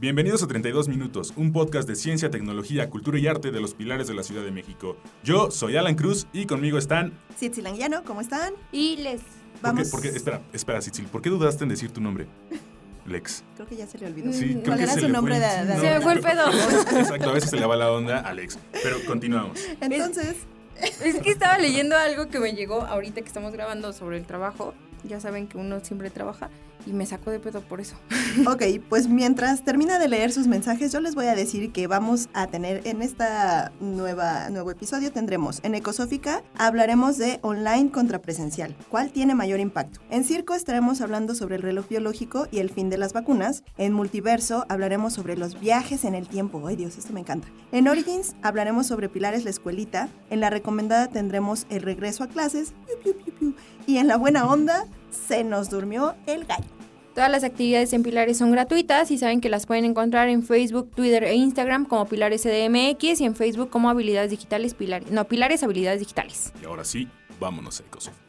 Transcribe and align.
Bienvenidos 0.00 0.42
a 0.42 0.46
32 0.46 0.88
Minutos, 0.88 1.32
un 1.36 1.52
podcast 1.52 1.88
de 1.88 1.96
ciencia, 1.96 2.30
tecnología, 2.30 2.88
cultura 2.90 3.18
y 3.18 3.26
arte 3.26 3.50
de 3.50 3.60
los 3.60 3.74
pilares 3.74 4.06
de 4.06 4.14
la 4.14 4.22
Ciudad 4.22 4.42
de 4.44 4.50
México. 4.52 4.96
Yo 5.24 5.50
soy 5.50 5.76
Alan 5.76 5.96
Cruz 5.96 6.26
y 6.32 6.46
conmigo 6.46 6.78
están... 6.78 7.12
Sitzi 7.36 7.60
Languiano, 7.60 8.04
¿cómo 8.04 8.20
están? 8.20 8.54
Y 8.72 8.96
les... 8.98 9.20
Vamos. 9.62 9.88
¿Por 9.90 10.00
qué, 10.00 10.08
por 10.08 10.12
qué- 10.12 10.16
espera, 10.16 10.42
espera, 10.52 10.80
Sitzil, 10.80 11.06
¿por 11.06 11.22
qué 11.22 11.30
dudaste 11.30 11.64
en 11.64 11.70
decir 11.70 11.90
tu 11.90 12.00
nombre? 12.00 12.26
Lex. 13.06 13.42
Creo 13.56 13.66
que 13.66 13.76
ya 13.76 13.86
se 13.88 13.98
le 13.98 14.06
olvidó. 14.06 14.32
Sí, 14.32 14.50
creo 14.50 14.62
¿Cuál 14.64 14.76
que 14.76 14.82
era 14.84 14.92
se 14.94 15.00
su 15.00 15.06
le 15.06 15.12
nombre 15.12 15.34
fue. 15.36 15.48
de, 15.48 15.64
de- 15.66 15.74
No, 15.74 15.80
Se 15.80 15.90
me 15.90 16.00
fue 16.00 16.12
el 16.12 16.20
pedo. 16.20 16.42
Exacto, 17.00 17.30
a 17.30 17.32
veces 17.32 17.50
se 17.50 17.56
le 17.56 17.66
va 17.66 17.76
la 17.76 17.90
onda 17.90 18.20
a 18.20 18.32
Lex. 18.34 18.58
Pero 18.82 18.98
continuamos. 19.06 19.60
Entonces, 19.80 20.36
Es 21.02 21.16
que 21.20 21.30
estaba 21.30 21.58
leyendo 21.58 21.96
algo 21.96 22.28
que 22.28 22.38
me 22.38 22.52
llegó 22.52 22.82
ahorita 22.82 23.22
que 23.22 23.26
estamos 23.26 23.52
grabando 23.52 23.92
sobre 23.92 24.18
el 24.18 24.24
trabajo. 24.26 24.74
Ya 25.04 25.18
saben 25.20 25.48
que 25.48 25.56
uno 25.58 25.80
siempre 25.84 26.10
trabaja 26.10 26.50
y 26.88 26.92
me 26.92 27.06
sacó 27.06 27.30
de 27.30 27.38
pedo 27.38 27.60
por 27.60 27.80
eso. 27.80 27.96
ok, 28.46 28.62
pues 28.88 29.08
mientras 29.08 29.64
termina 29.64 29.98
de 29.98 30.08
leer 30.08 30.32
sus 30.32 30.46
mensajes, 30.46 30.92
yo 30.92 31.00
les 31.00 31.14
voy 31.14 31.26
a 31.26 31.34
decir 31.34 31.72
que 31.72 31.86
vamos 31.86 32.28
a 32.32 32.46
tener 32.46 32.86
en 32.86 33.02
esta 33.02 33.72
nueva 33.80 34.50
nuevo 34.50 34.70
episodio 34.70 35.12
tendremos 35.12 35.60
en 35.62 35.74
Ecosófica 35.74 36.42
hablaremos 36.56 37.18
de 37.18 37.38
online 37.42 37.90
contra 37.90 38.20
presencial. 38.20 38.74
¿Cuál 38.88 39.10
tiene 39.10 39.34
mayor 39.34 39.60
impacto? 39.60 40.00
En 40.10 40.24
Circo 40.24 40.54
estaremos 40.54 41.00
hablando 41.00 41.34
sobre 41.34 41.56
el 41.56 41.62
reloj 41.62 41.88
biológico 41.88 42.46
y 42.50 42.58
el 42.58 42.70
fin 42.70 42.90
de 42.90 42.98
las 42.98 43.12
vacunas. 43.12 43.62
En 43.76 43.92
Multiverso 43.92 44.64
hablaremos 44.68 45.12
sobre 45.12 45.36
los 45.36 45.60
viajes 45.60 46.04
en 46.04 46.14
el 46.14 46.28
tiempo. 46.28 46.66
Ay 46.66 46.76
Dios, 46.76 46.96
esto 46.96 47.12
me 47.12 47.20
encanta. 47.20 47.48
En 47.72 47.88
Origins 47.88 48.34
hablaremos 48.42 48.86
sobre 48.86 49.08
Pilares 49.08 49.44
la 49.44 49.50
escuelita. 49.50 50.08
En 50.30 50.40
la 50.40 50.50
recomendada 50.50 51.08
tendremos 51.08 51.66
el 51.70 51.82
regreso 51.82 52.24
a 52.24 52.28
clases. 52.28 52.72
Y 53.86 53.96
en 53.98 54.06
la 54.06 54.16
buena 54.16 54.46
onda 54.46 54.84
se 55.10 55.44
nos 55.44 55.70
durmió 55.70 56.14
el 56.26 56.44
gallo. 56.44 56.77
Todas 57.18 57.32
las 57.32 57.42
actividades 57.42 57.92
en 57.94 58.04
Pilares 58.04 58.38
son 58.38 58.52
gratuitas 58.52 59.10
y 59.10 59.18
saben 59.18 59.40
que 59.40 59.48
las 59.48 59.66
pueden 59.66 59.84
encontrar 59.84 60.28
en 60.28 60.44
Facebook, 60.44 60.92
Twitter 60.94 61.24
e 61.24 61.34
Instagram 61.34 61.84
como 61.84 62.06
Pilares 62.06 62.44
CDMX 62.44 63.20
y 63.20 63.24
en 63.24 63.34
Facebook 63.34 63.70
como 63.70 63.90
Habilidades 63.90 64.30
Digitales 64.30 64.72
Pilares. 64.72 65.10
No, 65.10 65.24
Pilares 65.24 65.64
Habilidades 65.64 65.98
Digitales. 65.98 66.52
Y 66.62 66.66
ahora 66.66 66.84
sí, 66.84 67.08
vámonos 67.40 67.80
a 67.80 67.82
Ecosófica. 67.82 68.27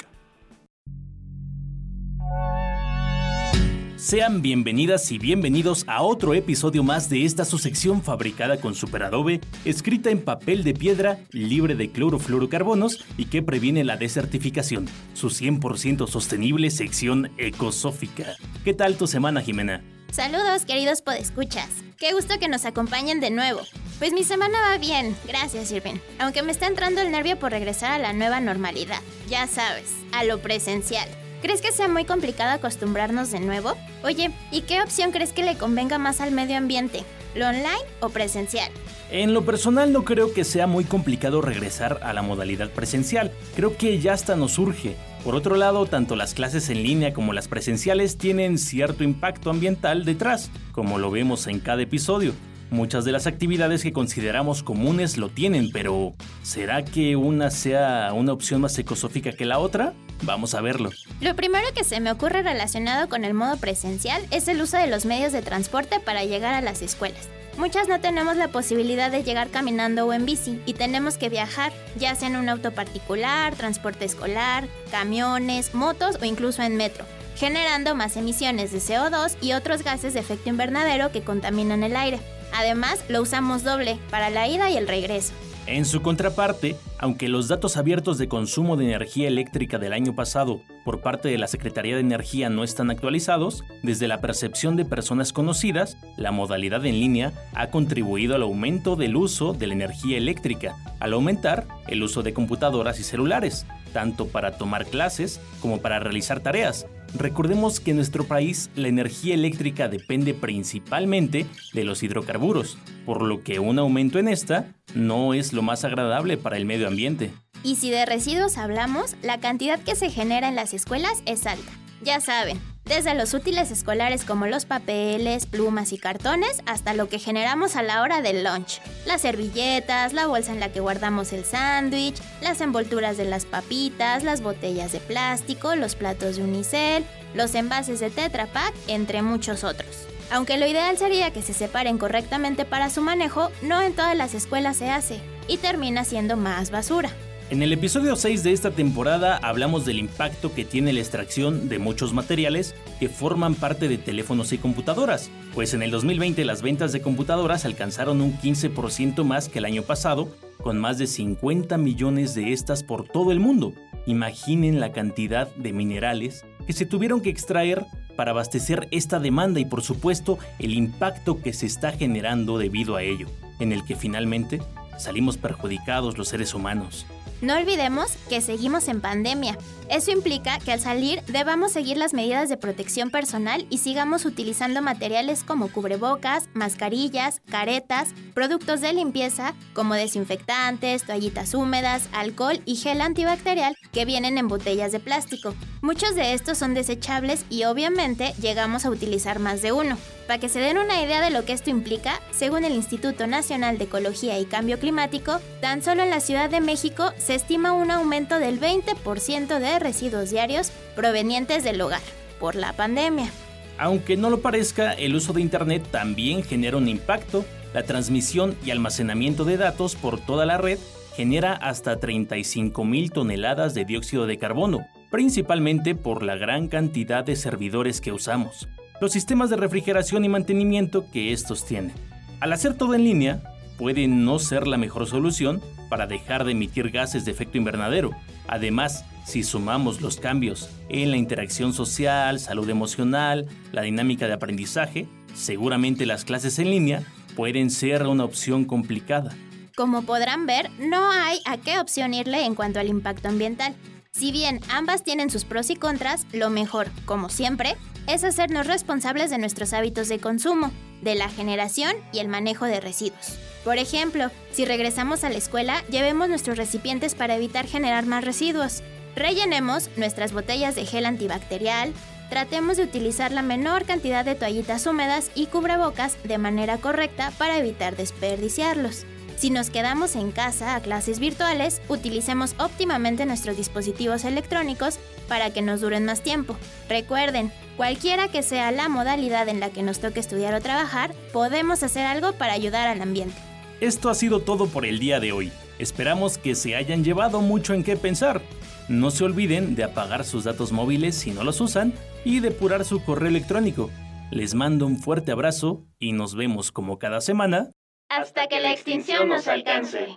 Sean 4.00 4.42
bienvenidas 4.42 5.12
y 5.12 5.18
bienvenidos 5.18 5.84
a 5.86 6.04
otro 6.04 6.34
episodio 6.34 6.84
más 6.84 7.10
de 7.10 7.26
esta 7.26 7.44
su 7.44 7.58
sección 7.58 8.02
fabricada 8.02 8.62
con 8.62 8.74
superadobe, 8.74 9.42
escrita 9.66 10.10
en 10.10 10.24
papel 10.24 10.64
de 10.64 10.74
piedra, 10.74 11.20
libre 11.32 11.76
de 11.76 11.92
clorofluorocarbonos 11.92 13.04
y 13.18 13.26
que 13.26 13.44
previene 13.44 13.84
la 13.84 13.98
desertificación. 13.98 14.88
Su 15.14 15.28
100% 15.28 16.08
sostenible 16.08 16.72
sección 16.72 17.34
ecosófica. 17.38 18.38
¿Qué 18.64 18.74
tal 18.74 18.96
tu 18.96 19.06
semana, 19.06 19.42
Jimena? 19.42 19.84
Saludos, 20.14 20.64
queridos 20.64 21.02
podescuchas. 21.02 21.68
Qué 21.98 22.14
gusto 22.14 22.40
que 22.40 22.48
nos 22.48 22.64
acompañen 22.64 23.20
de 23.20 23.32
nuevo. 23.32 23.60
Pues 24.00 24.14
mi 24.14 24.24
semana 24.24 24.62
va 24.62 24.78
bien, 24.78 25.14
gracias, 25.28 25.74
Irvin. 25.74 26.00
Aunque 26.20 26.42
me 26.42 26.54
está 26.54 26.68
entrando 26.68 27.02
el 27.02 27.12
nervio 27.12 27.38
por 27.38 27.52
regresar 27.52 27.92
a 27.92 28.00
la 28.00 28.14
nueva 28.14 28.40
normalidad. 28.40 29.02
Ya 29.28 29.46
sabes, 29.46 29.94
a 30.14 30.24
lo 30.24 30.40
presencial. 30.42 31.10
¿Crees 31.42 31.62
que 31.62 31.72
sea 31.72 31.88
muy 31.88 32.04
complicado 32.04 32.52
acostumbrarnos 32.52 33.32
de 33.32 33.40
nuevo? 33.40 33.74
Oye, 34.04 34.32
¿y 34.52 34.62
qué 34.62 34.82
opción 34.82 35.12
crees 35.12 35.32
que 35.32 35.44
le 35.44 35.56
convenga 35.58 35.98
más 35.98 36.20
al 36.20 36.32
medio 36.32 36.58
ambiente? 36.58 37.04
¿Lo 37.34 37.48
online 37.48 37.80
o 38.02 38.10
presencial? 38.10 38.70
En 39.10 39.34
lo 39.34 39.46
personal 39.46 39.94
no 39.94 40.04
creo 40.04 40.34
que 40.34 40.44
sea 40.44 40.68
muy 40.68 40.84
complicado 40.84 41.42
regresar 41.42 42.00
a 42.04 42.12
la 42.12 42.22
modalidad 42.22 42.70
presencial, 42.72 43.32
creo 43.56 43.78
que 43.78 44.00
ya 44.00 44.14
hasta 44.14 44.36
nos 44.36 44.54
surge. 44.54 44.98
Por 45.24 45.36
otro 45.36 45.56
lado, 45.56 45.86
tanto 45.86 46.18
las 46.18 46.34
clases 46.34 46.70
en 46.70 46.84
línea 46.84 47.14
como 47.14 47.32
las 47.32 47.48
presenciales 47.48 48.18
tienen 48.18 48.58
cierto 48.58 49.06
impacto 49.06 49.50
ambiental 49.50 50.04
detrás, 50.04 50.52
como 50.74 50.98
lo 50.98 51.10
vemos 51.10 51.48
en 51.48 51.60
cada 51.60 51.82
episodio. 51.82 52.34
Muchas 52.72 53.04
de 53.04 53.12
las 53.12 53.26
actividades 53.26 53.82
que 53.82 53.92
consideramos 53.92 54.62
comunes 54.62 55.18
lo 55.18 55.30
tienen, 55.30 55.72
pero 55.72 56.14
¿será 56.44 56.86
que 56.86 57.16
una 57.16 57.50
sea 57.50 58.14
una 58.14 58.32
opción 58.32 58.62
más 58.62 58.78
ecosófica 58.78 59.32
que 59.32 59.46
la 59.46 59.58
otra? 59.58 59.94
Vamos 60.22 60.54
a 60.54 60.62
verlo. 60.62 60.92
Lo 61.20 61.36
primero 61.36 61.66
que 61.74 61.84
se 61.84 62.00
me 62.00 62.12
ocurre 62.12 62.44
relacionado 62.44 63.10
con 63.10 63.26
el 63.26 63.34
modo 63.34 63.58
presencial 63.58 64.22
es 64.30 64.48
el 64.48 64.62
uso 64.62 64.78
de 64.78 64.86
los 64.86 65.06
medios 65.06 65.32
de 65.32 65.42
transporte 65.42 66.00
para 66.00 66.26
llegar 66.26 66.54
a 66.54 66.62
las 66.62 66.84
escuelas. 66.84 67.28
Muchas 67.58 67.88
no 67.88 68.00
tenemos 68.00 68.38
la 68.38 68.50
posibilidad 68.50 69.10
de 69.10 69.24
llegar 69.24 69.50
caminando 69.50 70.06
o 70.06 70.14
en 70.14 70.26
bici 70.26 70.62
y 70.68 70.74
tenemos 70.74 71.18
que 71.18 71.30
viajar, 71.30 71.74
ya 71.98 72.14
sea 72.16 72.28
en 72.28 72.36
un 72.36 72.50
auto 72.50 72.72
particular, 72.72 73.56
transporte 73.56 74.06
escolar, 74.06 74.68
camiones, 74.92 75.74
motos 75.74 76.18
o 76.22 76.26
incluso 76.26 76.62
en 76.62 76.78
metro, 76.78 77.04
generando 77.36 77.96
más 77.96 78.16
emisiones 78.16 78.72
de 78.72 78.78
CO2 78.78 79.36
y 79.42 79.54
otros 79.54 79.84
gases 79.84 80.14
de 80.14 80.20
efecto 80.20 80.50
invernadero 80.50 81.12
que 81.12 81.22
contaminan 81.22 81.84
el 81.84 81.96
aire. 81.96 82.20
Además, 82.60 83.06
lo 83.08 83.22
usamos 83.22 83.64
doble 83.64 83.98
para 84.12 84.30
la 84.30 84.46
ida 84.50 84.70
y 84.70 84.76
el 84.76 84.86
regreso. 84.86 85.32
En 85.66 85.86
su 85.86 86.02
contraparte, 86.02 86.76
aunque 86.98 87.30
los 87.30 87.48
datos 87.48 87.78
abiertos 87.78 88.18
de 88.18 88.28
consumo 88.28 88.76
de 88.76 88.84
energía 88.84 89.30
eléctrica 89.30 89.78
del 89.78 89.94
año 89.94 90.14
pasado 90.14 90.60
por 90.84 91.00
parte 91.00 91.30
de 91.30 91.38
la 91.38 91.48
Secretaría 91.48 91.96
de 91.96 92.02
Energía 92.02 92.50
no 92.50 92.66
están 92.66 92.92
actualizados, 92.92 93.64
desde 93.82 94.10
la 94.10 94.20
percepción 94.20 94.76
de 94.76 94.84
personas 94.84 95.32
conocidas, 95.32 95.96
la 96.18 96.34
modalidad 96.34 96.86
en 96.86 97.00
línea 97.00 97.32
ha 97.56 97.70
contribuido 97.70 98.36
al 98.36 98.42
aumento 98.42 98.98
del 98.98 99.16
uso 99.16 99.54
de 99.54 99.68
la 99.68 99.76
energía 99.76 100.18
eléctrica, 100.18 100.76
al 101.00 101.14
aumentar 101.14 101.66
el 101.88 102.04
uso 102.04 102.24
de 102.24 102.34
computadoras 102.34 103.00
y 103.00 103.04
celulares, 103.04 103.68
tanto 103.94 104.28
para 104.28 104.58
tomar 104.58 104.86
clases 104.86 105.40
como 105.62 105.80
para 105.80 106.00
realizar 106.00 106.42
tareas. 106.42 106.88
Recordemos 107.16 107.80
que 107.80 107.92
en 107.92 107.98
nuestro 107.98 108.26
país 108.26 108.70
la 108.76 108.88
energía 108.88 109.34
eléctrica 109.34 109.88
depende 109.88 110.34
principalmente 110.34 111.46
de 111.74 111.84
los 111.84 112.04
hidrocarburos, 112.04 112.78
por 113.06 113.22
lo 113.22 113.44
que 113.44 113.60
un 113.60 113.80
aumento 113.80 114.20
en 114.20 114.28
esta 114.28 114.74
no 114.96 115.34
es 115.34 115.54
lo 115.54 115.62
más 115.62 115.84
agradable 115.84 116.38
para 116.38 116.58
el 116.58 116.66
medio 116.66 116.88
ambiente. 116.88 117.32
Y 117.64 117.76
si 117.76 117.90
de 117.90 118.06
residuos 118.06 118.58
hablamos, 118.58 119.16
la 119.22 119.40
cantidad 119.40 119.80
que 119.80 119.96
se 119.96 120.10
genera 120.10 120.48
en 120.48 120.56
las 120.56 120.74
escuelas 120.74 121.24
es 121.26 121.46
alta. 121.46 121.72
Ya 122.02 122.22
saben, 122.22 122.60
desde 122.90 123.14
los 123.14 123.36
útiles 123.36 123.70
escolares 123.70 124.26
como 124.26 124.48
los 124.48 124.66
papeles, 124.66 125.46
plumas 125.46 125.94
y 125.94 126.00
cartones 126.00 126.64
hasta 126.66 126.96
lo 126.96 127.08
que 127.08 127.20
generamos 127.20 127.76
a 127.76 127.84
la 127.84 128.02
hora 128.02 128.24
del 128.24 128.44
lunch. 128.44 128.82
Las 129.06 129.22
servilletas, 129.22 130.12
la 130.14 130.26
bolsa 130.26 130.52
en 130.52 130.60
la 130.60 130.72
que 130.72 130.80
guardamos 130.80 131.32
el 131.32 131.46
sándwich, 131.46 132.20
las 132.42 132.62
envolturas 132.62 133.16
de 133.16 133.26
las 133.26 133.46
papitas, 133.46 134.24
las 134.24 134.42
botellas 134.42 134.92
de 134.92 135.00
plástico, 135.00 135.76
los 135.76 135.94
platos 135.94 136.38
de 136.38 136.44
unicel, 136.44 137.06
los 137.36 137.54
envases 137.54 138.00
de 138.00 138.10
Tetra 138.10 138.48
Pak, 138.48 138.74
entre 138.88 139.22
muchos 139.22 139.64
otros. 139.64 140.08
Aunque 140.32 140.58
lo 140.58 140.66
ideal 140.66 140.98
sería 140.98 141.32
que 141.32 141.44
se 141.44 141.54
separen 141.54 142.00
correctamente 142.00 142.66
para 142.66 142.90
su 142.90 143.02
manejo, 143.02 143.52
no 143.62 143.82
en 143.82 143.94
todas 143.94 144.18
las 144.18 144.34
escuelas 144.34 144.78
se 144.78 144.90
hace 144.90 145.22
y 145.48 145.58
termina 145.58 146.06
siendo 146.06 146.38
más 146.38 146.72
basura. 146.72 147.12
En 147.50 147.64
el 147.64 147.74
episodio 147.74 148.16
6 148.16 148.44
de 148.44 148.52
esta 148.52 148.70
temporada 148.70 149.38
hablamos 149.38 149.84
del 149.84 149.98
impacto 149.98 150.54
que 150.54 150.66
tiene 150.66 150.94
la 150.94 151.00
extracción 151.00 151.68
de 151.68 151.80
muchos 151.80 152.14
materiales 152.14 152.76
que 153.00 153.10
forman 153.10 153.56
parte 153.56 153.88
de 153.88 153.98
teléfonos 153.98 154.54
y 154.54 154.60
computadoras, 154.60 155.32
pues 155.56 155.74
en 155.74 155.82
el 155.82 155.90
2020 155.90 156.46
las 156.46 156.62
ventas 156.62 156.92
de 156.92 157.02
computadoras 157.02 157.66
alcanzaron 157.66 158.22
un 158.22 158.38
15% 158.38 159.24
más 159.24 159.50
que 159.50 159.58
el 159.58 159.66
año 159.66 159.82
pasado, 159.82 160.30
con 160.62 160.78
más 160.78 161.00
de 161.00 161.08
50 161.08 161.76
millones 161.80 162.36
de 162.36 162.54
estas 162.54 162.84
por 162.84 163.08
todo 163.08 163.32
el 163.32 163.40
mundo. 163.40 163.74
Imaginen 164.06 164.80
la 164.80 164.92
cantidad 164.92 165.48
de 165.56 165.74
minerales 165.74 166.46
que 166.68 166.74
se 166.74 166.86
tuvieron 166.86 167.20
que 167.20 167.32
extraer 167.32 167.84
para 168.16 168.30
abastecer 168.30 168.88
esta 168.92 169.20
demanda 169.20 169.60
y 169.60 169.66
por 169.66 169.82
supuesto 169.82 170.38
el 170.60 170.76
impacto 170.76 171.42
que 171.42 171.54
se 171.54 171.66
está 171.66 171.94
generando 171.94 172.60
debido 172.60 172.96
a 172.96 173.02
ello, 173.02 173.28
en 173.60 173.72
el 173.72 173.84
que 173.86 173.96
finalmente 173.96 174.62
salimos 175.00 175.38
perjudicados 175.38 176.18
los 176.18 176.28
seres 176.28 176.54
humanos. 176.54 177.08
No 177.42 177.56
olvidemos 177.56 178.12
que 178.28 178.42
seguimos 178.42 178.88
en 178.90 179.00
pandemia. 179.00 179.58
Eso 179.90 180.12
implica 180.12 180.60
que 180.60 180.72
al 180.72 180.80
salir 180.80 181.24
debamos 181.28 181.72
seguir 181.72 181.98
las 181.98 182.14
medidas 182.14 182.48
de 182.48 182.58
protección 182.58 183.10
personal 183.10 183.66
y 183.70 183.80
sigamos 183.80 184.26
utilizando 184.26 184.82
materiales 184.84 185.44
como 185.44 185.72
cubrebocas, 185.72 186.48
mascarillas, 186.54 187.42
caretas, 187.50 188.10
productos 188.36 188.82
de 188.82 188.94
limpieza 188.94 189.56
como 189.74 189.96
desinfectantes, 189.96 191.06
toallitas 191.06 191.56
húmedas, 191.56 192.08
alcohol 192.12 192.62
y 192.66 192.76
gel 192.76 193.02
antibacterial 193.02 193.76
que 193.92 194.06
vienen 194.06 194.38
en 194.38 194.48
botellas 194.48 194.92
de 194.92 195.00
plástico. 195.00 195.56
Muchos 195.82 196.14
de 196.14 196.34
estos 196.34 196.58
son 196.58 196.74
desechables 196.74 197.46
y 197.50 197.64
obviamente 197.64 198.34
llegamos 198.40 198.86
a 198.86 198.90
utilizar 198.90 199.40
más 199.40 199.62
de 199.62 199.72
uno. 199.72 199.98
Para 200.28 200.40
que 200.40 200.50
se 200.50 200.60
den 200.60 200.78
una 200.78 201.02
idea 201.02 201.22
de 201.22 201.32
lo 201.32 201.44
que 201.44 201.54
esto 201.54 201.72
implica, 201.72 202.20
según 202.32 202.64
el 202.64 202.74
Instituto 202.74 203.26
Nacional 203.26 203.80
de 203.80 203.86
Ecología 203.86 204.38
y 204.38 204.46
Cambio 204.46 204.78
Climático, 204.78 205.40
tan 205.60 205.82
solo 205.82 206.04
en 206.04 206.12
la 206.12 206.20
Ciudad 206.20 206.52
de 206.52 206.62
México 206.62 207.12
estima 207.36 207.74
un 207.74 207.92
aumento 207.92 208.40
del 208.40 208.60
20% 208.60 209.60
de 209.60 209.80
residuos 209.80 210.30
diarios 210.30 210.72
provenientes 210.96 211.64
del 211.64 211.82
hogar 211.82 212.02
por 212.40 212.56
la 212.56 212.74
pandemia. 212.74 213.30
Aunque 213.78 214.18
no 214.18 214.30
lo 214.30 214.42
parezca, 214.42 214.92
el 214.94 215.16
uso 215.16 215.34
de 215.34 215.42
Internet 215.42 215.88
también 215.90 216.44
genera 216.44 216.78
un 216.78 216.88
impacto. 216.88 217.46
La 217.74 217.84
transmisión 217.84 218.56
y 218.66 218.72
almacenamiento 218.72 219.46
de 219.46 219.58
datos 219.58 219.96
por 219.96 220.20
toda 220.20 220.46
la 220.46 220.58
red 220.58 220.80
genera 221.16 221.54
hasta 221.54 222.00
35 222.00 222.84
mil 222.84 223.12
toneladas 223.12 223.74
de 223.74 223.86
dióxido 223.86 224.26
de 224.26 224.38
carbono, 224.38 224.88
principalmente 225.12 225.96
por 225.96 226.24
la 226.24 226.36
gran 226.36 226.68
cantidad 226.68 227.24
de 227.24 227.36
servidores 227.36 228.02
que 228.02 228.12
usamos. 228.12 228.68
los 229.02 229.14
sistemas 229.14 229.50
de 229.50 229.56
refrigeración 229.56 230.26
y 230.26 230.30
mantenimiento 230.30 231.06
que 231.10 231.32
estos 231.32 231.66
tienen. 231.66 231.94
Al 232.42 232.52
hacer 232.52 232.74
todo 232.74 232.96
en 232.96 233.06
línea, 233.06 233.42
puede 233.80 234.10
no 234.10 234.40
ser 234.40 234.68
la 234.68 234.78
mejor 234.78 235.08
solución 235.08 235.62
para 235.90 236.06
dejar 236.06 236.44
de 236.44 236.52
emitir 236.52 236.92
gases 236.92 237.24
de 237.24 237.32
efecto 237.32 237.58
invernadero. 237.58 238.12
Además, 238.48 239.06
si 239.26 239.42
sumamos 239.42 240.02
los 240.02 240.18
cambios 240.18 240.70
en 240.90 241.12
la 241.12 241.18
interacción 241.18 241.72
social, 241.72 242.40
salud 242.42 242.70
emocional, 242.70 243.48
la 243.72 243.84
dinámica 243.84 244.28
de 244.28 244.34
aprendizaje, 244.34 245.08
seguramente 245.34 246.06
las 246.06 246.26
clases 246.26 246.60
en 246.60 246.72
línea 246.72 247.04
pueden 247.38 247.70
ser 247.70 248.06
una 248.06 248.26
opción 248.26 248.66
complicada. 248.66 249.34
Como 249.78 250.02
podrán 250.02 250.46
ver, 250.46 250.70
no 250.78 251.10
hay 251.10 251.40
a 251.46 251.58
qué 251.58 251.80
opción 251.80 252.14
irle 252.14 252.44
en 252.44 252.56
cuanto 252.56 252.82
al 252.82 252.90
impacto 252.90 253.30
ambiental. 253.30 253.76
Si 254.20 254.32
bien 254.34 254.60
ambas 254.70 255.04
tienen 255.04 255.30
sus 255.30 255.46
pros 255.46 255.70
y 255.70 255.76
contras, 255.76 256.26
lo 256.34 256.50
mejor, 256.50 256.90
como 257.06 257.30
siempre, 257.30 257.78
es 258.06 258.24
hacernos 258.24 258.68
responsables 258.68 259.30
de 259.30 259.38
nuestros 259.38 259.72
hábitos 259.72 260.10
de 260.10 260.20
consumo, 260.20 260.72
de 261.02 261.16
la 261.16 261.30
generación 261.30 261.94
y 262.12 262.20
el 262.20 262.28
manejo 262.28 262.66
de 262.66 262.82
residuos. 262.82 263.38
Por 263.64 263.78
ejemplo, 263.78 264.30
si 264.52 264.66
regresamos 264.66 265.24
a 265.24 265.30
la 265.30 265.38
escuela, 265.38 265.84
llevemos 265.90 266.28
nuestros 266.28 266.58
recipientes 266.58 267.16
para 267.16 267.36
evitar 267.36 267.66
generar 267.66 268.06
más 268.06 268.26
residuos. 268.26 268.84
Rellenemos 269.16 269.90
nuestras 269.96 270.34
botellas 270.34 270.76
de 270.76 270.86
gel 270.86 271.06
antibacterial, 271.06 271.94
tratemos 272.30 272.78
de 272.78 272.84
utilizar 272.84 273.32
la 273.32 273.42
menor 273.42 273.86
cantidad 273.86 274.26
de 274.26 274.36
toallitas 274.36 274.86
húmedas 274.86 275.32
y 275.34 275.46
cubrebocas 275.46 276.18
de 276.24 276.38
manera 276.38 276.78
correcta 276.78 277.32
para 277.38 277.58
evitar 277.58 277.96
desperdiciarlos. 277.96 279.06
Si 279.40 279.52
nos 279.52 279.70
quedamos 279.70 280.18
en 280.18 280.34
casa 280.34 280.76
a 280.76 280.82
clases 280.82 281.22
virtuales, 281.22 281.82
utilicemos 281.88 282.56
óptimamente 282.60 283.26
nuestros 283.26 283.56
dispositivos 283.56 284.26
electrónicos 284.26 285.00
para 285.30 285.54
que 285.54 285.62
nos 285.62 285.80
duren 285.80 286.04
más 286.04 286.22
tiempo. 286.22 286.58
Recuerden, 286.90 287.50
cualquiera 287.78 288.28
que 288.28 288.44
sea 288.44 288.70
la 288.74 288.90
modalidad 288.90 289.48
en 289.48 289.62
la 289.62 289.70
que 289.70 289.82
nos 289.82 290.00
toque 290.00 290.20
estudiar 290.20 290.54
o 290.56 290.60
trabajar, 290.60 291.14
podemos 291.32 291.84
hacer 291.84 292.06
algo 292.06 292.34
para 292.34 292.52
ayudar 292.52 292.90
al 292.90 293.02
ambiente. 293.02 293.38
Esto 293.80 294.10
ha 294.10 294.14
sido 294.14 294.42
todo 294.42 294.68
por 294.68 294.86
el 294.86 295.00
día 295.00 295.22
de 295.22 295.32
hoy. 295.32 295.54
Esperamos 295.78 296.38
que 296.38 296.54
se 296.54 296.76
hayan 296.76 297.06
llevado 297.06 297.40
mucho 297.40 297.74
en 297.74 297.86
qué 297.86 297.96
pensar. 297.96 298.42
No 298.90 299.10
se 299.10 299.24
olviden 299.24 299.74
de 299.74 299.86
apagar 299.86 300.26
sus 300.26 300.44
datos 300.44 300.74
móviles 300.74 301.16
si 301.16 301.32
no 301.32 301.46
los 301.46 301.62
usan 301.62 301.94
y 302.26 302.42
depurar 302.42 302.84
su 302.84 303.02
correo 303.06 303.30
electrónico. 303.30 303.90
Les 304.32 304.54
mando 304.54 304.86
un 304.86 304.98
fuerte 304.98 305.32
abrazo 305.32 305.86
y 305.98 306.12
nos 306.12 306.36
vemos 306.36 306.74
como 306.74 307.00
cada 307.00 307.22
semana. 307.22 307.72
Hasta 308.10 308.48
que 308.48 308.60
la 308.60 308.72
extinción 308.72 309.30
nos 309.30 309.48
alcance. 309.48 310.08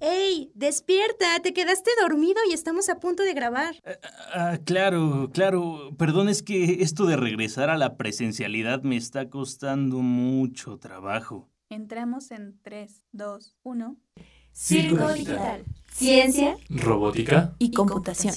¡Ey! 0.00 0.50
¡Despierta! 0.54 1.40
Te 1.42 1.54
quedaste 1.54 1.90
dormido 2.00 2.40
y 2.50 2.52
estamos 2.52 2.88
a 2.88 2.98
punto 2.98 3.22
de 3.22 3.32
grabar. 3.32 3.76
Ah, 4.34 4.58
claro, 4.64 5.30
claro. 5.32 5.92
Perdón, 5.96 6.28
es 6.28 6.42
que 6.42 6.82
esto 6.82 7.06
de 7.06 7.16
regresar 7.16 7.70
a 7.70 7.78
la 7.78 7.96
presencialidad 7.96 8.82
me 8.82 8.96
está 8.96 9.30
costando 9.30 9.98
mucho 9.98 10.78
trabajo. 10.78 11.48
Entramos 11.70 12.32
en 12.32 12.58
3, 12.62 13.02
2, 13.12 13.56
1. 13.62 13.96
Circo 14.52 15.12
Digital. 15.12 15.64
Ciencia, 15.90 16.56
robótica 16.68 17.54
y 17.58 17.70
computación. 17.70 18.34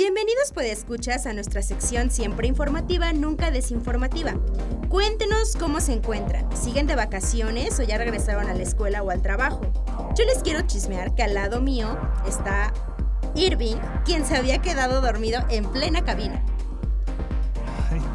Bienvenidos 0.00 0.52
escuchas 0.70 1.26
a 1.26 1.32
nuestra 1.32 1.60
sección 1.60 2.12
siempre 2.12 2.46
informativa, 2.46 3.12
nunca 3.12 3.50
desinformativa. 3.50 4.34
Cuéntenos 4.88 5.56
cómo 5.56 5.80
se 5.80 5.92
encuentran. 5.92 6.48
¿Siguen 6.56 6.86
de 6.86 6.94
vacaciones 6.94 7.80
o 7.80 7.82
ya 7.82 7.98
regresaron 7.98 8.46
a 8.46 8.54
la 8.54 8.62
escuela 8.62 9.02
o 9.02 9.10
al 9.10 9.22
trabajo? 9.22 9.60
Yo 10.16 10.24
les 10.24 10.44
quiero 10.44 10.60
chismear 10.60 11.16
que 11.16 11.24
al 11.24 11.34
lado 11.34 11.60
mío 11.60 11.98
está 12.28 12.72
Irving, 13.34 13.74
quien 14.04 14.24
se 14.24 14.36
había 14.36 14.58
quedado 14.58 15.00
dormido 15.00 15.44
en 15.50 15.64
plena 15.64 16.04
cabina. 16.04 16.44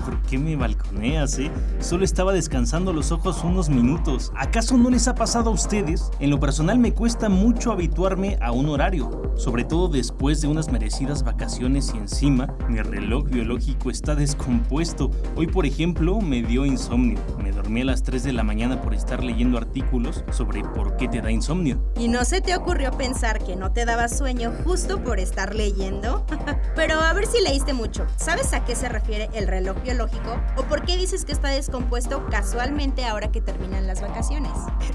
¿Por 0.04 0.22
qué 0.24 0.38
me 0.38 0.58
balconeas, 0.58 1.40
eh? 1.40 1.50
Solo 1.80 2.04
estaba 2.04 2.34
descansando 2.34 2.92
los 2.92 3.14
ojos 3.14 3.42
unos 3.44 3.70
minutos. 3.70 4.34
¿Acaso 4.36 4.78
no 4.78 4.90
les 4.90 5.08
ha 5.08 5.16
pasado 5.16 5.50
a 5.50 5.54
ustedes? 5.54 6.12
En 6.20 6.30
lo 6.30 6.42
personal 6.42 6.78
me 6.78 6.94
cuesta 6.94 7.30
mucho 7.30 7.72
habituarme 7.72 8.38
a 8.42 8.52
un 8.52 8.68
horario, 8.68 9.34
sobre 9.38 9.64
todo 9.64 9.88
después 9.88 10.42
de 10.42 10.50
unas 10.50 10.70
merecidas 10.70 11.24
vacaciones 11.24 11.94
y 11.96 12.00
encima 12.00 12.54
mi 12.68 12.82
reloj 12.82 13.30
biológico 13.30 13.90
está 13.90 14.14
descompuesto. 14.14 15.10
Hoy, 15.38 15.48
por 15.48 15.66
ejemplo, 15.66 16.20
me 16.20 16.42
dio 16.42 16.66
insomnio. 16.66 17.20
Me 17.42 17.54
dormí 17.54 17.82
a 17.82 17.86
las 17.86 18.04
3 18.04 18.24
de 18.24 18.34
la 18.34 18.44
mañana 18.44 18.82
por 18.82 18.94
estar 18.94 19.24
leyendo 19.24 19.58
artículos 19.58 20.26
sobre 20.32 20.64
por 20.64 20.98
qué 20.98 21.08
te 21.08 21.22
da 21.22 21.32
insomnio. 21.32 21.80
¿Y 21.98 22.10
no 22.10 22.26
se 22.26 22.42
te 22.42 22.58
ocurrió 22.58 22.92
pensar 22.92 23.42
que 23.42 23.56
no 23.56 23.72
te 23.72 23.86
daba 23.86 24.10
sueño 24.10 24.52
justo 24.66 25.02
por 25.02 25.20
estar 25.20 25.56
leyendo? 25.56 26.26
Pero 26.76 27.00
a 27.00 27.14
ver 27.14 27.26
si 27.26 27.42
leíste 27.42 27.74
mucho. 27.74 28.06
¿Sabes 28.18 28.52
a 28.52 28.66
qué 28.66 28.76
se 28.76 28.90
refiere 28.90 29.30
el 29.34 29.48
reloj 29.48 29.76
biológico? 29.82 29.93
Lógico? 29.94 30.42
¿O 30.58 30.64
por 30.64 30.86
qué 30.86 30.98
dices 30.98 31.26
que 31.26 31.32
está 31.32 31.50
descompuesto 31.50 32.26
casualmente 32.30 33.06
ahora 33.06 33.32
que 33.32 33.42
terminan 33.42 33.88
las 33.88 34.02
vacaciones? 34.02 34.52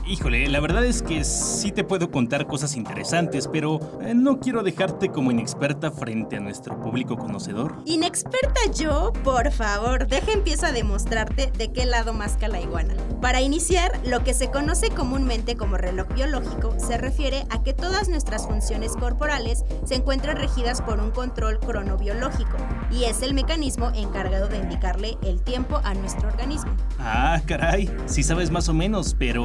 Híjole, 0.07 0.49
la 0.49 0.61
verdad 0.61 0.85
es 0.85 1.03
que 1.03 1.25
sí 1.25 1.73
te 1.73 1.85
puedo 1.85 2.11
contar 2.11 2.47
cosas 2.47 2.77
interesantes, 2.77 3.49
pero 3.49 3.81
eh, 4.03 4.15
no 4.15 4.41
quiero 4.41 4.63
dejarte 4.63 5.11
como 5.11 5.31
inexperta 5.31 5.91
frente 5.91 6.37
a 6.37 6.41
nuestro 6.41 6.81
público 6.81 7.17
conocedor. 7.17 7.77
¿Inexperta 7.85 8.61
yo? 8.75 9.13
Por 9.25 9.51
favor, 9.53 10.07
deja 10.07 10.33
empiezo 10.33 10.67
a 10.67 10.73
demostrarte 10.73 11.51
de 11.57 11.73
qué 11.73 11.85
lado 11.87 12.13
masca 12.13 12.49
la 12.49 12.61
iguana. 12.61 12.95
Para 13.21 13.41
iniciar, 13.41 14.01
lo 14.05 14.23
que 14.23 14.35
se 14.35 14.51
conoce 14.51 14.91
comúnmente 14.91 15.57
como 15.57 15.77
reloj 15.77 16.09
biológico 16.15 16.75
se 16.79 16.97
refiere 16.99 17.47
a 17.51 17.63
que 17.63 17.75
todas 17.75 18.09
nuestras 18.09 18.47
funciones 18.47 18.93
corporales 18.97 19.65
se 19.85 19.97
encuentran 19.97 20.37
regidas 20.37 20.81
por 20.83 21.01
un 21.01 21.11
control 21.11 21.59
cronobiológico 21.59 22.57
y 22.91 23.05
es 23.05 23.23
el 23.23 23.35
mecanismo 23.35 23.91
encargado 23.95 24.49
de 24.49 24.59
indicar 24.59 24.88
el 24.97 25.41
tiempo 25.43 25.81
a 25.85 25.93
nuestro 25.95 26.29
organismo. 26.29 26.71
Ah, 26.99 27.41
caray, 27.47 27.91
sí 28.07 28.23
sabes 28.23 28.51
más 28.51 28.69
o 28.69 28.75
menos, 28.75 29.15
pero 29.19 29.45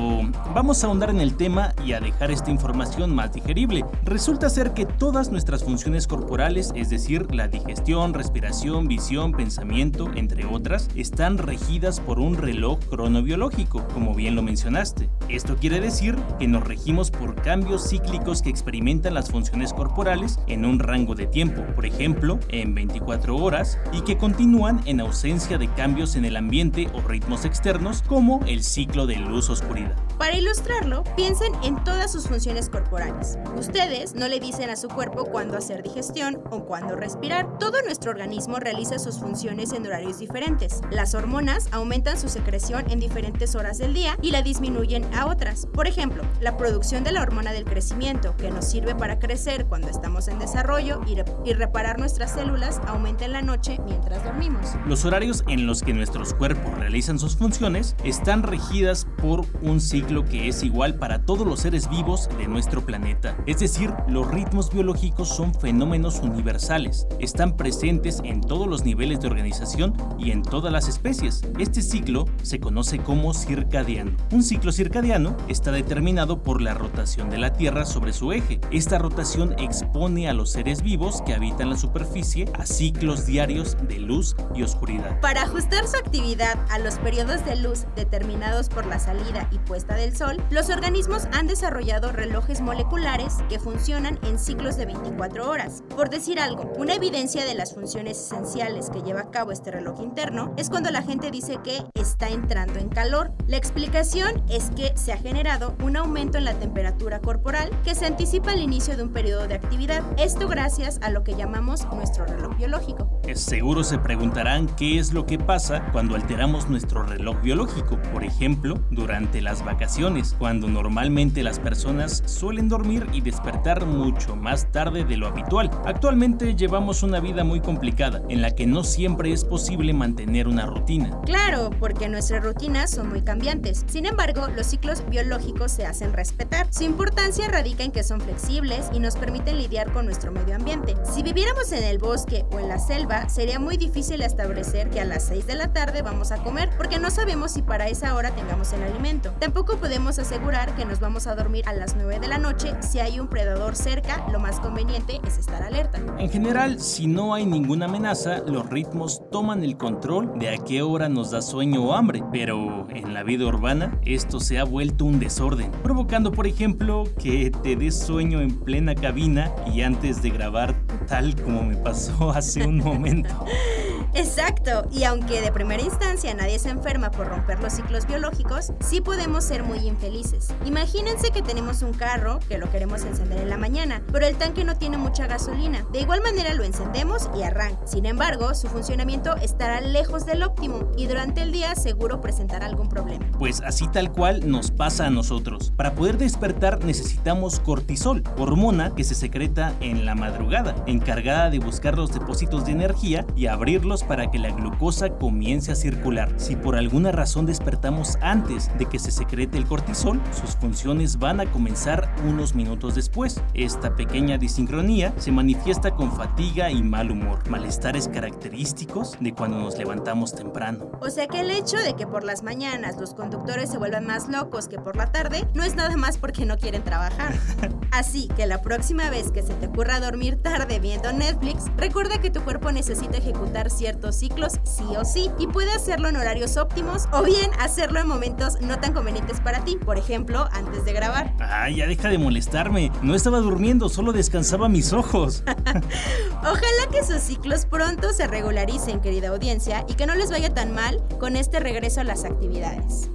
vamos 0.56 0.84
a 0.84 0.88
ahondar 0.88 1.10
en 1.10 1.20
el 1.20 1.36
tema 1.36 1.74
y 1.86 1.94
a 1.94 2.00
dejar 2.00 2.32
esta 2.32 2.50
información 2.50 3.14
más 3.14 3.34
digerible. 3.34 3.84
Resulta 4.06 4.50
ser 4.50 4.74
que 4.74 4.86
todas 4.86 5.32
nuestras 5.32 5.64
funciones 5.64 6.08
corporales, 6.08 6.72
es 6.76 6.90
decir, 6.90 7.34
la 7.36 7.48
digestión, 7.48 8.14
respiración, 8.14 8.88
visión, 8.88 9.34
pensamiento, 9.34 10.10
entre 10.16 10.46
otras, 10.46 10.90
están 10.96 11.38
regidas 11.38 12.00
por 12.00 12.20
un 12.20 12.38
reloj 12.38 12.80
cronobiológico, 12.90 13.86
como 13.90 14.16
bien 14.16 14.36
lo 14.36 14.44
mencionaste. 14.44 15.10
Esto 15.28 15.58
quiere 15.58 15.82
decir 15.82 16.16
que 16.40 16.48
nos 16.48 16.64
regimos 16.64 17.12
por 17.12 17.36
cambios 17.36 17.90
cíclicos 17.90 18.42
que 18.42 18.50
experimentan 18.50 19.14
las 19.14 19.30
funciones 19.30 19.74
corporales 19.74 20.40
en 20.48 20.66
un 20.66 20.80
rango 20.80 21.16
de 21.16 21.28
tiempo, 21.28 21.64
por 21.76 21.86
ejemplo, 21.86 22.40
en 22.50 22.74
24 22.74 23.36
horas, 23.36 23.78
y 23.92 24.02
que 24.02 24.18
continúan 24.18 24.82
en 24.86 25.02
ausencia 25.02 25.33
de 25.34 25.68
cambios 25.74 26.16
en 26.16 26.26
el 26.26 26.36
ambiente 26.36 26.88
o 26.94 27.02
ritmos 27.02 27.44
externos 27.44 28.04
como 28.04 28.40
el 28.46 28.62
ciclo 28.62 29.08
de 29.08 29.16
luz-oscuridad. 29.16 29.96
Para 30.20 30.38
ilustrarlo, 30.38 31.04
piensen 31.16 31.52
en 31.64 31.84
todas 31.84 32.12
sus 32.12 32.28
funciones 32.28 32.70
corporales. 32.70 33.40
Ustedes 33.58 34.14
no 34.14 34.28
le 34.28 34.40
dicen 34.40 34.70
a 34.70 34.76
su 34.76 34.90
cuerpo 34.90 35.26
cuándo 35.26 35.58
hacer 35.58 35.82
digestión 35.82 36.40
o 36.52 36.66
cuándo 36.66 36.96
respirar. 36.96 37.58
Todo 37.58 37.82
nuestro 37.82 38.12
organismo 38.12 38.58
realiza 38.58 39.00
sus 39.00 39.18
funciones 39.18 39.74
en 39.74 39.88
horarios 39.88 40.20
diferentes. 40.20 40.82
Las 40.92 41.16
hormonas 41.16 41.68
aumentan 41.72 42.20
su 42.20 42.30
secreción 42.30 42.86
en 42.92 43.00
diferentes 43.00 43.56
horas 43.56 43.80
del 43.80 43.96
día 43.96 44.20
y 44.22 44.30
la 44.30 44.44
disminuyen 44.44 45.04
a 45.16 45.26
otras. 45.26 45.66
Por 45.74 45.88
ejemplo, 45.88 46.24
la 46.42 46.58
producción 46.58 47.04
de 47.04 47.12
la 47.12 47.24
hormona 47.24 47.54
del 47.54 47.66
crecimiento, 47.66 48.38
que 48.38 48.52
nos 48.52 48.66
sirve 48.66 48.94
para 48.94 49.18
crecer 49.18 49.66
cuando 49.66 49.90
estamos 49.90 50.28
en 50.28 50.38
desarrollo 50.38 51.02
y, 51.08 51.18
y 51.50 51.54
reparar 51.54 51.98
nuestras 51.98 52.34
células, 52.34 52.80
aumenta 52.86 53.26
en 53.26 53.32
la 53.32 53.42
noche 53.42 53.80
mientras 53.84 54.24
dormimos. 54.24 54.68
Los 54.86 55.04
horarios 55.06 55.23
en 55.48 55.66
los 55.68 55.82
que 55.84 55.94
nuestros 55.94 56.34
cuerpos 56.34 56.78
realizan 56.78 57.18
sus 57.18 57.38
funciones 57.38 57.96
están 58.04 58.44
regidas 58.44 59.08
por 59.22 59.46
un 59.62 59.80
ciclo 59.80 60.26
que 60.26 60.50
es 60.50 60.64
igual 60.64 60.96
para 60.96 61.24
todos 61.24 61.48
los 61.48 61.62
seres 61.62 61.90
vivos 61.90 62.28
de 62.38 62.50
nuestro 62.50 62.86
planeta. 62.86 63.38
Es 63.46 63.60
decir, 63.60 63.94
los 64.10 64.30
ritmos 64.30 64.70
biológicos 64.70 65.30
son 65.30 65.54
fenómenos 65.54 66.20
universales, 66.20 67.08
están 67.22 67.56
presentes 67.56 68.20
en 68.26 68.42
todos 68.42 68.68
los 68.68 68.84
niveles 68.84 69.22
de 69.22 69.28
organización 69.28 69.94
y 70.20 70.32
en 70.32 70.42
todas 70.42 70.74
las 70.74 70.90
especies. 70.90 71.42
Este 71.58 71.82
ciclo 71.82 72.26
se 72.42 72.60
conoce 72.60 73.00
como 73.00 73.34
circadiano. 73.34 74.12
Un 74.32 74.44
ciclo 74.44 74.74
circadiano 74.74 75.38
está 75.48 75.72
determinado 75.72 76.44
por 76.44 76.62
la 76.62 76.74
rotación 76.74 77.30
de 77.30 77.38
la 77.38 77.54
Tierra 77.54 77.86
sobre 77.86 78.12
su 78.12 78.34
eje. 78.34 78.60
Esta 78.72 78.98
rotación 78.98 79.58
expone 79.58 80.28
a 80.28 80.34
los 80.34 80.52
seres 80.52 80.84
vivos 80.84 81.22
que 81.22 81.34
habitan 81.34 81.70
la 81.70 81.78
superficie 81.78 82.52
a 82.56 82.66
ciclos 82.66 83.26
diarios 83.26 83.78
de 83.88 84.00
luz 84.00 84.36
y 84.54 84.64
oscuridad. 84.64 85.13
Para 85.22 85.44
ajustar 85.44 85.88
su 85.88 85.98
actividad 85.98 86.58
a 86.70 86.80
los 86.80 86.98
periodos 87.00 87.46
de 87.46 87.56
luz 87.56 87.86
determinados 87.96 88.70
por 88.70 88.86
la 88.86 89.00
salida 89.00 89.48
y 89.52 89.58
puesta 89.60 89.96
del 89.96 90.16
Sol, 90.16 90.42
los 90.50 90.70
organismos 90.70 91.28
han 91.32 91.48
desarrollado 91.48 92.12
relojes 92.12 92.62
moleculares 92.62 93.38
que 93.50 93.60
funcionan 93.60 94.20
en 94.24 94.38
ciclos 94.38 94.78
de 94.78 94.86
24 94.86 95.50
horas. 95.50 95.84
Por 95.96 96.10
decir 96.10 96.40
algo, 96.40 96.72
una 96.78 96.96
evidencia 96.96 97.46
de 97.46 97.56
las 97.56 97.74
funciones 97.74 98.20
esenciales 98.20 98.90
que 98.90 99.02
lleva 99.02 99.22
a 99.22 99.32
cabo 99.32 99.52
este 99.52 99.72
reloj 99.72 100.02
interno 100.02 100.54
es 100.58 100.70
cuando 100.70 100.92
la 100.92 101.02
gente 101.02 101.32
dice 101.32 101.60
que 101.64 101.84
está 101.94 102.30
entrando 102.30 102.80
en 102.80 102.90
calor. 102.90 103.32
La 103.48 103.58
explicación 103.58 104.44
es 104.50 104.72
que 104.76 104.94
se 104.96 105.14
ha 105.14 105.18
generado 105.18 105.76
un 105.84 105.98
aumento 105.98 106.38
en 106.38 106.46
la 106.46 106.54
temperatura 106.54 107.20
corporal 107.20 107.70
que 107.84 107.96
se 107.96 108.06
anticipa 108.06 108.52
al 108.52 108.62
inicio 108.62 108.98
de 108.98 109.04
un 109.04 109.14
periodo 109.14 109.48
de 109.48 109.56
actividad. 109.56 110.04
Esto 110.18 110.48
gracias 110.48 111.00
a 111.02 111.10
lo 111.10 111.24
que 111.24 111.36
llamamos 111.36 111.86
nuestro 111.94 112.26
reloj 112.26 112.56
biológico. 112.58 113.22
Seguro 113.34 113.84
se 113.84 113.98
preguntarán 113.98 114.68
qué 114.76 115.00
es 115.00 115.03
lo 115.12 115.26
que 115.26 115.40
pasa 115.40 115.90
cuando 115.92 116.16
alteramos 116.16 116.70
nuestro 116.70 117.04
reloj 117.04 117.42
biológico. 117.42 118.00
Por 118.14 118.24
ejemplo, 118.24 118.80
durante 118.92 119.42
las 119.42 119.66
vacaciones, 119.66 120.36
cuando 120.38 120.68
normalmente 120.68 121.42
las 121.42 121.60
personas 121.60 122.22
suelen 122.26 122.70
dormir 122.70 123.08
y 123.12 123.22
despertar 123.22 123.86
mucho 123.86 124.36
más 124.36 124.72
tarde 124.72 125.04
de 125.04 125.18
lo 125.18 125.28
habitual. 125.28 125.72
Actualmente 125.86 126.56
llevamos 126.56 127.02
una 127.02 127.20
vida 127.20 127.44
muy 127.44 127.60
complicada, 127.60 128.22
en 128.30 128.42
la 128.42 128.52
que 128.52 128.68
no 128.68 128.84
siempre 128.84 129.34
es 129.34 129.44
posible 129.44 129.94
mantener 129.94 130.48
una 130.48 130.68
rutina. 130.68 131.20
Claro, 131.26 131.72
porque 131.80 132.08
nuestras 132.08 132.44
rutinas 132.44 132.92
son 132.92 133.10
muy 133.10 133.24
cambiantes. 133.24 133.84
Sin 133.88 134.06
embargo, 134.06 134.48
los 134.56 134.68
ciclos 134.68 135.04
biológicos 135.10 135.72
se 135.72 135.86
hacen 135.86 136.14
respetar. 136.14 136.68
Su 136.72 136.84
importancia 136.84 137.48
radica 137.48 137.84
en 137.84 137.92
que 137.92 138.04
son 138.04 138.22
flexibles 138.22 138.90
y 138.94 139.00
nos 139.00 139.16
permiten 139.16 139.58
lidiar 139.58 139.92
con 139.92 140.06
nuestro 140.06 140.32
medio 140.32 140.56
ambiente. 140.56 140.96
Si 141.04 141.24
viviéramos 141.24 141.72
en 141.72 141.84
el 141.84 141.98
bosque 141.98 142.46
o 142.52 142.60
en 142.60 142.68
la 142.68 142.78
selva, 142.78 143.28
sería 143.30 143.60
muy 143.60 143.78
difícil 143.78 144.22
establecer 144.22 144.83
que 144.90 145.02
a 145.02 145.06
las 145.06 145.24
6 145.28 145.48
de 145.48 145.56
la 145.56 145.74
tarde 145.74 146.02
vamos 146.02 146.32
a 146.32 146.38
comer, 146.38 146.70
porque 146.78 147.00
no 147.00 147.10
sabemos 147.10 147.52
si 147.52 147.62
para 147.62 147.88
esa 147.88 148.16
hora 148.16 148.32
tengamos 148.32 148.72
el 148.74 148.84
alimento. 148.84 149.32
Tampoco 149.40 149.78
podemos 149.78 150.20
asegurar 150.20 150.76
que 150.76 150.86
nos 150.86 151.00
vamos 151.00 151.28
a 151.28 151.36
dormir 151.36 151.68
a 151.68 151.74
las 151.74 151.96
9 151.96 152.20
de 152.20 152.28
la 152.28 152.38
noche 152.38 152.74
si 152.82 153.00
hay 153.00 153.20
un 153.20 153.28
predador 153.28 153.76
cerca, 153.76 154.26
lo 154.32 154.40
más 154.40 154.60
conveniente 154.60 155.20
es 155.26 155.38
estar 155.38 155.64
alerta. 155.64 156.00
En 156.18 156.30
general, 156.30 156.80
si 156.80 157.08
no 157.08 157.34
hay 157.34 157.46
ninguna 157.46 157.86
amenaza, 157.86 158.40
los 158.40 158.70
ritmos 158.70 159.22
toman 159.32 159.64
el 159.64 159.78
control 159.78 160.38
de 160.40 160.50
a 160.50 160.58
qué 160.58 160.82
hora 160.82 161.10
nos 161.10 161.32
da 161.32 161.42
sueño 161.42 161.84
o 161.84 161.94
hambre, 161.94 162.24
pero 162.32 162.88
en 162.90 163.14
la 163.14 163.24
vida 163.24 163.46
urbana 163.46 164.00
esto 164.06 164.40
se 164.40 164.60
ha 164.60 164.64
vuelto 164.64 165.06
un 165.06 165.20
desorden, 165.20 165.72
provocando 165.84 166.32
por 166.32 166.48
ejemplo 166.48 167.04
que 167.20 167.52
te 167.64 167.76
des 167.76 167.98
sueño 167.98 168.42
en 168.42 168.60
plena 168.60 168.96
cabina 168.96 169.52
y 169.74 169.82
antes 169.82 170.22
de 170.22 170.30
grabar 170.30 170.76
tal 171.08 171.36
como 171.42 171.64
me 171.64 171.76
pasó 171.76 172.32
hace 172.36 172.66
un 172.66 172.78
momento. 172.78 173.46
Exacto, 174.16 174.73
y 174.92 175.04
aunque 175.04 175.42
de 175.42 175.52
primera 175.52 175.84
instancia 175.84 176.34
nadie 176.34 176.60
se 176.60 176.70
enferma 176.70 177.12
por 177.12 177.28
romper 177.28 177.60
los 177.62 177.74
ciclos 177.74 178.08
biológicos, 178.08 178.74
sí 178.80 179.02
podemos 179.02 179.44
ser 179.44 179.64
muy 179.64 179.80
infelices. 179.80 180.50
Imagínense 180.66 181.32
que 181.32 181.42
tenemos 181.42 181.82
un 181.82 181.94
carro 181.94 182.40
que 182.48 182.58
lo 182.58 182.70
queremos 182.72 183.04
encender 183.04 183.40
en 183.40 183.50
la 183.50 183.58
mañana, 183.58 184.02
pero 184.12 184.26
el 184.26 184.36
tanque 184.38 184.64
no 184.64 184.76
tiene 184.78 184.98
mucha 184.98 185.28
gasolina. 185.28 185.86
De 185.92 186.00
igual 186.02 186.22
manera 186.22 186.54
lo 186.54 186.64
encendemos 186.64 187.30
y 187.38 187.44
arranca. 187.44 187.86
Sin 187.86 188.06
embargo, 188.06 188.54
su 188.56 188.68
funcionamiento 188.68 189.36
estará 189.38 189.82
lejos 189.82 190.26
del 190.26 190.44
óptimo 190.44 190.92
y 190.98 191.08
durante 191.08 191.42
el 191.42 191.52
día 191.52 191.76
seguro 191.76 192.22
presentará 192.22 192.66
algún 192.66 192.90
problema. 192.90 193.26
Pues 193.38 193.62
así 193.62 193.88
tal 193.88 194.12
cual 194.12 194.50
nos 194.50 194.72
pasa 194.72 195.08
a 195.08 195.10
nosotros. 195.10 195.72
Para 195.76 195.96
poder 195.96 196.18
despertar 196.18 196.84
necesitamos 196.84 197.60
cortisol, 197.60 198.24
hormona 198.38 198.96
que 198.96 199.04
se 199.04 199.16
secreta 199.16 199.74
en 199.80 200.06
la 200.06 200.16
madrugada, 200.16 200.76
encargada 200.88 201.50
de 201.50 201.60
buscar 201.60 201.98
los 201.98 202.14
depósitos 202.14 202.66
de 202.66 202.72
energía 202.72 203.26
y 203.36 203.48
abrirlos 203.48 204.04
para 204.04 204.32
que 204.32 204.40
la 204.40 204.50
glucosa 204.64 205.10
comience 205.10 205.72
a 205.72 205.76
circular. 205.76 206.32
Si 206.38 206.56
por 206.56 206.76
alguna 206.76 207.12
razón 207.12 207.46
despertamos 207.46 208.18
antes 208.22 208.72
de 208.78 208.86
que 208.86 208.98
se 208.98 209.12
secrete 209.12 209.58
el 209.58 209.66
cortisol, 209.66 210.22
sus 210.32 210.56
funciones 210.56 211.20
van 211.20 211.42
a 211.42 211.52
comenzar 211.52 212.16
unos 212.26 212.56
minutos 212.56 212.96
después. 212.96 213.42
Esta 213.54 213.96
pequeña 213.96 214.38
disincronía 214.38 215.14
se 215.18 215.32
manifiesta 215.32 215.92
con 215.92 216.16
fatiga 216.16 216.72
y 216.72 216.82
mal 216.82 217.12
humor, 217.12 217.48
malestares 217.50 218.08
característicos 218.08 219.18
de 219.20 219.34
cuando 219.34 219.60
nos 219.60 219.78
levantamos 219.78 220.34
temprano. 220.34 220.90
O 221.02 221.10
sea 221.10 221.28
que 221.28 221.42
el 221.42 221.52
hecho 221.52 221.78
de 221.78 221.96
que 221.96 222.08
por 222.08 222.24
las 222.24 222.44
mañanas 222.44 222.98
los 222.98 223.14
conductores 223.14 223.70
se 223.70 223.78
vuelvan 223.78 224.06
más 224.06 224.30
locos 224.30 224.68
que 224.68 224.80
por 224.80 224.96
la 224.96 225.12
tarde 225.12 225.48
no 225.54 225.64
es 225.64 225.76
nada 225.76 225.98
más 225.98 226.18
porque 226.18 226.46
no 226.46 226.58
quieren 226.58 226.84
trabajar. 226.84 227.34
Así 227.92 228.28
que 228.30 228.48
la 228.48 228.62
próxima 228.62 229.10
vez 229.10 229.30
que 229.32 229.44
se 229.44 229.54
te 229.56 229.68
ocurra 229.68 230.00
dormir 230.00 230.42
tarde 230.42 230.80
viendo 230.80 231.12
Netflix, 231.12 231.66
recuerda 231.78 232.22
que 232.22 232.32
tu 232.32 232.42
cuerpo 232.42 232.72
necesita 232.72 233.18
ejecutar 233.18 233.70
ciertos 233.70 234.16
ciclos 234.16 234.53
sí 234.64 234.84
o 234.98 235.06
sí 235.06 235.32
y 235.38 235.48
puede 235.48 235.72
hacerlo 235.72 236.10
en 236.10 236.16
horarios 236.16 236.58
óptimos 236.58 237.08
o 237.12 237.24
bien 237.24 237.52
hacerlo 237.60 238.00
en 238.00 238.08
momentos 238.08 238.62
no 238.62 238.80
tan 238.80 238.94
convenientes 238.94 239.40
para 239.40 239.64
ti, 239.64 239.78
por 239.78 239.98
ejemplo, 239.98 240.48
antes 240.52 240.86
de 240.86 240.94
grabar. 240.94 241.34
Ay, 241.40 241.78
ya 241.78 241.88
deja 241.88 242.10
de 242.10 242.18
molestarme. 242.18 242.92
No 243.02 243.16
estaba 243.16 243.40
durmiendo, 243.40 243.90
solo 243.90 244.14
descansaba 244.14 244.70
mis 244.70 244.94
ojos. 244.94 245.44
Ojalá 246.42 246.90
que 246.92 247.04
sus 247.04 247.22
ciclos 247.22 247.66
pronto 247.66 248.14
se 248.14 248.28
regularicen, 248.28 249.02
querida 249.02 249.30
audiencia, 249.30 249.86
y 249.88 249.96
que 249.96 250.06
no 250.06 250.16
les 250.16 250.30
vaya 250.30 250.54
tan 250.54 250.74
mal 250.74 251.04
con 251.20 251.36
este 251.36 251.60
regreso 251.60 252.02
a 252.02 252.04
las 252.04 252.26
actividades. 252.26 253.10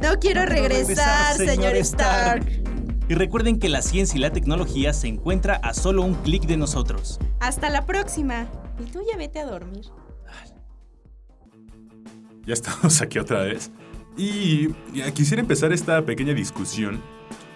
No 0.00 0.18
quiero 0.18 0.46
regresar, 0.46 1.36
señor 1.36 1.76
Stark. 1.76 2.46
Y 3.08 3.14
recuerden 3.14 3.58
que 3.58 3.68
la 3.68 3.82
ciencia 3.82 4.16
y 4.16 4.20
la 4.20 4.30
tecnología 4.30 4.92
se 4.92 5.08
encuentra 5.08 5.56
a 5.56 5.74
solo 5.74 6.02
un 6.02 6.14
clic 6.14 6.44
de 6.44 6.56
nosotros. 6.56 7.18
Hasta 7.40 7.68
la 7.68 7.84
próxima. 7.84 8.46
Y 8.78 8.84
tú 8.84 9.00
ya 9.10 9.16
vete 9.16 9.40
a 9.40 9.46
dormir. 9.46 9.86
Ya 12.46 12.54
estamos 12.54 13.00
aquí 13.02 13.18
otra 13.18 13.42
vez. 13.42 13.70
Y 14.16 14.68
quisiera 15.14 15.40
empezar 15.40 15.72
esta 15.72 16.04
pequeña 16.04 16.34
discusión 16.34 17.00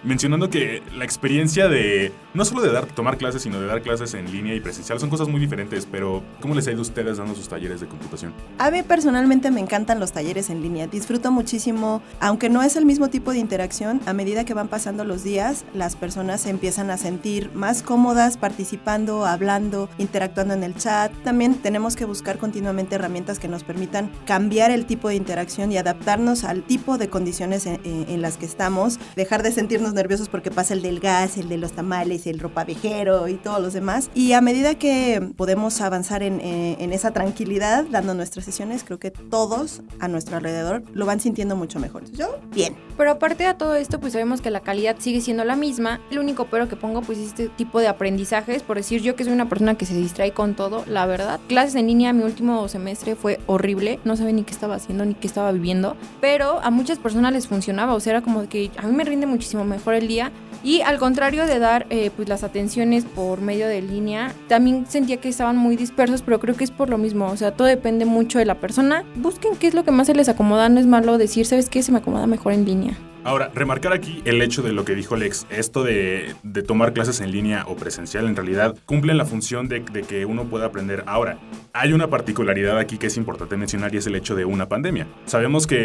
mencionando 0.05 0.49
que 0.49 0.81
la 0.95 1.03
experiencia 1.03 1.67
de 1.67 2.11
no 2.33 2.45
solo 2.45 2.61
de 2.61 2.71
dar, 2.71 2.85
tomar 2.85 3.17
clases, 3.17 3.41
sino 3.41 3.59
de 3.59 3.67
dar 3.67 3.81
clases 3.81 4.13
en 4.13 4.31
línea 4.31 4.53
y 4.53 4.59
presencial 4.59 4.99
son 4.99 5.09
cosas 5.09 5.27
muy 5.27 5.39
diferentes, 5.39 5.87
pero 5.89 6.23
¿cómo 6.41 6.53
les 6.53 6.67
ha 6.67 6.71
ido 6.71 6.79
a 6.79 6.81
ustedes 6.83 7.17
dando 7.17 7.33
sus 7.33 7.47
talleres 7.47 7.81
de 7.81 7.87
computación? 7.87 8.33
A 8.59 8.69
mí 8.71 8.83
personalmente 8.83 9.51
me 9.51 9.61
encantan 9.61 9.99
los 9.99 10.11
talleres 10.11 10.49
en 10.49 10.61
línea, 10.61 10.87
disfruto 10.87 11.31
muchísimo, 11.31 12.01
aunque 12.19 12.49
no 12.49 12.61
es 12.61 12.75
el 12.75 12.85
mismo 12.85 13.09
tipo 13.09 13.31
de 13.31 13.39
interacción, 13.39 14.01
a 14.05 14.13
medida 14.13 14.45
que 14.45 14.53
van 14.53 14.67
pasando 14.67 15.03
los 15.05 15.23
días, 15.23 15.65
las 15.73 15.95
personas 15.95 16.41
se 16.41 16.49
empiezan 16.49 16.91
a 16.91 16.97
sentir 16.97 17.51
más 17.53 17.81
cómodas 17.81 18.37
participando, 18.37 19.25
hablando, 19.25 19.89
interactuando 19.97 20.53
en 20.53 20.63
el 20.63 20.75
chat. 20.75 21.11
También 21.23 21.55
tenemos 21.55 21.95
que 21.95 22.05
buscar 22.05 22.37
continuamente 22.37 22.95
herramientas 22.95 23.39
que 23.39 23.47
nos 23.47 23.63
permitan 23.63 24.11
cambiar 24.25 24.71
el 24.71 24.85
tipo 24.85 25.09
de 25.09 25.15
interacción 25.15 25.71
y 25.71 25.77
adaptarnos 25.77 26.43
al 26.43 26.63
tipo 26.63 26.97
de 26.97 27.09
condiciones 27.09 27.65
en, 27.65 27.79
en 27.83 28.21
las 28.21 28.37
que 28.37 28.45
estamos, 28.45 28.99
dejar 29.15 29.41
de 29.41 29.51
sentirnos 29.51 29.94
nerviosos 29.95 30.29
porque 30.29 30.51
pasa 30.51 30.73
el 30.73 30.81
del 30.81 30.99
gas, 30.99 31.37
el 31.37 31.49
de 31.49 31.57
los 31.57 31.71
tamales, 31.71 32.27
el 32.27 32.39
ropavejero 32.39 33.27
y 33.27 33.35
todos 33.35 33.61
los 33.61 33.73
demás. 33.73 34.09
Y 34.13 34.33
a 34.33 34.41
medida 34.41 34.75
que 34.75 35.31
podemos 35.35 35.81
avanzar 35.81 36.23
en, 36.23 36.39
eh, 36.41 36.77
en, 36.79 36.93
esa 36.93 37.11
tranquilidad 37.11 37.85
dando 37.89 38.13
nuestras 38.13 38.45
sesiones, 38.45 38.83
creo 38.83 38.99
que 38.99 39.11
todos 39.11 39.81
a 39.99 40.07
nuestro 40.07 40.37
alrededor 40.37 40.83
lo 40.93 41.05
van 41.05 41.19
sintiendo 41.19 41.55
mucho 41.55 41.79
mejor. 41.79 42.03
Yo, 42.11 42.37
bien. 42.53 42.75
Pero 42.97 43.11
aparte 43.11 43.43
de 43.43 43.53
todo 43.53 43.75
esto, 43.75 43.99
pues 43.99 44.13
sabemos 44.13 44.41
que 44.41 44.51
la 44.51 44.61
calidad 44.61 44.95
sigue 44.99 45.21
siendo 45.21 45.43
la 45.43 45.55
misma. 45.55 45.99
El 46.11 46.19
único 46.19 46.45
pero 46.45 46.69
que 46.69 46.75
pongo, 46.75 47.01
pues, 47.01 47.17
es 47.17 47.27
este 47.27 47.49
tipo 47.49 47.79
de 47.79 47.87
aprendizajes. 47.87 48.63
Por 48.63 48.77
decir, 48.77 49.01
yo 49.01 49.15
que 49.15 49.23
soy 49.23 49.33
una 49.33 49.49
persona 49.49 49.75
que 49.75 49.85
se 49.85 49.95
distrae 49.95 50.31
con 50.31 50.55
todo, 50.55 50.83
la 50.87 51.05
verdad. 51.05 51.39
Clases 51.47 51.75
en 51.75 51.87
línea, 51.87 52.13
mi 52.13 52.23
último 52.23 52.67
semestre 52.67 53.15
fue 53.15 53.39
horrible. 53.47 53.99
No 54.03 54.15
sabía 54.15 54.33
ni 54.33 54.43
qué 54.43 54.51
estaba 54.51 54.75
haciendo 54.75 55.05
ni 55.05 55.13
qué 55.13 55.27
estaba 55.27 55.51
viviendo. 55.51 55.95
Pero 56.21 56.59
a 56.61 56.69
muchas 56.69 56.99
personas 56.99 57.33
les 57.33 57.47
funcionaba. 57.47 57.93
O 57.93 57.99
sea, 57.99 58.11
era 58.11 58.21
como 58.21 58.47
que 58.47 58.71
a 58.77 58.87
mí 58.87 58.93
me 58.93 59.03
rinde 59.03 59.25
muchísimo 59.25 59.63
mejor 59.75 59.93
el 59.93 60.07
día. 60.07 60.31
Y 60.63 60.81
al 60.81 60.97
contrario 60.97 61.45
de 61.45 61.59
dar 61.59 61.85
eh, 61.89 62.09
pues 62.15 62.27
las 62.27 62.43
atenciones 62.43 63.05
por 63.05 63.39
medio 63.39 63.67
de 63.67 63.81
línea, 63.81 64.33
también 64.47 64.85
sentía 64.87 65.17
que 65.17 65.29
estaban 65.29 65.57
muy 65.57 65.75
dispersos, 65.75 66.23
pero 66.23 66.39
creo 66.39 66.55
que 66.55 66.63
es 66.63 66.71
por 66.71 66.89
lo 66.89 66.97
mismo. 66.97 67.27
O 67.27 67.37
sea, 67.37 67.51
todo 67.51 67.67
depende 67.67 68.05
mucho 68.05 68.39
de 68.39 68.45
la 68.45 68.59
persona. 68.59 69.03
Busquen 69.15 69.55
qué 69.57 69.67
es 69.67 69.75
lo 69.75 69.83
que 69.83 69.91
más 69.91 70.07
se 70.07 70.15
les 70.15 70.27
acomoda. 70.27 70.69
No 70.69 70.79
es 70.79 70.87
malo 70.87 71.17
decir, 71.17 71.45
¿sabes 71.45 71.69
qué? 71.69 71.83
Se 71.83 71.91
me 71.91 71.99
acomoda 71.99 72.25
mejor 72.25 72.53
en 72.53 72.65
línea. 72.65 72.97
Ahora, 73.25 73.49
remarcar 73.55 73.91
aquí 73.91 74.21
el 74.23 74.39
hecho 74.43 74.61
de 74.61 74.71
lo 74.71 74.85
que 74.85 74.93
dijo 74.93 75.15
Lex, 75.15 75.47
esto 75.49 75.83
de, 75.83 76.35
de 76.43 76.61
tomar 76.61 76.93
clases 76.93 77.21
en 77.21 77.31
línea 77.31 77.65
o 77.67 77.75
presencial 77.75 78.27
en 78.27 78.35
realidad 78.35 78.75
cumplen 78.85 79.17
la 79.17 79.25
función 79.25 79.67
de, 79.67 79.79
de, 79.79 80.03
que 80.03 80.27
uno 80.27 80.43
pueda 80.43 80.67
aprender. 80.67 81.03
Ahora, 81.07 81.39
hay 81.73 81.91
una 81.91 82.07
particularidad 82.07 82.77
aquí 82.77 82.99
que 82.99 83.07
es 83.07 83.17
importante 83.17 83.57
mencionar 83.57 83.95
y 83.95 83.97
es 83.97 84.05
el 84.05 84.13
hecho 84.13 84.35
de 84.35 84.45
una 84.45 84.69
pandemia. 84.69 85.07
Sabemos 85.25 85.65
que 85.65 85.75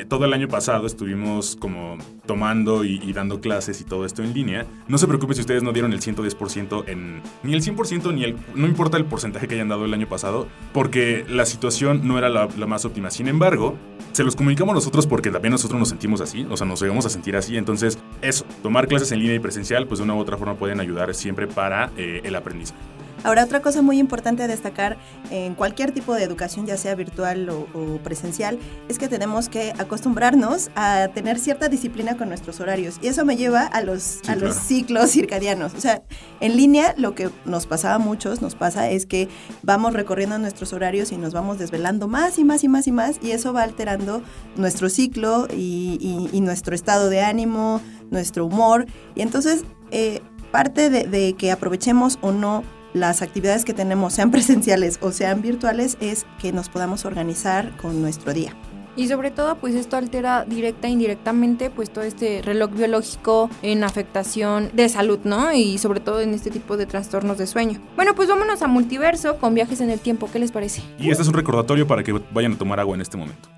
eh, 0.00 0.06
todo 0.08 0.24
el 0.24 0.32
año 0.32 0.48
pasado 0.48 0.86
estuvimos 0.86 1.56
como 1.56 1.98
tomando 2.24 2.82
y, 2.82 2.98
y, 3.04 3.12
dando 3.12 3.42
clases 3.42 3.78
y 3.82 3.84
todo 3.84 4.06
esto 4.06 4.22
en 4.22 4.32
línea. 4.32 4.64
No 4.88 4.96
se 4.96 5.06
preocupen 5.06 5.34
si 5.34 5.42
ustedes 5.42 5.62
no 5.62 5.74
dieron 5.74 5.92
el 5.92 6.00
110% 6.00 6.84
en... 6.86 7.20
Ni 7.42 7.52
el 7.52 7.62
100% 7.62 8.14
ni 8.14 8.24
el... 8.24 8.36
No 8.54 8.66
importa 8.66 8.96
el 8.96 9.04
porcentaje 9.04 9.46
que 9.46 9.54
hayan 9.56 9.68
dado 9.68 9.84
el 9.84 9.92
año 9.92 10.08
pasado, 10.08 10.48
porque 10.72 11.26
la 11.28 11.44
situación 11.44 12.08
no 12.08 12.16
era 12.16 12.30
la, 12.30 12.48
la 12.56 12.66
más 12.66 12.86
óptima. 12.86 13.10
Sin 13.10 13.28
embargo, 13.28 13.76
se 14.12 14.24
los 14.24 14.34
comunicamos 14.34 14.74
nosotros 14.74 15.06
porque 15.06 15.30
también 15.30 15.52
nosotros 15.52 15.78
nos 15.78 15.90
sentimos 15.90 16.22
así, 16.22 16.46
o 16.48 16.56
sea, 16.56 16.66
nos 16.66 16.80
vamos 16.88 17.06
a 17.06 17.10
sentir 17.10 17.36
así. 17.36 17.56
Entonces, 17.56 17.98
eso, 18.22 18.44
tomar 18.62 18.88
clases 18.88 19.12
en 19.12 19.20
línea 19.20 19.34
y 19.34 19.38
presencial, 19.38 19.86
pues 19.86 19.98
de 19.98 20.04
una 20.04 20.14
u 20.14 20.18
otra 20.18 20.36
forma 20.36 20.54
pueden 20.54 20.80
ayudar 20.80 21.14
siempre 21.14 21.46
para 21.46 21.90
eh, 21.96 22.20
el 22.24 22.34
aprendizaje. 22.34 22.80
Ahora, 23.26 23.42
otra 23.42 23.60
cosa 23.60 23.82
muy 23.82 23.98
importante 23.98 24.44
a 24.44 24.46
destacar 24.46 24.98
en 25.32 25.56
cualquier 25.56 25.90
tipo 25.90 26.14
de 26.14 26.22
educación, 26.22 26.64
ya 26.64 26.76
sea 26.76 26.94
virtual 26.94 27.50
o, 27.50 27.66
o, 27.74 27.98
presencial, 27.98 28.56
es 28.88 29.00
que 29.00 29.08
tenemos 29.08 29.48
que 29.48 29.72
acostumbrarnos 29.78 30.70
a 30.76 31.08
tener 31.12 31.40
cierta 31.40 31.68
disciplina 31.68 32.16
con 32.16 32.28
nuestros 32.28 32.60
horarios. 32.60 33.00
Y 33.02 33.08
eso 33.08 33.24
me 33.24 33.36
lleva 33.36 33.62
a 33.62 33.82
los, 33.82 34.00
sí, 34.02 34.18
a 34.20 34.34
claro. 34.34 34.46
los 34.46 34.56
ciclos 34.56 35.10
circadianos. 35.10 35.74
O 35.74 35.80
sea, 35.80 36.04
en 36.38 36.56
línea 36.56 36.94
lo 36.98 37.16
que 37.16 37.28
nos 37.44 37.66
pasaba 37.66 37.96
a 37.96 37.98
muchos, 37.98 38.42
nos 38.42 38.54
pasa 38.54 38.90
es 38.90 39.06
que 39.06 39.28
vamos 39.64 39.94
recorriendo 39.94 40.38
nuestros 40.38 40.72
horarios 40.72 41.10
y 41.10 41.16
nos 41.16 41.34
vamos 41.34 41.58
desvelando 41.58 42.06
más 42.06 42.38
y 42.38 42.44
más 42.44 42.62
y 42.62 42.68
más 42.68 42.86
y 42.86 42.92
más. 42.92 43.18
Y 43.20 43.32
eso 43.32 43.52
va 43.52 43.64
alterando 43.64 44.22
nuestro 44.54 44.88
ciclo 44.88 45.48
y, 45.50 45.98
y, 46.00 46.28
y 46.32 46.40
nuestro 46.42 46.76
estado 46.76 47.08
de 47.08 47.22
ánimo, 47.22 47.80
nuestro 48.08 48.46
humor. 48.46 48.86
Y 49.16 49.22
entonces, 49.22 49.64
eh, 49.90 50.20
parte 50.52 50.90
de, 50.90 51.08
de 51.08 51.32
que 51.32 51.50
aprovechemos 51.50 52.20
o 52.22 52.30
no 52.30 52.62
las 52.96 53.22
actividades 53.22 53.64
que 53.64 53.74
tenemos, 53.74 54.14
sean 54.14 54.30
presenciales 54.32 54.98
o 55.02 55.12
sean 55.12 55.42
virtuales, 55.42 55.96
es 56.00 56.26
que 56.40 56.52
nos 56.52 56.68
podamos 56.68 57.04
organizar 57.04 57.76
con 57.76 58.02
nuestro 58.02 58.32
día. 58.32 58.54
Y 58.96 59.08
sobre 59.08 59.30
todo, 59.30 59.56
pues 59.56 59.74
esto 59.74 59.98
altera 59.98 60.46
directa 60.46 60.88
e 60.88 60.90
indirectamente, 60.90 61.68
pues 61.68 61.90
todo 61.90 62.02
este 62.02 62.40
reloj 62.42 62.70
biológico 62.70 63.50
en 63.60 63.84
afectación 63.84 64.70
de 64.72 64.88
salud, 64.88 65.18
¿no? 65.24 65.52
Y 65.52 65.76
sobre 65.76 66.00
todo 66.00 66.22
en 66.22 66.32
este 66.32 66.50
tipo 66.50 66.78
de 66.78 66.86
trastornos 66.86 67.36
de 67.36 67.46
sueño. 67.46 67.78
Bueno, 67.94 68.14
pues 68.14 68.30
vámonos 68.30 68.62
a 68.62 68.68
multiverso 68.68 69.36
con 69.36 69.54
viajes 69.54 69.82
en 69.82 69.90
el 69.90 70.00
tiempo. 70.00 70.30
¿Qué 70.32 70.38
les 70.38 70.50
parece? 70.50 70.82
Y 70.98 71.10
este 71.10 71.22
es 71.22 71.28
un 71.28 71.34
recordatorio 71.34 71.86
para 71.86 72.02
que 72.02 72.12
vayan 72.32 72.54
a 72.54 72.58
tomar 72.58 72.80
agua 72.80 72.94
en 72.94 73.02
este 73.02 73.18
momento. 73.18 73.50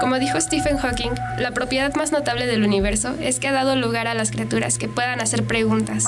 Como 0.00 0.18
dijo 0.18 0.40
Stephen 0.40 0.78
Hawking, 0.78 1.10
la 1.38 1.50
propiedad 1.52 1.94
más 1.94 2.10
notable 2.10 2.46
del 2.46 2.64
universo 2.64 3.14
es 3.20 3.38
que 3.38 3.48
ha 3.48 3.52
dado 3.52 3.76
lugar 3.76 4.08
a 4.08 4.14
las 4.14 4.30
criaturas 4.30 4.78
que 4.78 4.88
puedan 4.88 5.20
hacer 5.20 5.44
preguntas. 5.44 6.06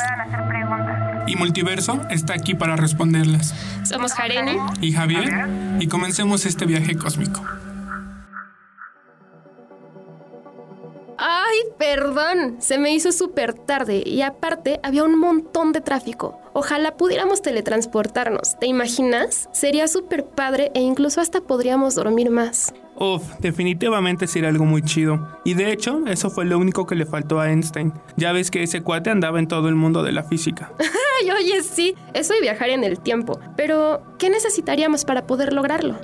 Y 1.27 1.37
Multiverso 1.37 2.01
está 2.11 2.33
aquí 2.33 2.55
para 2.55 2.75
responderlas. 2.77 3.55
Somos 3.85 4.15
Jareni 4.15 4.57
y 4.81 4.93
Javier 4.93 5.47
y 5.79 5.87
comencemos 5.89 6.47
este 6.47 6.65
viaje 6.65 6.97
cósmico. 6.97 7.43
Ay, 11.19 11.59
perdón, 11.79 12.57
se 12.61 12.79
me 12.79 12.93
hizo 12.93 13.13
súper 13.13 13.55
tarde 13.55 14.03
y 14.05 14.23
aparte 14.23 14.81
había 14.83 15.05
un 15.05 15.19
montón 15.19 15.73
de 15.73 15.81
tráfico. 15.81 16.42
Ojalá 16.55 16.97
pudiéramos 16.97 17.41
teletransportarnos, 17.41 18.59
¿te 18.59 18.67
imaginas? 18.67 19.49
Sería 19.53 19.89
súper 19.89 20.27
padre 20.27 20.71
e 20.75 20.81
incluso 20.81 21.21
hasta 21.23 21.41
podríamos 21.41 21.95
dormir 21.95 22.31
más. 22.31 22.75
Uf, 22.97 23.23
definitivamente 23.41 24.27
sería 24.27 24.51
algo 24.51 24.67
muy 24.67 24.83
chido. 24.83 25.29
Y 25.45 25.55
de 25.55 25.73
hecho, 25.73 26.03
eso 26.07 26.29
fue 26.29 26.45
lo 26.45 26.59
único 26.59 26.87
que 26.87 26.95
le 26.95 27.07
faltó 27.07 27.41
a 27.41 27.51
Einstein. 27.51 27.95
Ya 28.17 28.33
ves 28.33 28.51
que 28.51 28.63
ese 28.63 28.83
cuate 28.83 29.09
andaba 29.09 29.39
en 29.39 29.49
todo 29.49 29.69
el 29.69 29.77
mundo 29.77 30.03
de 30.03 30.13
la 30.13 30.25
física. 30.25 30.73
Ay, 31.23 31.31
oye, 31.31 31.63
sí, 31.63 31.95
eso 32.13 32.35
y 32.39 32.43
viajar 32.43 32.69
en 32.69 32.85
el 32.85 33.01
tiempo. 33.01 33.41
Pero, 33.57 34.03
¿qué 34.19 34.29
necesitaríamos 34.29 35.05
para 35.07 35.27
poder 35.27 35.55
lograrlo? 35.55 35.97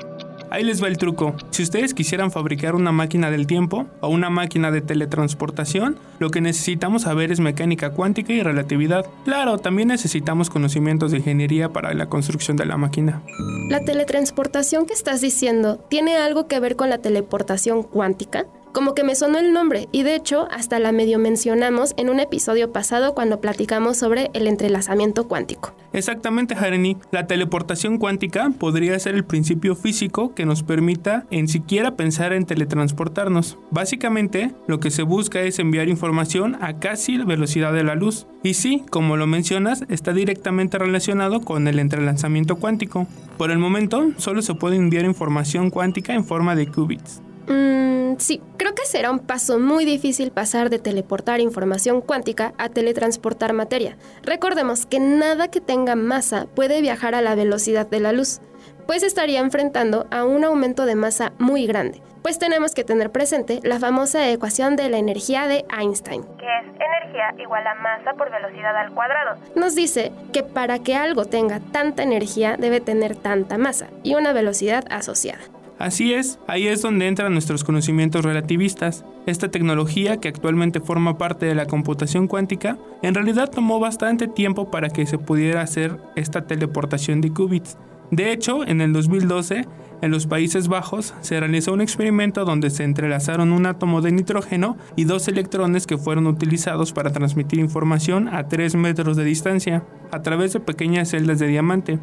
Ahí 0.51 0.65
les 0.65 0.83
va 0.83 0.89
el 0.89 0.99
truco. 0.99 1.35
Si 1.51 1.63
ustedes 1.63 1.95
quisieran 1.95 2.31
fabricar 2.31 2.75
una 2.75 2.93
máquina 2.93 3.31
del 3.31 3.47
tiempo 3.47 3.87
o 4.01 4.09
una 4.09 4.31
máquina 4.31 4.71
de 4.71 4.81
teletransportación, 4.81 5.99
lo 6.19 6.31
que 6.31 6.41
necesitamos 6.41 7.03
saber 7.03 7.31
es 7.33 7.41
mecánica 7.41 7.91
cuántica 7.91 8.33
y 8.33 8.43
relatividad. 8.43 9.07
Claro, 9.25 9.59
también 9.59 9.89
necesitamos 9.89 10.51
conocimientos 10.51 11.11
de 11.11 11.19
ingeniería 11.19 11.69
para 11.71 11.93
la 11.95 12.09
construcción 12.09 12.57
de 12.57 12.67
la 12.67 12.77
máquina. 12.77 13.23
¿La 13.69 13.81
teletransportación 13.81 14.87
que 14.87 14.95
estás 14.95 15.21
diciendo 15.21 15.77
tiene 15.89 16.17
algo 16.17 16.47
que 16.47 16.61
ver 16.61 16.77
con 16.77 16.89
la 16.89 16.99
teleportación 16.99 17.83
cuántica? 17.83 18.47
Como 18.79 18.95
que 18.95 19.03
me 19.03 19.17
sonó 19.17 19.41
el 19.41 19.53
nombre 19.53 19.89
y 19.91 20.05
de 20.05 20.15
hecho 20.15 20.47
hasta 20.53 20.79
la 20.79 20.93
medio 20.93 21.19
mencionamos 21.19 21.95
en 21.97 22.11
un 22.11 22.21
episodio 22.21 22.71
pasado 22.71 23.13
cuando 23.13 23.41
platicamos 23.41 23.97
sobre 23.97 24.31
el 24.35 24.47
entrelazamiento 24.47 25.27
cuántico. 25.27 25.75
Exactamente, 25.93 26.55
Jareni. 26.55 26.97
La 27.11 27.27
teleportación 27.27 27.99
cuántica 27.99 28.53
podría 28.57 28.97
ser 29.01 29.17
el 29.17 29.25
principio 29.25 29.75
físico 29.75 30.33
que 30.33 30.47
nos 30.47 30.63
permita 30.63 31.27
en 31.33 31.49
siquiera 31.49 31.97
pensar 31.97 32.33
en 32.33 32.47
teletransportarnos. 32.47 33.59
Básicamente, 33.73 34.55
lo 34.69 34.79
que 34.79 34.93
se 34.93 35.03
busca 35.03 35.41
es 35.41 35.59
enviar 35.59 35.89
información 35.89 36.57
a 36.61 36.79
casi 36.79 37.17
la 37.17 37.25
velocidad 37.25 37.73
de 37.73 37.83
la 37.83 37.97
luz. 37.97 38.29
Y 38.45 38.55
sí, 38.55 38.85
como 38.91 39.17
lo 39.17 39.27
mencionas, 39.27 39.87
está 39.89 40.13
directamente 40.13 40.79
relacionado 40.79 41.41
con 41.41 41.67
el 41.67 41.81
entrelazamiento 41.81 42.55
cuántico. 42.55 43.09
Por 43.39 43.51
el 43.51 43.59
momento, 43.59 44.13
solo 44.19 44.41
se 44.41 44.55
puede 44.55 44.77
enviar 44.77 45.05
información 45.05 45.71
cuántica 45.71 46.15
en 46.15 46.25
forma 46.25 46.55
de 46.55 46.69
qubits. 46.69 47.23
Mmm, 47.49 48.17
sí, 48.19 48.43
creo 48.59 48.75
que 48.75 48.85
será 48.85 49.11
un 49.11 49.21
paso 49.21 49.59
muy 49.59 49.85
difícil 49.87 50.31
pasar 50.31 50.69
de 50.69 50.79
teleportar 50.79 51.41
información 51.41 52.03
cuántica 52.03 52.53
a 52.59 52.69
teletransportar 52.69 53.55
materia. 53.55 53.97
Recordemos 54.23 54.85
que 54.85 55.01
nada 55.01 55.49
que 55.49 55.61
tenga 55.61 55.97
masa 55.97 56.47
puede 56.55 56.83
viajar 56.83 57.15
a 57.15 57.23
la 57.23 57.35
velocidad 57.35 57.89
de 57.89 58.01
la 58.01 58.13
luz, 58.13 58.41
pues 58.87 59.03
estaría 59.03 59.41
enfrentando 59.41 60.07
a 60.11 60.25
un 60.25 60.45
aumento 60.45 60.85
de 60.85 60.95
masa 60.95 61.33
muy 61.39 61.67
grande. 61.67 62.03
Pues 62.23 62.39
tenemos 62.39 62.75
que 62.75 62.85
tener 62.85 63.11
presente 63.11 63.61
la 63.63 63.79
famosa 63.79 64.29
ecuación 64.29 64.77
de 64.77 64.91
la 64.91 64.99
energía 64.99 65.47
de 65.47 65.65
Einstein, 65.71 66.23
que 66.23 66.45
es 66.45 66.67
energía 66.75 67.43
igual 67.43 67.67
a 67.67 67.75
masa 67.77 68.13
por 68.15 68.31
velocidad 68.31 68.77
al 68.77 68.93
cuadrado. 68.93 69.37
Nos 69.55 69.75
dice 69.75 70.13
que 70.33 70.43
para 70.43 70.81
que 70.81 70.95
algo 70.95 71.25
tenga 71.25 71.61
tanta 71.61 72.03
energía 72.03 72.57
debe 72.59 72.81
tener 72.81 73.17
tanta 73.17 73.57
masa 73.57 73.89
y 74.03 74.15
una 74.17 74.33
velocidad 74.33 74.85
asociada. 74.91 75.41
Así 75.79 76.13
es, 76.13 76.41
ahí 76.49 76.67
es 76.67 76.83
donde 76.83 77.07
entran 77.07 77.33
nuestros 77.33 77.63
conocimientos 77.63 78.25
relativistas. 78.25 79.05
Esta 79.27 79.49
tecnología, 79.49 80.17
que 80.17 80.27
actualmente 80.27 80.81
forma 80.81 81.19
parte 81.19 81.47
de 81.47 81.55
la 81.55 81.67
computación 81.67 82.27
cuántica, 82.27 82.79
en 83.03 83.15
realidad 83.15 83.49
tomó 83.49 83.79
bastante 83.79 84.27
tiempo 84.27 84.73
para 84.73 84.89
que 84.89 85.07
se 85.07 85.19
pudiera 85.19 85.63
hacer 85.63 85.97
esta 86.17 86.47
teleportación 86.47 87.21
de 87.21 87.31
qubits. 87.31 87.79
De 88.11 88.33
hecho, 88.33 88.67
en 88.67 88.81
el 88.81 88.93
2012, 88.93 89.67
en 90.01 90.11
los 90.11 90.27
Países 90.27 90.67
Bajos, 90.67 91.15
se 91.21 91.39
realizó 91.39 91.75
un 91.75 91.81
experimento 91.81 92.45
donde 92.45 92.71
se 92.71 92.83
entrelazaron 92.83 93.53
un 93.53 93.67
átomo 93.67 94.01
de 94.01 94.11
nitrógeno 94.11 94.77
y 94.97 95.05
dos 95.05 95.29
electrones 95.29 95.87
que 95.87 95.99
fueron 95.99 96.27
utilizados 96.27 96.93
para 96.93 97.13
transmitir 97.13 97.61
información 97.61 98.29
a 98.29 98.49
3 98.49 98.75
metros 98.77 99.17
de 99.17 99.25
distancia, 99.25 99.85
a 100.11 100.23
través 100.23 100.55
de 100.55 100.61
pequeñas 100.61 101.11
celdas 101.11 101.39
de 101.39 101.49
diamante. 101.49 101.99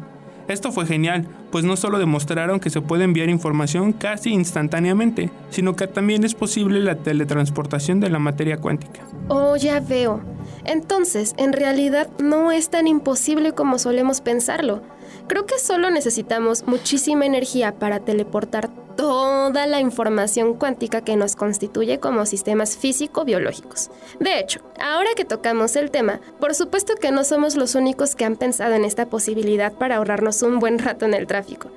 Esto 0.48 0.70
fue 0.70 0.86
genial, 0.86 1.26
pues 1.50 1.64
no 1.64 1.76
solo 1.76 1.98
demostraron 1.98 2.60
que 2.60 2.70
se 2.70 2.80
puede 2.80 3.04
enviar 3.04 3.28
información 3.28 3.92
casi 3.92 4.30
instantáneamente, 4.30 5.30
sino 5.50 5.74
que 5.74 5.88
también 5.88 6.22
es 6.22 6.34
posible 6.34 6.80
la 6.80 6.96
teletransportación 6.96 7.98
de 7.98 8.10
la 8.10 8.20
materia 8.20 8.58
cuántica. 8.58 9.00
Oh, 9.28 9.56
ya 9.56 9.80
veo. 9.80 10.20
Entonces, 10.64 11.34
en 11.36 11.52
realidad 11.52 12.08
no 12.18 12.52
es 12.52 12.70
tan 12.70 12.86
imposible 12.86 13.52
como 13.52 13.78
solemos 13.78 14.20
pensarlo. 14.20 14.82
Creo 15.28 15.44
que 15.44 15.58
solo 15.58 15.90
necesitamos 15.90 16.66
muchísima 16.66 17.26
energía 17.26 17.72
para 17.72 18.00
teleportar 18.00 18.70
toda 18.96 19.66
la 19.66 19.80
información 19.80 20.54
cuántica 20.54 21.02
que 21.02 21.16
nos 21.16 21.36
constituye 21.36 22.00
como 22.00 22.26
sistemas 22.26 22.76
físico-biológicos. 22.76 23.90
De 24.20 24.38
hecho, 24.38 24.60
ahora 24.80 25.10
que 25.16 25.24
tocamos 25.24 25.76
el 25.76 25.90
tema, 25.90 26.20
por 26.40 26.54
supuesto 26.54 26.94
que 26.94 27.10
no 27.10 27.24
somos 27.24 27.56
los 27.56 27.74
únicos 27.74 28.14
que 28.14 28.24
han 28.24 28.36
pensado 28.36 28.74
en 28.74 28.84
esta 28.84 29.06
posibilidad 29.06 29.72
para 29.72 29.96
ahorrarnos 29.96 30.42
un 30.42 30.58
buen 30.58 30.78
rato 30.78 31.04
en 31.04 31.14
el 31.14 31.26
tráfico. 31.26 31.70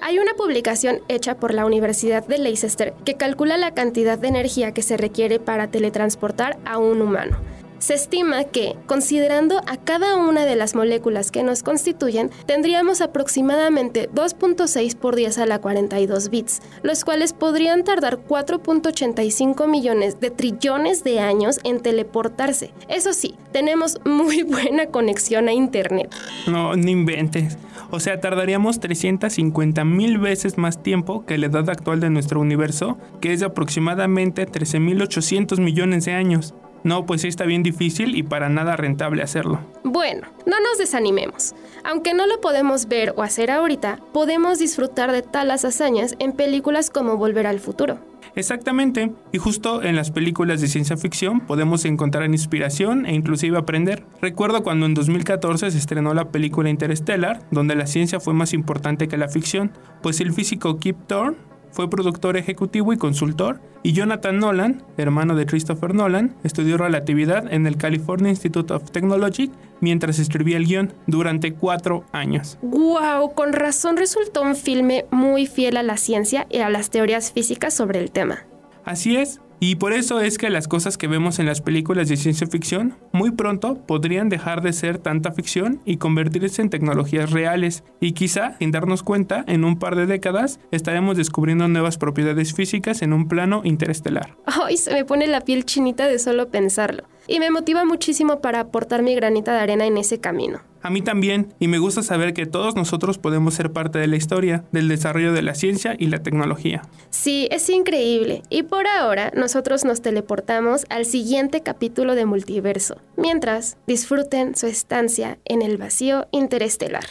Hay 0.00 0.18
una 0.18 0.34
publicación 0.34 1.00
hecha 1.08 1.36
por 1.36 1.52
la 1.52 1.66
Universidad 1.66 2.26
de 2.26 2.38
Leicester 2.38 2.94
que 3.04 3.16
calcula 3.16 3.56
la 3.56 3.74
cantidad 3.74 4.18
de 4.18 4.28
energía 4.28 4.72
que 4.72 4.82
se 4.82 4.96
requiere 4.96 5.40
para 5.40 5.68
teletransportar 5.68 6.58
a 6.64 6.78
un 6.78 7.02
humano. 7.02 7.38
Se 7.80 7.94
estima 7.94 8.44
que, 8.44 8.76
considerando 8.84 9.62
a 9.66 9.78
cada 9.78 10.16
una 10.16 10.44
de 10.44 10.54
las 10.54 10.74
moléculas 10.74 11.30
que 11.30 11.42
nos 11.42 11.62
constituyen, 11.62 12.30
tendríamos 12.44 13.00
aproximadamente 13.00 14.10
2.6 14.10 14.96
por 14.96 15.16
10 15.16 15.38
a 15.38 15.46
la 15.46 15.60
42 15.60 16.28
bits, 16.28 16.60
los 16.82 17.06
cuales 17.06 17.32
podrían 17.32 17.82
tardar 17.82 18.18
4.85 18.18 19.66
millones 19.66 20.20
de 20.20 20.30
trillones 20.30 21.04
de 21.04 21.20
años 21.20 21.58
en 21.64 21.80
teleportarse. 21.80 22.74
Eso 22.88 23.14
sí, 23.14 23.34
tenemos 23.50 23.98
muy 24.04 24.42
buena 24.44 24.88
conexión 24.88 25.48
a 25.48 25.54
Internet. 25.54 26.14
No, 26.46 26.76
no 26.76 26.90
inventes. 26.90 27.56
O 27.90 27.98
sea, 27.98 28.20
tardaríamos 28.20 28.78
350 28.78 29.86
mil 29.86 30.18
veces 30.18 30.58
más 30.58 30.82
tiempo 30.82 31.24
que 31.24 31.38
la 31.38 31.46
edad 31.46 31.68
actual 31.70 31.98
de 31.98 32.10
nuestro 32.10 32.40
universo, 32.40 32.98
que 33.22 33.32
es 33.32 33.40
de 33.40 33.46
aproximadamente 33.46 34.46
13.800 34.46 35.58
millones 35.60 36.04
de 36.04 36.12
años. 36.12 36.54
No, 36.84 37.06
pues 37.06 37.22
sí 37.22 37.28
está 37.28 37.44
bien 37.44 37.62
difícil 37.62 38.16
y 38.16 38.22
para 38.22 38.48
nada 38.48 38.76
rentable 38.76 39.22
hacerlo. 39.22 39.60
Bueno, 39.84 40.26
no 40.46 40.60
nos 40.60 40.78
desanimemos. 40.78 41.54
Aunque 41.84 42.14
no 42.14 42.26
lo 42.26 42.40
podemos 42.40 42.88
ver 42.88 43.14
o 43.16 43.22
hacer 43.22 43.50
ahorita, 43.50 43.98
podemos 44.12 44.58
disfrutar 44.58 45.12
de 45.12 45.22
talas 45.22 45.64
hazañas 45.64 46.16
en 46.18 46.32
películas 46.32 46.90
como 46.90 47.16
Volver 47.16 47.46
al 47.46 47.60
Futuro. 47.60 47.98
Exactamente, 48.36 49.12
y 49.32 49.38
justo 49.38 49.82
en 49.82 49.96
las 49.96 50.10
películas 50.12 50.60
de 50.60 50.68
ciencia 50.68 50.96
ficción 50.96 51.40
podemos 51.40 51.84
encontrar 51.84 52.26
inspiración 52.26 53.04
e 53.06 53.14
inclusive 53.14 53.58
aprender. 53.58 54.04
Recuerdo 54.20 54.62
cuando 54.62 54.86
en 54.86 54.94
2014 54.94 55.70
se 55.70 55.78
estrenó 55.78 56.14
la 56.14 56.30
película 56.30 56.70
Interstellar, 56.70 57.42
donde 57.50 57.74
la 57.74 57.86
ciencia 57.86 58.20
fue 58.20 58.34
más 58.34 58.52
importante 58.52 59.08
que 59.08 59.16
la 59.16 59.28
ficción, 59.28 59.72
pues 60.02 60.20
el 60.20 60.32
físico 60.32 60.78
Kip 60.78 60.96
Thorne 61.06 61.38
fue 61.70 61.88
productor 61.88 62.36
ejecutivo 62.36 62.92
y 62.92 62.96
consultor, 62.96 63.60
y 63.82 63.92
Jonathan 63.92 64.38
Nolan, 64.38 64.82
hermano 64.96 65.34
de 65.34 65.46
Christopher 65.46 65.94
Nolan, 65.94 66.34
estudió 66.44 66.76
relatividad 66.76 67.52
en 67.52 67.66
el 67.66 67.76
California 67.76 68.30
Institute 68.30 68.72
of 68.74 68.90
Technology 68.90 69.50
mientras 69.80 70.18
escribía 70.18 70.56
el 70.56 70.66
guion 70.66 70.92
durante 71.06 71.52
cuatro 71.52 72.04
años. 72.12 72.58
¡Wow! 72.62 73.34
Con 73.34 73.52
razón 73.52 73.96
resultó 73.96 74.42
un 74.42 74.56
filme 74.56 75.06
muy 75.10 75.46
fiel 75.46 75.76
a 75.76 75.82
la 75.82 75.96
ciencia 75.96 76.46
y 76.50 76.58
a 76.58 76.68
las 76.68 76.90
teorías 76.90 77.32
físicas 77.32 77.72
sobre 77.72 78.00
el 78.00 78.10
tema. 78.10 78.44
Así 78.84 79.16
es, 79.16 79.40
y 79.60 79.76
por 79.76 79.92
eso 79.92 80.20
es 80.20 80.38
que 80.38 80.48
las 80.48 80.68
cosas 80.68 80.96
que 80.96 81.06
vemos 81.06 81.38
en 81.38 81.44
las 81.46 81.60
películas 81.60 82.08
de 82.08 82.16
ciencia 82.16 82.46
ficción 82.46 82.96
muy 83.12 83.30
pronto 83.30 83.74
podrían 83.86 84.30
dejar 84.30 84.62
de 84.62 84.72
ser 84.72 84.96
tanta 84.98 85.32
ficción 85.32 85.82
y 85.84 85.98
convertirse 85.98 86.62
en 86.62 86.70
tecnologías 86.70 87.30
reales. 87.30 87.84
Y 88.00 88.12
quizá, 88.12 88.56
sin 88.58 88.70
darnos 88.70 89.02
cuenta, 89.02 89.44
en 89.46 89.64
un 89.64 89.78
par 89.78 89.96
de 89.96 90.06
décadas 90.06 90.60
estaremos 90.70 91.18
descubriendo 91.18 91.68
nuevas 91.68 91.98
propiedades 91.98 92.54
físicas 92.54 93.02
en 93.02 93.12
un 93.12 93.28
plano 93.28 93.60
interestelar. 93.64 94.36
¡Ay! 94.46 94.78
se 94.78 94.94
me 94.94 95.04
pone 95.04 95.26
la 95.26 95.42
piel 95.42 95.66
chinita 95.66 96.08
de 96.08 96.18
solo 96.18 96.48
pensarlo. 96.48 97.04
y 97.28 97.38
me 97.38 97.50
motiva 97.50 97.84
muchísimo 97.84 98.40
para 98.40 98.60
aportar 98.60 99.02
mi 99.02 99.14
granita 99.14 99.52
de 99.52 99.60
arena 99.60 99.86
en 99.86 99.98
ese 99.98 100.18
camino. 100.18 100.69
A 100.82 100.88
mí 100.88 101.02
también, 101.02 101.54
y 101.58 101.68
me 101.68 101.78
gusta 101.78 102.02
saber 102.02 102.32
que 102.32 102.46
todos 102.46 102.74
nosotros 102.74 103.18
podemos 103.18 103.54
ser 103.54 103.70
parte 103.70 103.98
de 103.98 104.06
la 104.06 104.16
historia, 104.16 104.64
del 104.72 104.88
desarrollo 104.88 105.32
de 105.32 105.42
la 105.42 105.54
ciencia 105.54 105.94
y 105.98 106.06
la 106.06 106.22
tecnología. 106.22 106.82
Sí, 107.10 107.48
es 107.50 107.68
increíble. 107.68 108.42
Y 108.48 108.62
por 108.62 108.86
ahora, 108.86 109.30
nosotros 109.36 109.84
nos 109.84 110.00
teleportamos 110.00 110.86
al 110.88 111.04
siguiente 111.04 111.62
capítulo 111.62 112.14
de 112.14 112.24
Multiverso, 112.24 112.96
mientras 113.16 113.76
disfruten 113.86 114.56
su 114.56 114.66
estancia 114.66 115.38
en 115.44 115.60
el 115.60 115.76
vacío 115.76 116.28
interestelar. 116.30 117.04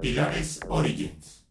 Pilares 0.00 0.60
Origins. 0.68 1.44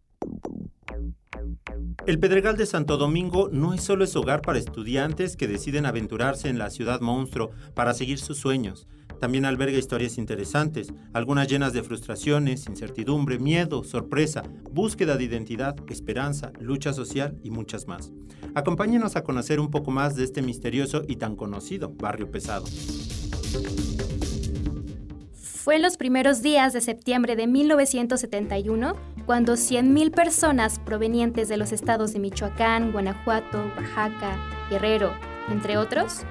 El 2.05 2.19
Pedregal 2.19 2.57
de 2.57 2.65
Santo 2.65 2.97
Domingo 2.97 3.47
no 3.49 3.73
es 3.73 3.81
solo 3.81 4.03
es 4.03 4.13
hogar 4.17 4.41
para 4.41 4.59
estudiantes 4.59 5.37
que 5.37 5.47
deciden 5.47 5.85
aventurarse 5.85 6.49
en 6.49 6.57
la 6.57 6.69
ciudad 6.69 6.99
monstruo 6.99 7.51
para 7.75 7.93
seguir 7.93 8.19
sus 8.19 8.37
sueños. 8.37 8.87
También 9.21 9.45
alberga 9.45 9.77
historias 9.77 10.17
interesantes, 10.17 10.93
algunas 11.13 11.47
llenas 11.47 11.71
de 11.71 11.81
frustraciones, 11.81 12.67
incertidumbre, 12.67 13.39
miedo, 13.39 13.85
sorpresa, 13.85 14.43
búsqueda 14.69 15.15
de 15.15 15.23
identidad, 15.23 15.77
esperanza, 15.87 16.51
lucha 16.59 16.91
social 16.91 17.39
y 17.41 17.51
muchas 17.51 17.87
más. 17.87 18.11
Acompáñenos 18.53 19.15
a 19.15 19.23
conocer 19.23 19.61
un 19.61 19.71
poco 19.71 19.89
más 19.89 20.17
de 20.17 20.25
este 20.25 20.41
misterioso 20.41 21.03
y 21.07 21.15
tan 21.15 21.37
conocido 21.37 21.93
barrio 21.97 22.29
pesado. 22.29 22.65
Fue 25.63 25.77
en 25.77 25.81
los 25.81 25.95
primeros 25.95 26.41
días 26.41 26.73
de 26.73 26.81
septiembre 26.81 27.37
de 27.37 27.47
1971 27.47 28.97
cuando 29.25 29.53
100.000 29.53 30.11
personas 30.11 30.79
provenientes 30.79 31.47
de 31.47 31.57
los 31.57 31.71
estados 31.71 32.13
de 32.13 32.19
Michoacán, 32.19 32.91
Guanajuato, 32.91 33.63
Oaxaca, 33.77 34.37
Guerrero, 34.69 35.13
entre 35.49 35.77
otros, 35.77 36.23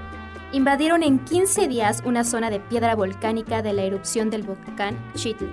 invadieron 0.52 1.02
en 1.02 1.18
15 1.18 1.68
días 1.68 2.02
una 2.04 2.24
zona 2.24 2.50
de 2.50 2.60
piedra 2.60 2.94
volcánica 2.94 3.62
de 3.62 3.72
la 3.72 3.82
erupción 3.82 4.28
del 4.30 4.42
volcán 4.42 4.98
Chitl, 5.14 5.46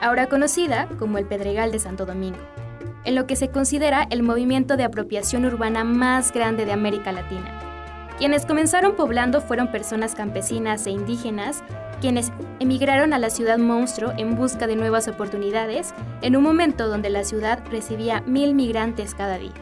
ahora 0.00 0.28
conocida 0.28 0.88
como 0.98 1.18
el 1.18 1.26
Pedregal 1.26 1.70
de 1.70 1.78
Santo 1.78 2.06
Domingo, 2.06 2.38
en 3.04 3.14
lo 3.14 3.26
que 3.26 3.36
se 3.36 3.50
considera 3.50 4.06
el 4.10 4.22
movimiento 4.22 4.76
de 4.76 4.84
apropiación 4.84 5.44
urbana 5.44 5.84
más 5.84 6.32
grande 6.32 6.64
de 6.64 6.72
América 6.72 7.12
Latina. 7.12 7.60
Quienes 8.18 8.46
comenzaron 8.46 8.94
poblando 8.96 9.40
fueron 9.40 9.70
personas 9.70 10.14
campesinas 10.14 10.86
e 10.86 10.90
indígenas, 10.90 11.62
quienes 12.04 12.32
emigraron 12.60 13.14
a 13.14 13.18
la 13.18 13.30
ciudad 13.30 13.56
monstruo 13.56 14.12
en 14.18 14.36
busca 14.36 14.66
de 14.66 14.76
nuevas 14.76 15.08
oportunidades, 15.08 15.94
en 16.20 16.36
un 16.36 16.42
momento 16.42 16.86
donde 16.86 17.08
la 17.08 17.24
ciudad 17.24 17.64
recibía 17.70 18.20
mil 18.26 18.54
migrantes 18.54 19.14
cada 19.14 19.38
día. 19.38 19.54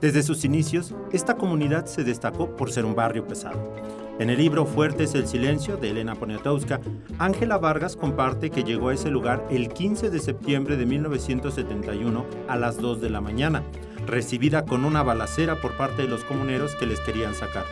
Desde 0.00 0.24
sus 0.24 0.44
inicios, 0.44 0.96
esta 1.12 1.36
comunidad 1.36 1.86
se 1.86 2.02
destacó 2.02 2.56
por 2.56 2.72
ser 2.72 2.84
un 2.84 2.96
barrio 2.96 3.24
pesado. 3.24 3.72
En 4.18 4.30
el 4.30 4.38
libro 4.38 4.66
Fuerte 4.66 5.04
es 5.04 5.14
el 5.14 5.28
silencio 5.28 5.76
de 5.76 5.90
Elena 5.90 6.16
Poniatowska, 6.16 6.80
Ángela 7.20 7.56
Vargas 7.56 7.94
comparte 7.94 8.50
que 8.50 8.64
llegó 8.64 8.88
a 8.88 8.94
ese 8.94 9.08
lugar 9.08 9.46
el 9.48 9.68
15 9.68 10.10
de 10.10 10.18
septiembre 10.18 10.76
de 10.76 10.86
1971 10.86 12.26
a 12.48 12.56
las 12.56 12.78
2 12.78 13.00
de 13.00 13.10
la 13.10 13.20
mañana, 13.20 13.62
recibida 14.08 14.64
con 14.64 14.84
una 14.84 15.04
balacera 15.04 15.60
por 15.60 15.76
parte 15.76 16.02
de 16.02 16.08
los 16.08 16.24
comuneros 16.24 16.74
que 16.74 16.86
les 16.86 16.98
querían 16.98 17.36
sacar. 17.36 17.64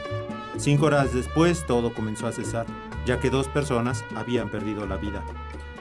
Cinco 0.56 0.86
horas 0.86 1.12
después 1.14 1.66
todo 1.66 1.92
comenzó 1.92 2.26
a 2.26 2.32
cesar, 2.32 2.66
ya 3.06 3.18
que 3.20 3.30
dos 3.30 3.48
personas 3.48 4.04
habían 4.14 4.50
perdido 4.50 4.86
la 4.86 4.96
vida. 4.96 5.24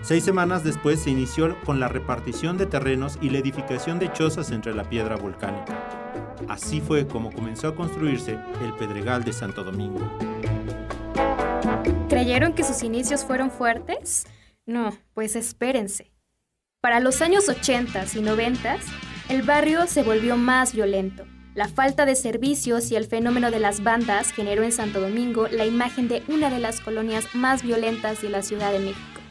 Seis 0.02 0.24
semanas 0.24 0.64
después 0.64 1.02
se 1.02 1.10
inició 1.10 1.60
con 1.66 1.80
la 1.80 1.90
repartición 1.90 2.58
de 2.58 2.66
terrenos 2.66 3.18
y 3.22 3.30
la 3.30 3.40
edificación 3.40 4.00
de 4.00 4.12
chozas 4.14 4.52
entre 4.52 4.74
la 4.74 4.86
piedra 4.90 5.18
volcánica. 5.18 5.78
Así 6.48 6.80
fue 6.80 7.06
como 7.06 7.32
comenzó 7.32 7.68
a 7.68 7.76
construirse 7.76 8.40
el 8.64 8.74
Pedregal 8.76 9.24
de 9.24 9.34
Santo 9.34 9.64
Domingo. 9.64 10.00
¿Creyeron 12.08 12.54
que 12.54 12.64
sus 12.64 12.82
inicios 12.82 13.26
fueron 13.26 13.52
fuertes? 13.52 14.26
No, 14.66 14.98
pues 15.14 15.36
espérense. 15.36 16.12
Para 16.82 17.02
los 17.02 17.22
años 17.22 17.50
80 17.50 18.06
y 18.16 18.22
90, 18.22 18.78
el 19.28 19.42
barrio 19.44 19.86
se 19.86 20.02
volvió 20.02 20.38
más 20.38 20.74
violento. 20.74 21.26
La 21.56 21.68
falta 21.68 22.06
de 22.06 22.16
servicios 22.16 22.92
y 22.92 22.96
el 22.96 23.06
fenómeno 23.06 23.50
de 23.52 23.60
las 23.60 23.84
bandas 23.84 24.32
generó 24.32 24.64
en 24.64 24.72
Santo 24.72 25.02
Domingo 25.02 25.48
la 25.48 25.66
imagen 25.66 26.08
de 26.08 26.24
una 26.28 26.50
de 26.50 26.60
las 26.60 26.80
colonias 26.80 27.34
más 27.34 27.64
violentas 27.64 28.22
de 28.22 28.30
la 28.30 28.44
Ciudad 28.44 28.72
de 28.72 28.80
México. 28.80 29.22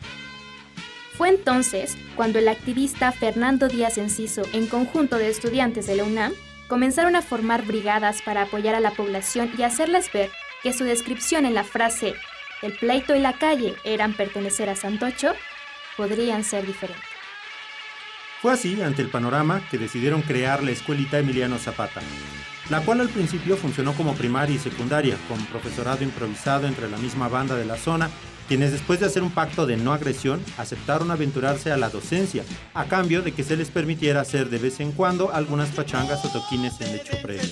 Fue 1.16 1.28
entonces 1.28 1.96
cuando 2.16 2.38
el 2.38 2.48
activista 2.48 3.12
Fernando 3.12 3.68
Díaz 3.68 3.98
Enciso, 3.98 4.42
en 4.52 4.66
conjunto 4.66 5.16
de 5.16 5.28
estudiantes 5.28 5.86
de 5.86 5.96
la 5.96 6.04
UNAM, 6.04 6.32
comenzaron 6.68 7.16
a 7.16 7.22
formar 7.22 7.64
brigadas 7.64 8.20
para 8.22 8.42
apoyar 8.42 8.74
a 8.74 8.80
la 8.80 8.90
población 8.90 9.50
y 9.56 9.62
hacerles 9.62 10.12
ver 10.12 10.30
que 10.62 10.72
su 10.72 10.84
descripción 10.84 11.46
en 11.46 11.54
la 11.54 11.64
frase 11.64 12.14
el 12.62 12.72
pleito 12.76 13.14
y 13.14 13.20
la 13.20 13.34
calle 13.34 13.74
eran 13.84 14.14
pertenecer 14.14 14.68
a 14.68 14.74
Santocho, 14.74 15.32
podrían 15.96 16.42
ser 16.42 16.66
diferentes. 16.66 17.07
Fue 18.40 18.52
así, 18.52 18.80
ante 18.82 19.02
el 19.02 19.10
panorama, 19.10 19.62
que 19.68 19.78
decidieron 19.78 20.22
crear 20.22 20.62
la 20.62 20.70
escuelita 20.70 21.18
Emiliano 21.18 21.58
Zapata, 21.58 22.00
la 22.70 22.80
cual 22.82 23.00
al 23.00 23.08
principio 23.08 23.56
funcionó 23.56 23.94
como 23.94 24.14
primaria 24.14 24.54
y 24.54 24.60
secundaria, 24.60 25.16
con 25.28 25.44
profesorado 25.46 26.04
improvisado 26.04 26.68
entre 26.68 26.88
la 26.88 26.98
misma 26.98 27.26
banda 27.28 27.56
de 27.56 27.64
la 27.64 27.76
zona, 27.76 28.10
quienes 28.46 28.70
después 28.70 29.00
de 29.00 29.06
hacer 29.06 29.24
un 29.24 29.32
pacto 29.32 29.66
de 29.66 29.76
no 29.76 29.92
agresión 29.92 30.40
aceptaron 30.56 31.10
aventurarse 31.10 31.72
a 31.72 31.76
la 31.76 31.90
docencia, 31.90 32.44
a 32.74 32.84
cambio 32.84 33.22
de 33.22 33.32
que 33.32 33.42
se 33.42 33.56
les 33.56 33.70
permitiera 33.70 34.20
hacer 34.20 34.50
de 34.50 34.58
vez 34.58 34.78
en 34.78 34.92
cuando 34.92 35.34
algunas 35.34 35.70
pachangas 35.70 36.24
o 36.24 36.28
toquines 36.28 36.80
en 36.80 36.92
lecho 36.92 37.20
previo. 37.20 37.42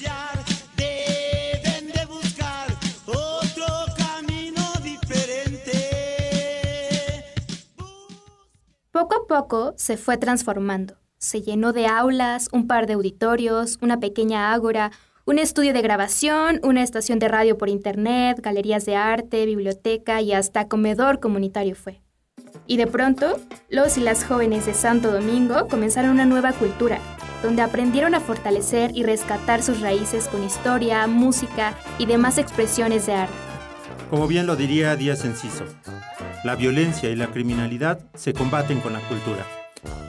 Poco 8.96 9.14
a 9.14 9.26
poco 9.26 9.74
se 9.76 9.98
fue 9.98 10.16
transformando. 10.16 10.94
Se 11.18 11.42
llenó 11.42 11.74
de 11.74 11.86
aulas, 11.86 12.48
un 12.50 12.66
par 12.66 12.86
de 12.86 12.94
auditorios, 12.94 13.76
una 13.82 14.00
pequeña 14.00 14.54
ágora, 14.54 14.90
un 15.26 15.38
estudio 15.38 15.74
de 15.74 15.82
grabación, 15.82 16.60
una 16.62 16.82
estación 16.82 17.18
de 17.18 17.28
radio 17.28 17.58
por 17.58 17.68
internet, 17.68 18.40
galerías 18.40 18.86
de 18.86 18.96
arte, 18.96 19.44
biblioteca 19.44 20.22
y 20.22 20.32
hasta 20.32 20.66
comedor 20.66 21.20
comunitario 21.20 21.74
fue. 21.74 22.00
Y 22.66 22.78
de 22.78 22.86
pronto, 22.86 23.38
los 23.68 23.98
y 23.98 24.00
las 24.00 24.24
jóvenes 24.24 24.64
de 24.64 24.72
Santo 24.72 25.12
Domingo 25.12 25.68
comenzaron 25.68 26.12
una 26.12 26.24
nueva 26.24 26.54
cultura, 26.54 26.98
donde 27.42 27.60
aprendieron 27.60 28.14
a 28.14 28.20
fortalecer 28.20 28.92
y 28.94 29.02
rescatar 29.02 29.62
sus 29.62 29.82
raíces 29.82 30.26
con 30.26 30.42
historia, 30.42 31.06
música 31.06 31.74
y 31.98 32.06
demás 32.06 32.38
expresiones 32.38 33.04
de 33.04 33.12
arte. 33.12 33.34
Como 34.08 34.26
bien 34.26 34.46
lo 34.46 34.56
diría 34.56 34.96
Díaz 34.96 35.22
Enciso, 35.26 35.64
la 36.46 36.54
violencia 36.54 37.10
y 37.10 37.16
la 37.16 37.26
criminalidad 37.26 37.98
se 38.14 38.32
combaten 38.32 38.80
con 38.80 38.92
la 38.92 39.00
cultura. 39.00 39.44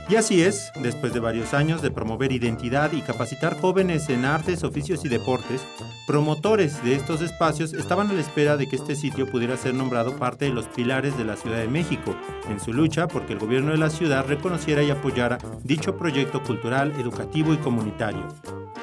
Y 0.08 0.15
así 0.15 0.41
es, 0.41 0.71
después 0.82 1.13
de 1.13 1.19
varios 1.19 1.54
años 1.54 1.82
de 1.82 1.91
promover 1.91 2.32
identidad 2.32 2.93
y 2.93 3.02
capacitar 3.02 3.60
jóvenes 3.60 4.08
en 4.08 4.23
artes, 4.23 4.63
oficios 4.63 5.04
y 5.04 5.10
deportes, 5.10 5.62
promotores 6.06 6.82
de 6.84 6.95
estos 6.95 7.21
espacios 7.21 7.73
estaban 7.73 8.10
a 8.10 8.13
la 8.13 8.21
espera 8.21 8.56
de 8.56 8.67
que 8.67 8.78
este 8.78 8.95
sitio 8.95 9.30
pudiera 9.30 9.58
ser 9.58 9.73
nombrado 9.73 10.15
parte 10.15 10.45
de 10.45 10.54
los 10.54 10.67
pilares 10.67 11.17
de 11.17 11.26
la 11.26 11.36
Ciudad 11.36 11.58
de 11.58 11.67
México, 11.67 12.15
en 12.50 12.60
su 12.62 12.71
lucha 12.71 13.08
porque 13.08 13.34
el 13.34 13.39
gobierno 13.39 13.71
de 13.71 13.80
la 13.80 13.89
ciudad 13.89 14.26
reconociera 14.26 14.84
y 14.84 14.91
apoyara 14.91 15.39
dicho 15.63 15.97
proyecto 15.97 16.41
cultural, 16.43 16.93
educativo 17.00 17.52
y 17.54 17.58
comunitario. 17.58 18.28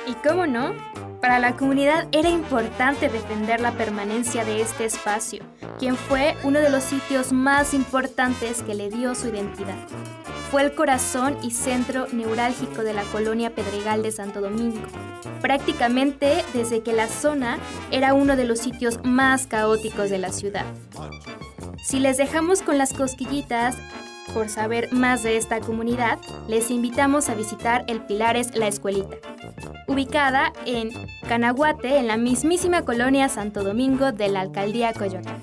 ¿Y 0.06 0.14
cómo 0.26 0.46
no? 0.46 0.74
Para 1.20 1.38
la 1.38 1.56
comunidad 1.56 2.06
era 2.12 2.28
importante 2.28 3.08
defender 3.08 3.60
la 3.60 3.72
permanencia 3.72 4.44
de 4.44 4.60
este 4.60 4.84
espacio, 4.84 5.42
quien 5.78 5.96
fue 5.96 6.36
uno 6.42 6.60
de 6.60 6.68
los 6.68 6.84
sitios 6.84 7.32
más 7.32 7.72
importantes 7.72 8.62
que 8.62 8.74
le 8.74 8.90
dio 8.90 9.14
su 9.14 9.28
identidad. 9.28 9.76
Fue 10.50 10.62
el 10.62 10.74
corazón 10.74 11.38
y 11.42 11.50
centro 11.50 12.06
neurálgico 12.12 12.82
de 12.82 12.92
la 12.92 13.02
colonia 13.04 13.54
Pedregal 13.54 14.02
de 14.02 14.12
Santo 14.12 14.42
Domingo, 14.42 14.82
prácticamente 15.40 16.44
desde 16.52 16.82
que 16.82 16.92
la 16.92 17.08
zona 17.08 17.58
era 17.90 18.12
uno 18.12 18.36
de 18.36 18.44
los 18.44 18.58
sitios 18.58 19.02
más 19.02 19.46
caóticos 19.46 20.10
de 20.10 20.18
la 20.18 20.30
ciudad. 20.30 20.66
Si 21.82 22.00
les 22.00 22.18
dejamos 22.18 22.60
con 22.60 22.76
las 22.76 22.92
cosquillitas, 22.92 23.76
por 24.32 24.48
saber 24.48 24.92
más 24.92 25.22
de 25.22 25.36
esta 25.36 25.60
comunidad, 25.60 26.18
les 26.48 26.70
invitamos 26.70 27.28
a 27.28 27.34
visitar 27.34 27.84
el 27.88 28.00
Pilares 28.00 28.54
La 28.56 28.68
Escuelita, 28.68 29.16
ubicada 29.86 30.52
en 30.66 30.90
Canaguate, 31.28 31.98
en 31.98 32.06
la 32.06 32.16
mismísima 32.16 32.82
colonia 32.82 33.28
Santo 33.28 33.62
Domingo 33.62 34.12
de 34.12 34.28
la 34.28 34.40
alcaldía 34.40 34.92
Coyoacán. 34.92 35.40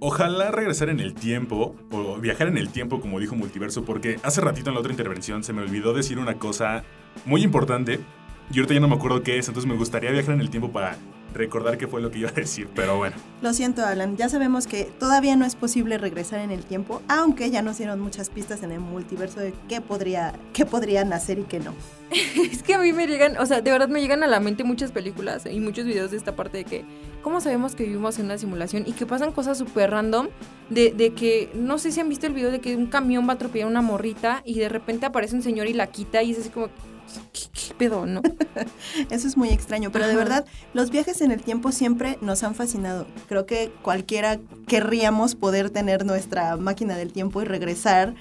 Ojalá 0.00 0.50
regresar 0.50 0.88
en 0.90 1.00
el 1.00 1.12
tiempo, 1.12 1.74
o 1.90 2.16
viajar 2.18 2.46
en 2.46 2.56
el 2.56 2.70
tiempo, 2.70 3.00
como 3.00 3.18
dijo 3.20 3.34
Multiverso, 3.34 3.84
porque 3.84 4.18
hace 4.22 4.40
ratito 4.40 4.70
en 4.70 4.74
la 4.74 4.80
otra 4.80 4.92
intervención 4.92 5.42
se 5.42 5.52
me 5.52 5.60
olvidó 5.62 5.92
decir 5.92 6.18
una 6.18 6.38
cosa 6.38 6.84
muy 7.26 7.42
importante, 7.42 8.00
y 8.52 8.58
ahorita 8.58 8.74
ya 8.74 8.80
no 8.80 8.88
me 8.88 8.96
acuerdo 8.96 9.22
qué 9.22 9.38
es, 9.38 9.48
entonces 9.48 9.70
me 9.70 9.76
gustaría 9.76 10.10
viajar 10.10 10.34
en 10.34 10.40
el 10.40 10.50
tiempo 10.50 10.70
para 10.70 10.96
recordar 11.34 11.78
qué 11.78 11.86
fue 11.86 12.00
lo 12.00 12.10
que 12.10 12.20
iba 12.20 12.30
a 12.30 12.32
decir, 12.32 12.68
pero 12.74 12.96
bueno. 12.96 13.16
Lo 13.42 13.52
siento, 13.52 13.84
Alan. 13.84 14.16
Ya 14.16 14.28
sabemos 14.28 14.66
que 14.66 14.84
todavía 14.84 15.36
no 15.36 15.44
es 15.44 15.54
posible 15.54 15.98
regresar 15.98 16.40
en 16.40 16.50
el 16.50 16.64
tiempo, 16.64 17.02
aunque 17.08 17.50
ya 17.50 17.62
nos 17.62 17.78
dieron 17.78 18.00
muchas 18.00 18.30
pistas 18.30 18.62
en 18.62 18.72
el 18.72 18.80
multiverso 18.80 19.40
de 19.40 19.52
qué 19.68 19.80
podría, 19.80 20.34
qué 20.52 20.64
podría 20.64 21.04
nacer 21.04 21.38
y 21.38 21.44
qué 21.44 21.60
no. 21.60 21.74
es 22.10 22.62
que 22.62 22.74
a 22.74 22.78
mí 22.78 22.92
me 22.92 23.06
llegan, 23.06 23.36
o 23.38 23.46
sea, 23.46 23.60
de 23.60 23.70
verdad 23.70 23.88
me 23.88 24.00
llegan 24.00 24.22
a 24.22 24.26
la 24.26 24.40
mente 24.40 24.64
muchas 24.64 24.90
películas 24.90 25.44
y 25.46 25.60
muchos 25.60 25.84
videos 25.84 26.10
de 26.10 26.16
esta 26.16 26.34
parte 26.34 26.58
de 26.58 26.64
que, 26.64 26.84
¿cómo 27.22 27.40
sabemos 27.40 27.74
que 27.74 27.84
vivimos 27.84 28.18
en 28.18 28.26
una 28.26 28.38
simulación? 28.38 28.84
Y 28.86 28.92
que 28.92 29.06
pasan 29.06 29.32
cosas 29.32 29.58
súper 29.58 29.90
random 29.90 30.28
de, 30.70 30.92
de, 30.92 31.12
que, 31.12 31.50
no 31.54 31.78
sé 31.78 31.92
si 31.92 32.00
han 32.00 32.08
visto 32.08 32.26
el 32.26 32.32
video 32.32 32.50
de 32.50 32.60
que 32.60 32.74
un 32.74 32.86
camión 32.86 33.28
va 33.28 33.32
a 33.32 33.34
atropellar 33.34 33.68
a 33.68 33.70
una 33.70 33.82
morrita 33.82 34.42
y 34.44 34.58
de 34.58 34.68
repente 34.68 35.06
aparece 35.06 35.36
un 35.36 35.42
señor 35.42 35.66
y 35.66 35.74
la 35.74 35.88
quita 35.88 36.22
y 36.22 36.32
es 36.32 36.38
así 36.38 36.48
como, 36.48 36.70
¿qué, 37.32 37.74
pedo, 37.74 38.06
no? 38.06 38.22
Eso 39.10 39.28
es 39.28 39.36
muy 39.36 39.50
extraño, 39.50 39.90
pero 39.92 40.06
de 40.06 40.16
verdad, 40.16 40.46
los 40.74 40.90
viajes 40.90 41.20
en 41.20 41.30
el 41.30 41.42
tiempo 41.42 41.72
siempre 41.72 42.18
nos 42.20 42.42
han 42.42 42.54
fascinado. 42.54 43.06
Creo 43.28 43.46
que 43.46 43.70
cualquiera 43.82 44.38
querríamos 44.66 45.34
poder 45.34 45.70
tener 45.70 46.04
nuestra 46.04 46.56
máquina 46.56 46.96
del 46.96 47.12
tiempo 47.12 47.42
y 47.42 47.44
regresar 47.44 48.14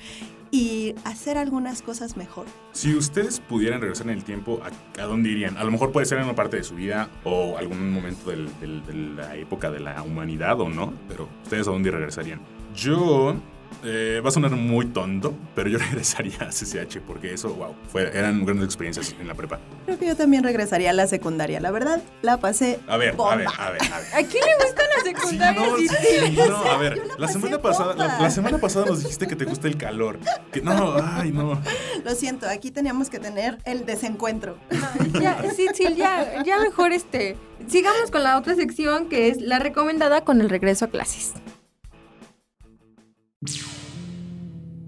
y 0.52 0.96
hacer 1.04 1.38
algunas 1.38 1.82
cosas 1.82 2.18
mejor. 2.18 2.46
Si 2.72 2.96
ustedes 2.96 3.40
pudieran 3.40 3.82
regresar 3.82 4.08
en 4.08 4.14
el 4.14 4.24
tiempo, 4.24 4.62
¿a, 4.98 5.02
dónde 5.04 5.30
irían? 5.30 5.58
A 5.58 5.64
lo 5.64 5.72
mejor 5.72 5.92
puede 5.92 6.06
ser 6.06 6.20
en 6.20 6.26
una 6.26 6.36
parte 6.36 6.58
de 6.58 6.64
su 6.64 6.76
vida 6.76 7.10
o 7.24 7.58
algún 7.58 7.92
momento 7.92 8.30
del, 8.30 8.50
del, 8.60 8.86
de 8.86 8.94
la 8.94 9.36
época 9.36 9.72
de 9.72 9.80
la 9.80 10.02
humanidad 10.04 10.60
o 10.62 10.70
no, 10.70 10.94
pero 11.08 11.28
¿ustedes 11.44 11.68
a 11.68 11.72
dónde 11.72 11.92
regresarían? 11.92 12.40
Yo 12.76 13.36
eh, 13.84 14.22
va 14.24 14.30
a 14.30 14.32
sonar 14.32 14.52
muy 14.52 14.86
tonto, 14.88 15.34
pero 15.56 15.70
yo 15.70 15.78
regresaría 15.92 16.38
a 16.42 16.50
CCH 16.50 17.00
porque 17.06 17.34
eso, 17.34 17.54
wow, 17.54 17.76
fue, 17.92 18.10
eran 18.18 18.46
grandes 18.46 18.66
experiencias 18.66 19.16
en 19.20 19.28
la 19.28 19.34
prepa. 19.34 19.60
Creo 19.86 19.98
que 19.98 20.08
yo 20.08 20.16
también 20.16 20.44
regresaría 20.44 20.90
a 20.90 20.94
la 20.94 21.08
secundaria. 21.08 21.60
La 21.60 21.72
verdad, 21.72 22.02
la 22.22 22.38
pasé. 22.38 22.80
A 22.88 22.98
ver, 22.98 23.16
a 23.18 23.36
ver, 23.36 23.48
a 23.48 23.72
ver, 23.72 23.82
a 23.82 24.00
ver. 24.00 24.14
¿A 24.14 24.24
quién 24.28 24.44
le 24.46 24.66
gusta 24.66 24.84
la 24.96 25.04
secundaria? 25.04 25.62
Sí, 25.78 25.88
no, 26.36 26.46
sí, 26.46 26.50
no, 26.50 26.58
a 26.58 26.78
ver, 26.78 27.02
la, 27.18 27.28
semana 27.28 27.62
pasada, 27.62 27.96
la, 27.96 28.20
la, 28.20 28.30
semana 28.30 28.58
pasada 28.58 28.86
nos 28.86 29.04
dijiste 29.04 29.28
que 29.28 29.36
te 29.36 29.46
gusta 29.46 29.68
el 29.68 29.78
calor. 29.78 30.20
Que 30.52 30.62
no, 30.62 30.96
ay, 31.02 31.32
no. 31.32 31.62
Lo 32.04 32.16
siento, 32.16 32.48
aquí 32.48 32.72
teníamos 32.72 33.10
que 33.10 33.20
tener 33.20 33.58
el 33.66 33.86
desencuentro. 33.86 34.58
No, 34.72 35.20
ya, 35.20 35.44
sí, 35.56 35.68
sí, 35.74 35.96
ya, 35.96 36.44
ya 36.44 36.60
mejor 36.60 36.92
este. 36.92 37.38
Sigamos 37.68 38.12
con 38.12 38.24
la 38.24 38.38
otra 38.38 38.56
sección 38.56 39.10
que 39.10 39.30
es 39.30 39.42
la 39.42 39.60
recomendada 39.60 40.22
con 40.22 40.42
el 40.42 40.50
regreso 40.50 40.86
a 40.86 40.88
clases. 40.90 41.34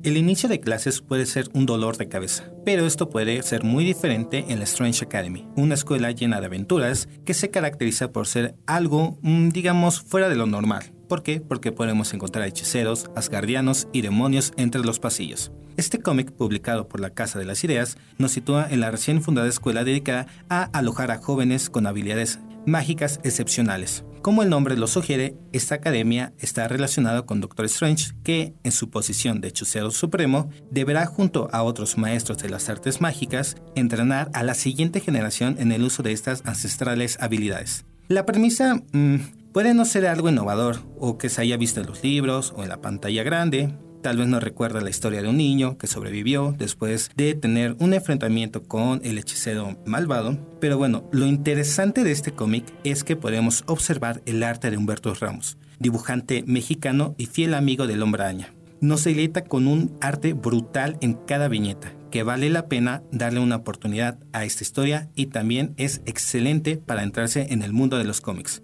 El 0.02 0.18
inicio 0.18 0.50
de 0.50 0.60
clases 0.60 1.02
puede 1.02 1.28
ser 1.28 1.50
un 1.54 1.68
dolor 1.68 1.98
de 1.98 2.08
cabeza, 2.08 2.52
pero 2.66 2.88
esto 2.88 3.08
puede 3.08 3.44
ser 3.44 3.64
muy 3.64 3.86
diferente 3.86 4.46
en 4.50 4.58
la 4.58 4.64
Strange 4.64 5.06
Academy, 5.06 5.48
una 5.56 5.76
escuela 5.76 6.10
llena 6.10 6.40
de 6.40 6.48
aventuras 6.48 7.08
que 7.26 7.36
se 7.36 7.52
caracteriza 7.52 8.12
por 8.12 8.26
ser 8.26 8.56
algo, 8.66 9.20
mm, 9.22 9.50
digamos, 9.50 10.02
fuera 10.02 10.30
de 10.30 10.36
lo 10.36 10.48
normal. 10.48 10.92
¿Por 11.08 11.22
qué? 11.22 11.42
Porque 11.42 11.72
podemos 11.72 12.12
encontrar 12.16 12.48
hechiceros, 12.48 13.12
asgardianos 13.16 13.88
y 13.94 14.02
demonios 14.02 14.52
entre 14.58 14.82
los 14.82 15.00
pasillos. 15.00 15.52
Este 15.78 16.00
cómic, 16.00 16.32
publicado 16.32 16.88
por 16.88 17.02
la 17.02 17.12
Casa 17.12 17.38
de 17.38 17.46
las 17.46 17.64
Ideas, 17.64 17.98
nos 18.18 18.32
sitúa 18.32 18.68
en 18.68 18.80
la 18.80 18.90
recién 18.90 19.22
fundada 19.22 19.48
escuela 19.48 19.84
dedicada 19.84 20.26
a 20.50 20.64
alojar 20.64 21.12
a 21.12 21.20
jóvenes 21.20 21.70
con 21.70 21.86
habilidades 21.86 22.40
mágicas 22.66 23.20
excepcionales. 23.24 24.04
Como 24.22 24.44
el 24.44 24.50
nombre 24.50 24.76
lo 24.76 24.88
sugiere, 24.88 25.38
esta 25.54 25.76
academia 25.76 26.34
está 26.40 26.68
relacionada 26.68 27.26
con 27.26 27.40
Doctor 27.40 27.66
Strange, 27.66 28.12
que, 28.22 28.54
en 28.64 28.74
su 28.74 28.90
posición 28.90 29.40
de 29.40 29.48
hechicero 29.48 29.92
supremo, 29.92 30.50
deberá 30.70 31.06
junto 31.06 31.48
a 31.54 31.64
otros 31.64 31.98
maestros 31.98 32.38
de 32.40 32.50
las 32.50 32.68
artes 32.68 33.00
mágicas 33.00 33.56
entrenar 33.76 34.30
a 34.34 34.44
la 34.44 34.56
siguiente 34.56 35.00
generación 35.00 35.56
en 35.58 35.72
el 35.72 35.84
uso 35.84 36.04
de 36.04 36.12
estas 36.12 36.42
ancestrales 36.46 37.18
habilidades. 37.22 37.86
La 38.10 38.26
premisa 38.26 38.82
mmm, 38.92 39.18
puede 39.54 39.74
no 39.74 39.86
ser 39.86 40.06
algo 40.06 40.30
innovador 40.30 40.80
o 40.98 41.18
que 41.18 41.30
se 41.30 41.42
haya 41.42 41.56
visto 41.56 41.80
en 41.80 41.88
los 41.88 42.04
libros 42.04 42.54
o 42.58 42.64
en 42.64 42.70
la 42.70 42.82
pantalla 42.82 43.24
grande, 43.24 43.74
Tal 44.02 44.16
vez 44.16 44.28
no 44.28 44.40
recuerda 44.40 44.80
la 44.80 44.90
historia 44.90 45.22
de 45.22 45.28
un 45.28 45.38
niño 45.38 45.78
que 45.78 45.88
sobrevivió 45.88 46.56
después 46.58 47.12
de 47.18 47.34
tener 47.34 47.76
un 47.80 47.94
enfrentamiento 47.94 48.64
con 48.64 49.02
el 49.04 49.18
hechicero 49.18 49.78
malvado. 49.86 50.38
Pero 50.62 50.78
bueno, 50.78 51.04
lo 51.12 51.26
interesante 51.26 52.06
de 52.06 52.12
este 52.12 52.32
cómic 52.32 52.64
es 52.86 53.04
que 53.04 53.18
podemos 53.18 53.64
observar 53.68 54.22
el 54.26 54.42
arte 54.44 54.72
de 54.72 54.78
Humberto 54.78 55.14
Ramos, 55.14 55.58
dibujante 55.80 56.44
mexicano 56.48 57.14
y 57.18 57.26
fiel 57.26 57.54
amigo 57.54 57.88
del 57.88 58.02
hombre 58.02 58.24
araña. 58.24 58.54
Nos 58.80 59.04
deleita 59.04 59.44
con 59.44 59.68
un 59.68 59.98
arte 60.00 60.32
brutal 60.32 60.98
en 61.02 61.16
cada 61.16 61.50
viñeta, 61.50 61.92
que 62.10 62.24
vale 62.24 62.50
la 62.50 62.68
pena 62.68 63.04
darle 63.12 63.42
una 63.42 63.58
oportunidad 63.58 64.18
a 64.32 64.46
esta 64.46 64.64
historia 64.64 65.10
y 65.16 65.26
también 65.26 65.74
es 65.76 66.02
excelente 66.06 66.78
para 66.78 67.04
entrarse 67.04 67.48
en 67.50 67.64
el 67.64 67.74
mundo 67.74 67.98
de 67.98 68.06
los 68.06 68.22
cómics. 68.22 68.62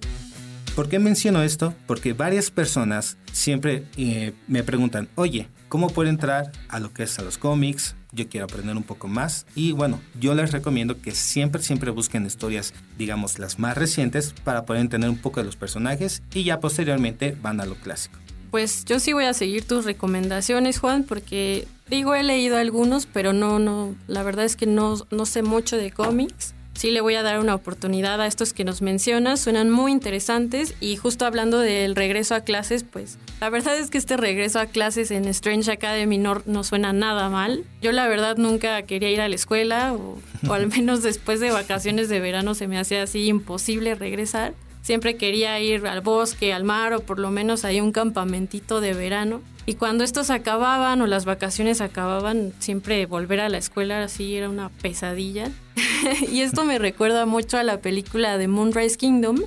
¿Por 0.76 0.90
qué 0.90 1.00
menciono 1.00 1.42
esto? 1.42 1.74
Porque 1.88 2.12
varias 2.12 2.52
personas 2.52 3.16
siempre 3.32 3.86
eh, 3.96 4.34
me 4.50 4.62
preguntan, 4.62 5.08
oye, 5.16 5.48
¿cómo 5.70 5.90
puedo 5.90 6.10
entrar 6.10 6.52
a 6.68 6.82
lo 6.82 6.92
que 6.92 7.04
es 7.04 7.18
a 7.18 7.22
los 7.22 7.38
cómics? 7.38 7.96
Yo 8.12 8.28
quiero 8.28 8.44
aprender 8.44 8.76
un 8.76 8.84
poco 8.84 9.08
más. 9.08 9.46
Y 9.56 9.72
bueno, 9.72 10.02
yo 10.20 10.36
les 10.36 10.52
recomiendo 10.52 11.02
que 11.02 11.12
siempre, 11.12 11.64
siempre 11.64 11.92
busquen 11.92 12.26
historias, 12.26 12.74
digamos, 12.98 13.40
las 13.40 13.58
más 13.58 13.78
recientes 13.78 14.36
para 14.44 14.66
poder 14.66 14.82
entender 14.82 15.10
un 15.10 15.18
poco 15.18 15.40
de 15.40 15.46
los 15.46 15.56
personajes 15.56 16.22
y 16.34 16.44
ya 16.44 16.60
posteriormente 16.60 17.38
van 17.42 17.62
a 17.62 17.66
lo 17.66 17.76
clásico. 17.76 18.20
Pues 18.52 18.84
yo 18.84 19.00
sí 19.00 19.14
voy 19.14 19.26
a 19.26 19.34
seguir 19.34 19.66
tus 19.66 19.86
recomendaciones, 19.86 20.80
Juan, 20.80 21.06
porque 21.06 21.70
digo, 21.90 22.16
he 22.16 22.24
leído 22.24 22.58
algunos, 22.58 23.06
pero 23.06 23.32
no, 23.32 23.60
no, 23.60 23.96
la 24.08 24.24
verdad 24.24 24.44
es 24.44 24.58
que 24.58 24.66
no, 24.66 24.96
no 25.10 25.26
sé 25.26 25.42
mucho 25.42 25.78
de 25.78 25.92
cómics 25.92 26.55
sí 26.76 26.92
le 26.92 27.02
voy 27.02 27.16
a 27.16 27.24
dar 27.24 27.40
una 27.40 27.56
oportunidad 27.56 28.22
a 28.22 28.28
estos 28.28 28.54
que 28.54 28.64
nos 28.64 28.82
mencionas, 28.82 29.40
suenan 29.40 29.72
muy 29.72 29.92
interesantes 29.92 30.76
y 30.80 30.98
justo 30.98 31.26
hablando 31.26 31.60
del 31.60 31.96
regreso 31.96 32.36
a 32.36 32.42
clases, 32.42 32.84
pues 32.84 33.18
la 33.42 33.50
verdad 33.50 33.78
es 33.78 33.90
que 33.90 33.98
este 33.98 34.18
regreso 34.18 34.60
a 34.60 34.68
clases 34.68 35.12
en 35.12 35.26
Strange 35.26 35.72
Academy 35.72 36.18
no, 36.18 36.42
no 36.46 36.64
suena 36.64 36.94
nada 36.94 37.30
mal. 37.30 37.66
Yo 37.82 37.92
la 37.92 38.08
verdad 38.08 38.38
nunca 38.38 38.82
quería 38.84 39.12
ir 39.12 39.22
a 39.22 39.28
la 39.28 39.36
escuela 39.36 39.94
o, 39.94 40.20
o 40.48 40.54
al 40.54 40.68
menos 40.76 41.04
después 41.04 41.40
de 41.40 41.52
vacaciones 41.52 42.08
de 42.10 42.20
verano 42.20 42.54
se 42.54 42.68
me 42.68 42.78
hacía 42.78 43.04
así 43.04 43.26
imposible 43.28 43.96
regresar. 43.96 44.54
Siempre 44.82 45.18
quería 45.18 45.60
ir 45.60 45.88
al 45.88 46.02
bosque, 46.02 46.54
al 46.54 46.64
mar 46.64 46.94
o 46.94 47.00
por 47.02 47.20
lo 47.20 47.32
menos 47.32 47.66
ahí 47.66 47.82
un 47.82 47.92
campamentito 47.92 48.82
de 48.82 48.94
verano. 48.94 49.42
Y 49.67 49.75
cuando 49.75 50.04
estos 50.04 50.30
acababan 50.30 51.01
o 51.01 51.08
las 51.08 51.25
vacaciones 51.25 51.82
acababan, 51.82 52.54
siempre 52.60 53.06
volver 53.08 53.39
a 53.39 53.49
la 53.49 53.58
escuela 53.58 54.04
así 54.04 54.36
era 54.36 54.49
una 54.49 54.69
pesadilla. 54.69 55.49
y 56.32 56.41
esto 56.41 56.65
me 56.65 56.78
recuerda 56.78 57.25
mucho 57.25 57.58
a 57.58 57.63
la 57.63 57.80
película 57.82 58.38
de 58.38 58.47
Moonrise 58.47 58.97
Kingdom, 58.97 59.39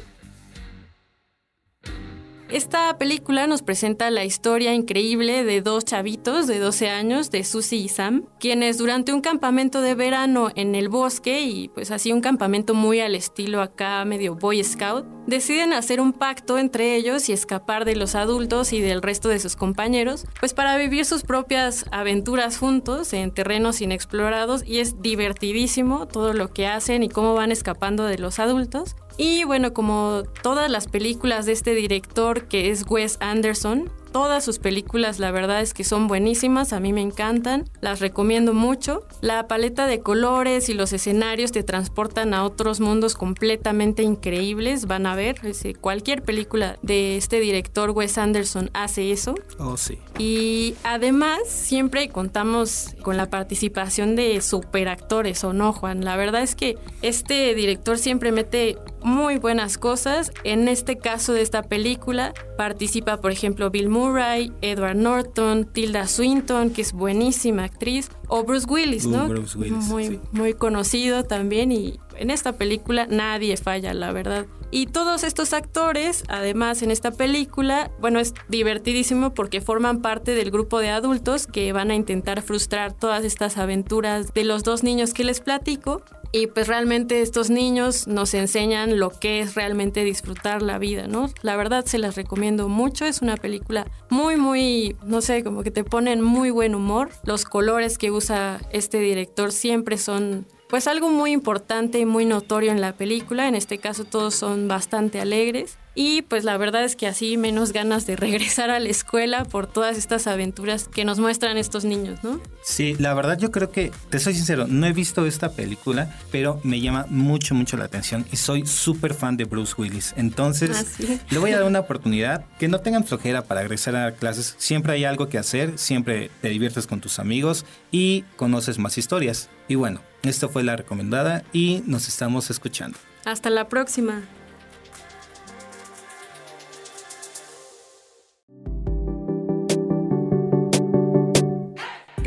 esta 2.50 2.96
película 2.96 3.46
nos 3.46 3.62
presenta 3.62 4.10
la 4.10 4.24
historia 4.24 4.72
increíble 4.72 5.44
de 5.44 5.60
dos 5.60 5.84
chavitos 5.84 6.46
de 6.46 6.58
12 6.58 6.88
años, 6.88 7.30
de 7.30 7.44
Susie 7.44 7.78
y 7.78 7.88
Sam, 7.88 8.24
quienes 8.40 8.78
durante 8.78 9.12
un 9.12 9.20
campamento 9.20 9.82
de 9.82 9.94
verano 9.94 10.50
en 10.54 10.74
el 10.74 10.88
bosque, 10.88 11.42
y 11.42 11.68
pues 11.68 11.90
así 11.90 12.12
un 12.12 12.20
campamento 12.20 12.74
muy 12.74 13.00
al 13.00 13.14
estilo 13.14 13.60
acá 13.60 14.04
medio 14.04 14.34
Boy 14.34 14.64
Scout, 14.64 15.04
deciden 15.26 15.74
hacer 15.74 16.00
un 16.00 16.14
pacto 16.14 16.56
entre 16.56 16.96
ellos 16.96 17.28
y 17.28 17.32
escapar 17.32 17.84
de 17.84 17.96
los 17.96 18.14
adultos 18.14 18.72
y 18.72 18.80
del 18.80 19.02
resto 19.02 19.28
de 19.28 19.40
sus 19.40 19.54
compañeros, 19.54 20.24
pues 20.40 20.54
para 20.54 20.78
vivir 20.78 21.04
sus 21.04 21.22
propias 21.22 21.84
aventuras 21.92 22.56
juntos 22.56 23.12
en 23.12 23.30
terrenos 23.30 23.82
inexplorados 23.82 24.64
y 24.66 24.78
es 24.78 25.02
divertidísimo 25.02 26.06
todo 26.06 26.32
lo 26.32 26.48
que 26.48 26.66
hacen 26.66 27.02
y 27.02 27.10
cómo 27.10 27.34
van 27.34 27.52
escapando 27.52 28.04
de 28.04 28.18
los 28.18 28.38
adultos. 28.38 28.96
Y 29.18 29.44
bueno, 29.44 29.74
como 29.74 30.22
todas 30.42 30.70
las 30.70 30.86
películas 30.86 31.44
de 31.44 31.52
este 31.52 31.74
director 31.74 32.46
que 32.46 32.70
es 32.70 32.84
Wes 32.88 33.18
Anderson, 33.20 33.90
Todas 34.12 34.42
sus 34.44 34.58
películas 34.58 35.18
la 35.18 35.30
verdad 35.30 35.60
es 35.60 35.74
que 35.74 35.84
son 35.84 36.08
buenísimas, 36.08 36.72
a 36.72 36.80
mí 36.80 36.92
me 36.92 37.02
encantan, 37.02 37.64
las 37.80 38.00
recomiendo 38.00 38.54
mucho. 38.54 39.06
La 39.20 39.46
paleta 39.48 39.86
de 39.86 40.00
colores 40.00 40.68
y 40.68 40.74
los 40.74 40.92
escenarios 40.92 41.52
te 41.52 41.62
transportan 41.62 42.32
a 42.32 42.44
otros 42.44 42.80
mundos 42.80 43.14
completamente 43.14 44.02
increíbles, 44.02 44.86
van 44.86 45.06
a 45.06 45.14
ver, 45.14 45.40
cualquier 45.80 46.22
película 46.22 46.78
de 46.82 47.16
este 47.16 47.40
director 47.40 47.90
Wes 47.90 48.16
Anderson 48.16 48.70
hace 48.72 49.12
eso. 49.12 49.34
Oh, 49.58 49.76
sí. 49.76 49.98
Y 50.18 50.74
además 50.84 51.40
siempre 51.46 52.08
contamos 52.08 52.94
con 53.02 53.16
la 53.16 53.28
participación 53.28 54.16
de 54.16 54.40
superactores, 54.40 55.44
¿o 55.44 55.52
no, 55.52 55.72
Juan? 55.72 56.04
La 56.04 56.16
verdad 56.16 56.42
es 56.42 56.54
que 56.54 56.78
este 57.02 57.54
director 57.54 57.98
siempre 57.98 58.32
mete 58.32 58.78
muy 59.08 59.38
buenas 59.38 59.78
cosas. 59.78 60.32
En 60.44 60.68
este 60.68 60.98
caso 60.98 61.32
de 61.32 61.42
esta 61.42 61.62
película 61.62 62.34
participa, 62.56 63.20
por 63.20 63.32
ejemplo, 63.32 63.70
Bill 63.70 63.88
Murray, 63.88 64.52
Edward 64.60 64.96
Norton, 64.96 65.64
Tilda 65.64 66.06
Swinton, 66.06 66.70
que 66.70 66.82
es 66.82 66.92
buenísima 66.92 67.64
actriz, 67.64 68.10
o 68.28 68.44
Bruce 68.44 68.66
Willis, 68.68 69.06
¿no? 69.06 69.28
Bruce 69.28 69.56
Willis, 69.58 69.88
muy, 69.88 70.20
muy 70.32 70.52
conocido 70.52 71.24
también 71.24 71.72
y 71.72 71.98
en 72.16 72.30
esta 72.30 72.52
película 72.52 73.06
nadie 73.08 73.56
falla, 73.56 73.94
la 73.94 74.12
verdad. 74.12 74.46
Y 74.70 74.86
todos 74.86 75.24
estos 75.24 75.52
actores, 75.52 76.24
además 76.28 76.82
en 76.82 76.90
esta 76.90 77.10
película, 77.10 77.90
bueno, 78.00 78.20
es 78.20 78.34
divertidísimo 78.48 79.32
porque 79.32 79.60
forman 79.60 80.02
parte 80.02 80.34
del 80.34 80.50
grupo 80.50 80.78
de 80.78 80.90
adultos 80.90 81.46
que 81.46 81.72
van 81.72 81.90
a 81.90 81.94
intentar 81.94 82.42
frustrar 82.42 82.92
todas 82.92 83.24
estas 83.24 83.56
aventuras 83.56 84.34
de 84.34 84.44
los 84.44 84.64
dos 84.64 84.82
niños 84.82 85.14
que 85.14 85.24
les 85.24 85.40
platico. 85.40 86.02
Y 86.30 86.46
pues 86.48 86.68
realmente 86.68 87.22
estos 87.22 87.48
niños 87.48 88.06
nos 88.06 88.34
enseñan 88.34 88.98
lo 88.98 89.08
que 89.08 89.40
es 89.40 89.54
realmente 89.54 90.04
disfrutar 90.04 90.60
la 90.60 90.78
vida, 90.78 91.06
¿no? 91.06 91.30
La 91.40 91.56
verdad 91.56 91.86
se 91.86 91.96
las 91.96 92.16
recomiendo 92.16 92.68
mucho, 92.68 93.06
es 93.06 93.22
una 93.22 93.38
película 93.38 93.86
muy, 94.10 94.36
muy, 94.36 94.94
no 95.06 95.22
sé, 95.22 95.42
como 95.42 95.62
que 95.62 95.70
te 95.70 95.84
ponen 95.84 96.20
muy 96.20 96.50
buen 96.50 96.74
humor. 96.74 97.08
Los 97.24 97.46
colores 97.46 97.96
que 97.96 98.10
usa 98.10 98.60
este 98.72 98.98
director 98.98 99.52
siempre 99.52 99.96
son 99.96 100.46
pues 100.68 100.86
algo 100.86 101.08
muy 101.08 101.32
importante 101.32 101.98
y 101.98 102.04
muy 102.04 102.24
notorio 102.24 102.72
en 102.72 102.80
la 102.80 102.92
película. 102.92 103.48
En 103.48 103.54
este 103.54 103.78
caso 103.78 104.04
todos 104.04 104.34
son 104.34 104.68
bastante 104.68 105.20
alegres. 105.20 105.78
Y 106.00 106.22
pues 106.22 106.44
la 106.44 106.56
verdad 106.56 106.84
es 106.84 106.94
que 106.94 107.08
así 107.08 107.36
menos 107.36 107.72
ganas 107.72 108.06
de 108.06 108.14
regresar 108.28 108.70
a 108.70 108.78
la 108.78 108.88
escuela 108.88 109.44
por 109.44 109.66
todas 109.66 109.98
estas 109.98 110.28
aventuras 110.28 110.86
que 110.86 111.04
nos 111.04 111.18
muestran 111.18 111.58
estos 111.58 111.84
niños, 111.84 112.22
¿no? 112.22 112.40
Sí, 112.62 112.94
la 113.00 113.14
verdad 113.14 113.36
yo 113.36 113.50
creo 113.50 113.72
que, 113.72 113.90
te 114.08 114.20
soy 114.20 114.34
sincero, 114.34 114.68
no 114.68 114.86
he 114.86 114.92
visto 114.92 115.26
esta 115.26 115.50
película, 115.50 116.16
pero 116.30 116.60
me 116.62 116.80
llama 116.80 117.06
mucho, 117.08 117.56
mucho 117.56 117.76
la 117.76 117.86
atención 117.86 118.24
y 118.30 118.36
soy 118.36 118.64
súper 118.64 119.12
fan 119.12 119.36
de 119.36 119.42
Bruce 119.42 119.74
Willis. 119.76 120.14
Entonces, 120.16 120.70
Ah, 121.00 121.16
le 121.30 121.38
voy 121.38 121.50
a 121.50 121.56
dar 121.56 121.64
una 121.64 121.80
oportunidad, 121.80 122.44
que 122.60 122.68
no 122.68 122.78
tengan 122.78 123.04
flojera 123.04 123.42
para 123.42 123.62
regresar 123.62 123.96
a 123.96 124.12
clases. 124.12 124.54
Siempre 124.58 124.92
hay 124.92 125.04
algo 125.04 125.28
que 125.28 125.38
hacer, 125.38 125.78
siempre 125.78 126.30
te 126.42 126.50
diviertes 126.50 126.86
con 126.86 127.00
tus 127.00 127.18
amigos 127.18 127.66
y 127.90 128.22
conoces 128.36 128.78
más 128.78 128.98
historias. 128.98 129.50
Y 129.66 129.74
bueno, 129.74 130.00
esto 130.22 130.48
fue 130.48 130.62
la 130.62 130.76
recomendada 130.76 131.42
y 131.52 131.82
nos 131.86 132.06
estamos 132.06 132.50
escuchando. 132.50 132.96
Hasta 133.24 133.50
la 133.50 133.68
próxima. 133.68 134.22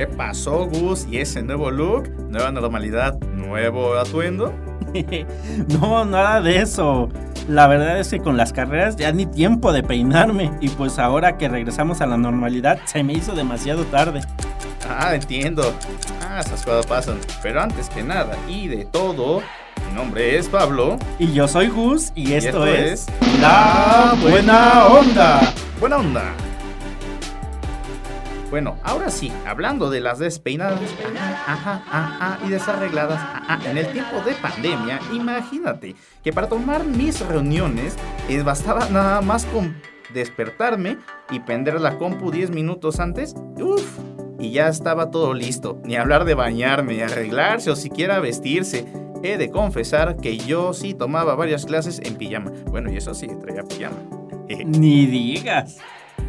¿Qué 0.02 0.08
pasó, 0.08 0.66
Gus? 0.66 1.06
¿Y 1.12 1.20
ese 1.20 1.44
nuevo 1.44 1.70
look? 1.70 2.10
¿Nueva 2.32 2.52
normalidad? 2.52 3.20
¿Nuevo 3.36 3.94
atuendo? 3.94 4.52
no, 5.80 6.06
nada 6.06 6.42
de 6.42 6.58
eso. 6.58 7.08
La 7.48 7.68
verdad 7.68 8.00
es 8.00 8.10
que 8.10 8.18
con 8.18 8.36
las 8.36 8.52
carreras 8.52 8.96
ya 8.96 9.12
ni 9.12 9.28
tiempo 9.28 9.72
de 9.72 9.84
peinarme. 9.84 10.50
Y 10.60 10.70
pues 10.70 10.98
ahora 10.98 11.38
que 11.38 11.50
regresamos 11.50 12.02
a 12.02 12.08
la 12.08 12.18
normalidad 12.18 12.80
se 12.86 13.04
me 13.04 13.14
hizo 13.14 13.36
demasiado 13.36 13.84
tarde. 13.84 14.22
Ah, 14.90 15.14
entiendo. 15.14 15.72
Ah, 16.28 16.40
esas 16.40 16.66
cosas 16.66 16.88
pasan. 16.88 17.20
Pero 17.44 17.62
antes 17.62 17.88
que 17.88 18.02
nada 18.02 18.36
y 18.50 18.70
de 18.70 18.86
todo, 18.86 19.44
mi 19.88 19.94
nombre 19.94 20.36
es 20.36 20.50
Pablo. 20.50 20.98
Y 21.20 21.32
yo 21.32 21.48
soy 21.48 21.68
Gus 21.68 22.12
y 22.16 22.34
esto, 22.34 22.66
esto 22.66 22.66
es, 22.66 23.08
es 23.08 23.40
La 23.40 24.16
Buena 24.20 24.88
Onda. 24.88 25.54
Buena 25.80 25.98
onda. 25.98 26.34
Bueno, 28.52 28.78
ahora 28.84 29.10
sí, 29.10 29.32
hablando 29.48 29.90
de 29.90 30.02
las 30.02 30.20
despeinadas, 30.20 30.78
y 32.46 32.50
desarregladas, 32.50 33.18
ajá, 33.18 33.72
en 33.72 33.78
el 33.78 33.88
tiempo 33.94 34.20
de 34.26 34.34
pandemia, 34.34 35.00
imagínate 35.14 35.96
que 36.22 36.34
para 36.34 36.50
tomar 36.50 36.84
mis 36.84 37.26
reuniones 37.26 37.96
eh, 38.28 38.44
bastaba 38.44 38.90
nada 38.90 39.22
más 39.22 39.46
con 39.46 39.82
despertarme 40.14 40.98
y 41.32 41.40
prender 41.40 41.80
la 41.80 41.98
compu 41.98 42.30
10 42.30 42.52
minutos 42.52 43.00
antes, 43.00 43.36
uff, 43.58 44.00
y 44.38 44.52
ya 44.52 44.68
estaba 44.68 45.12
todo 45.12 45.34
listo. 45.34 45.80
Ni 45.86 45.96
hablar 45.96 46.26
de 46.26 46.34
bañarme, 46.34 47.04
arreglarse 47.04 47.72
o 47.72 47.78
siquiera 47.78 48.20
vestirse. 48.20 48.86
He 49.24 49.38
de 49.38 49.50
confesar 49.50 50.18
que 50.18 50.38
yo 50.38 50.74
sí 50.74 50.94
tomaba 50.94 51.36
varias 51.36 51.66
clases 51.66 52.02
en 52.04 52.16
pijama. 52.16 52.52
Bueno, 52.66 52.92
y 52.92 52.98
eso 52.98 53.14
sí, 53.14 53.30
traía 53.40 53.64
pijama. 53.64 53.96
Ni 54.66 55.06
digas. 55.06 55.78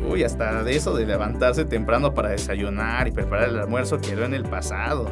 Uy, 0.08 0.24
hasta 0.24 0.62
de 0.62 0.76
eso 0.76 0.94
de 0.94 1.06
levantarse 1.06 1.64
temprano 1.64 2.12
para 2.14 2.30
desayunar 2.30 3.08
y 3.08 3.12
preparar 3.12 3.48
el 3.48 3.58
almuerzo 3.58 4.00
quedó 4.00 4.24
en 4.24 4.34
el 4.34 4.44
pasado. 4.44 5.10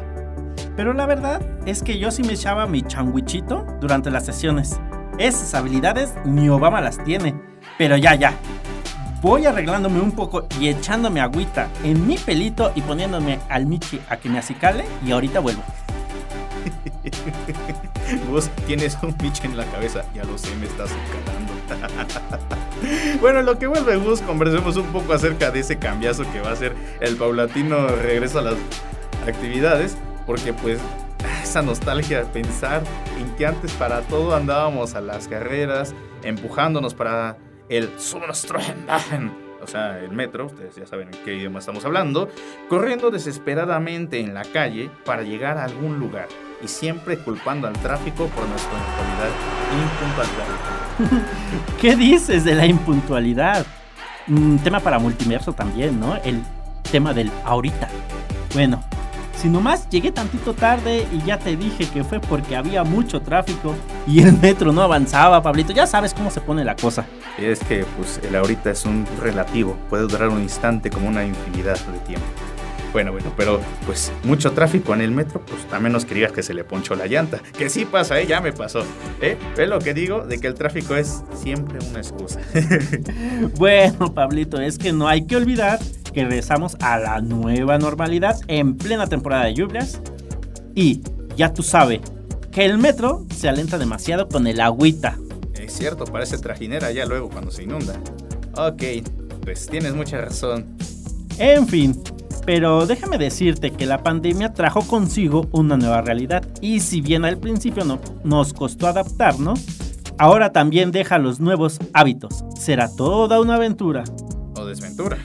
Pero 0.75 0.93
la 0.93 1.05
verdad 1.05 1.41
es 1.65 1.83
que 1.83 1.99
yo 1.99 2.11
sí 2.11 2.23
me 2.23 2.33
echaba 2.33 2.67
mi 2.67 2.81
changuichito 2.81 3.65
durante 3.79 4.09
las 4.09 4.25
sesiones. 4.25 4.79
Esas 5.17 5.53
habilidades 5.53 6.13
ni 6.25 6.49
Obama 6.49 6.81
las 6.81 7.03
tiene. 7.03 7.35
Pero 7.77 7.97
ya, 7.97 8.15
ya. 8.15 8.33
Voy 9.21 9.45
arreglándome 9.45 9.99
un 9.99 10.11
poco 10.13 10.47
y 10.59 10.69
echándome 10.69 11.21
agüita 11.21 11.69
en 11.83 12.07
mi 12.07 12.17
pelito 12.17 12.71
y 12.73 12.81
poniéndome 12.81 13.39
al 13.49 13.67
Michi 13.67 14.01
a 14.09 14.17
que 14.17 14.29
me 14.29 14.39
acicale 14.39 14.83
y 15.05 15.11
ahorita 15.11 15.39
vuelvo. 15.39 15.61
Vos 18.31 18.49
tienes 18.65 18.97
un 19.03 19.15
Michi 19.21 19.45
en 19.45 19.57
la 19.57 19.65
cabeza, 19.65 20.03
ya 20.15 20.23
lo 20.23 20.37
sé, 20.37 20.55
me 20.55 20.65
estás 20.65 20.89
calando. 20.89 21.50
Bueno, 23.21 23.41
lo 23.41 23.57
que 23.57 23.67
vuelve 23.67 23.95
Gus, 23.97 24.21
conversemos 24.21 24.75
un 24.77 24.87
poco 24.87 25.13
acerca 25.13 25.51
de 25.51 25.59
ese 25.59 25.77
cambiazo 25.77 26.23
que 26.31 26.41
va 26.41 26.51
a 26.51 26.55
ser 26.55 26.73
el 26.99 27.15
paulatino 27.15 27.87
regreso 27.87 28.39
a 28.39 28.43
las 28.43 28.55
actividades, 29.27 29.97
porque 30.25 30.53
pues 30.53 30.79
esa 31.43 31.61
nostalgia 31.61 32.23
pensar 32.31 32.81
en 33.19 33.29
que 33.35 33.45
antes 33.45 33.71
para 33.73 34.01
todo 34.01 34.35
andábamos 34.35 34.95
a 34.95 35.01
las 35.01 35.27
carreras, 35.27 35.93
empujándonos 36.23 36.93
para 36.93 37.37
el 37.69 37.89
o 39.63 39.67
sea, 39.67 39.99
el 39.99 40.11
metro, 40.11 40.47
ustedes 40.47 40.75
ya 40.75 40.85
saben 40.87 41.09
en 41.13 41.23
qué 41.23 41.35
idioma 41.35 41.59
estamos 41.59 41.85
hablando, 41.85 42.29
corriendo 42.67 43.11
desesperadamente 43.11 44.19
en 44.19 44.33
la 44.33 44.43
calle 44.43 44.89
para 45.05 45.21
llegar 45.21 45.57
a 45.57 45.65
algún 45.65 45.99
lugar 45.99 46.27
y 46.63 46.67
siempre 46.67 47.17
culpando 47.17 47.67
al 47.67 47.73
tráfico 47.73 48.27
por 48.27 48.47
nuestra 48.47 48.77
impuntualidad. 49.71 51.27
¿Qué 51.81 51.95
dices 51.95 52.43
de 52.43 52.55
la 52.55 52.65
impuntualidad? 52.65 53.65
Un 54.27 54.59
tema 54.59 54.79
para 54.79 54.99
multiverso 54.99 55.53
también, 55.53 55.99
¿no? 55.99 56.15
El 56.17 56.41
tema 56.91 57.13
del 57.13 57.31
ahorita. 57.43 57.89
Bueno, 58.53 58.83
si 59.41 59.49
nomás 59.49 59.89
llegué 59.89 60.11
tantito 60.11 60.53
tarde 60.53 61.07
y 61.11 61.25
ya 61.25 61.39
te 61.39 61.55
dije 61.55 61.89
que 61.89 62.03
fue 62.03 62.19
porque 62.19 62.55
había 62.55 62.83
mucho 62.83 63.21
tráfico 63.21 63.73
y 64.05 64.21
el 64.21 64.37
metro 64.37 64.71
no 64.71 64.83
avanzaba, 64.83 65.41
Pablito, 65.41 65.73
ya 65.73 65.87
sabes 65.87 66.13
cómo 66.13 66.29
se 66.29 66.41
pone 66.41 66.63
la 66.63 66.75
cosa. 66.75 67.05
Es 67.39 67.59
que 67.61 67.85
pues 67.97 68.19
el 68.23 68.35
ahorita 68.35 68.69
es 68.69 68.85
un 68.85 69.07
relativo, 69.19 69.77
puede 69.89 70.03
durar 70.03 70.29
un 70.29 70.41
instante 70.41 70.91
como 70.91 71.07
una 71.07 71.25
infinidad 71.25 71.79
de 71.87 71.99
tiempo. 71.99 72.27
Bueno, 72.93 73.13
bueno, 73.13 73.31
pero 73.37 73.61
pues 73.85 74.11
mucho 74.23 74.51
tráfico 74.51 74.93
en 74.93 75.01
el 75.01 75.11
metro, 75.11 75.41
pues 75.45 75.61
a 75.71 75.79
menos 75.79 76.03
que 76.03 76.13
digas 76.13 76.33
que 76.33 76.43
se 76.43 76.53
le 76.53 76.65
ponchó 76.65 76.95
la 76.95 77.07
llanta. 77.07 77.41
Que 77.57 77.69
sí 77.69 77.85
pasa, 77.85 78.19
¿eh? 78.19 78.27
Ya 78.27 78.41
me 78.41 78.51
pasó. 78.51 78.83
¿Eh? 79.21 79.37
¿Ves 79.55 79.69
lo 79.69 79.79
que 79.79 79.93
digo? 79.93 80.21
De 80.25 80.39
que 80.39 80.47
el 80.47 80.55
tráfico 80.55 80.95
es 80.95 81.23
siempre 81.33 81.79
una 81.89 81.99
excusa. 81.99 82.41
bueno, 83.57 84.13
Pablito, 84.13 84.59
es 84.59 84.77
que 84.77 84.91
no 84.91 85.07
hay 85.07 85.25
que 85.25 85.37
olvidar 85.37 85.79
que 86.13 86.25
regresamos 86.25 86.75
a 86.81 86.97
la 86.99 87.21
nueva 87.21 87.77
normalidad 87.77 88.37
en 88.47 88.75
plena 88.75 89.07
temporada 89.07 89.45
de 89.45 89.53
lluvias. 89.53 90.01
Y 90.75 91.01
ya 91.37 91.53
tú 91.53 91.63
sabes 91.63 92.01
que 92.51 92.65
el 92.65 92.77
metro 92.77 93.25
se 93.33 93.47
alenta 93.47 93.77
demasiado 93.77 94.27
con 94.27 94.47
el 94.47 94.59
agüita. 94.59 95.17
Es 95.53 95.73
cierto, 95.73 96.03
parece 96.03 96.37
trajinera 96.37 96.91
ya 96.91 97.05
luego 97.05 97.29
cuando 97.29 97.51
se 97.51 97.63
inunda. 97.63 97.93
Ok, 98.57 98.83
pues 99.43 99.67
tienes 99.67 99.93
mucha 99.93 100.19
razón. 100.19 100.65
En 101.37 101.67
fin, 101.67 102.01
pero 102.45 102.85
déjame 102.85 103.17
decirte 103.17 103.71
que 103.71 103.85
la 103.85 104.03
pandemia 104.03 104.53
trajo 104.53 104.81
consigo 104.81 105.47
una 105.51 105.77
nueva 105.77 106.01
realidad 106.01 106.43
y 106.61 106.79
si 106.79 107.01
bien 107.01 107.25
al 107.25 107.37
principio 107.37 107.85
no, 107.85 107.99
nos 108.23 108.53
costó 108.53 108.87
adaptarnos, 108.87 109.63
ahora 110.17 110.51
también 110.51 110.91
deja 110.91 111.17
los 111.17 111.39
nuevos 111.39 111.79
hábitos. 111.93 112.43
Será 112.59 112.93
toda 112.95 113.39
una 113.39 113.55
aventura. 113.55 114.03
O 114.55 114.65
desventura. 114.65 115.17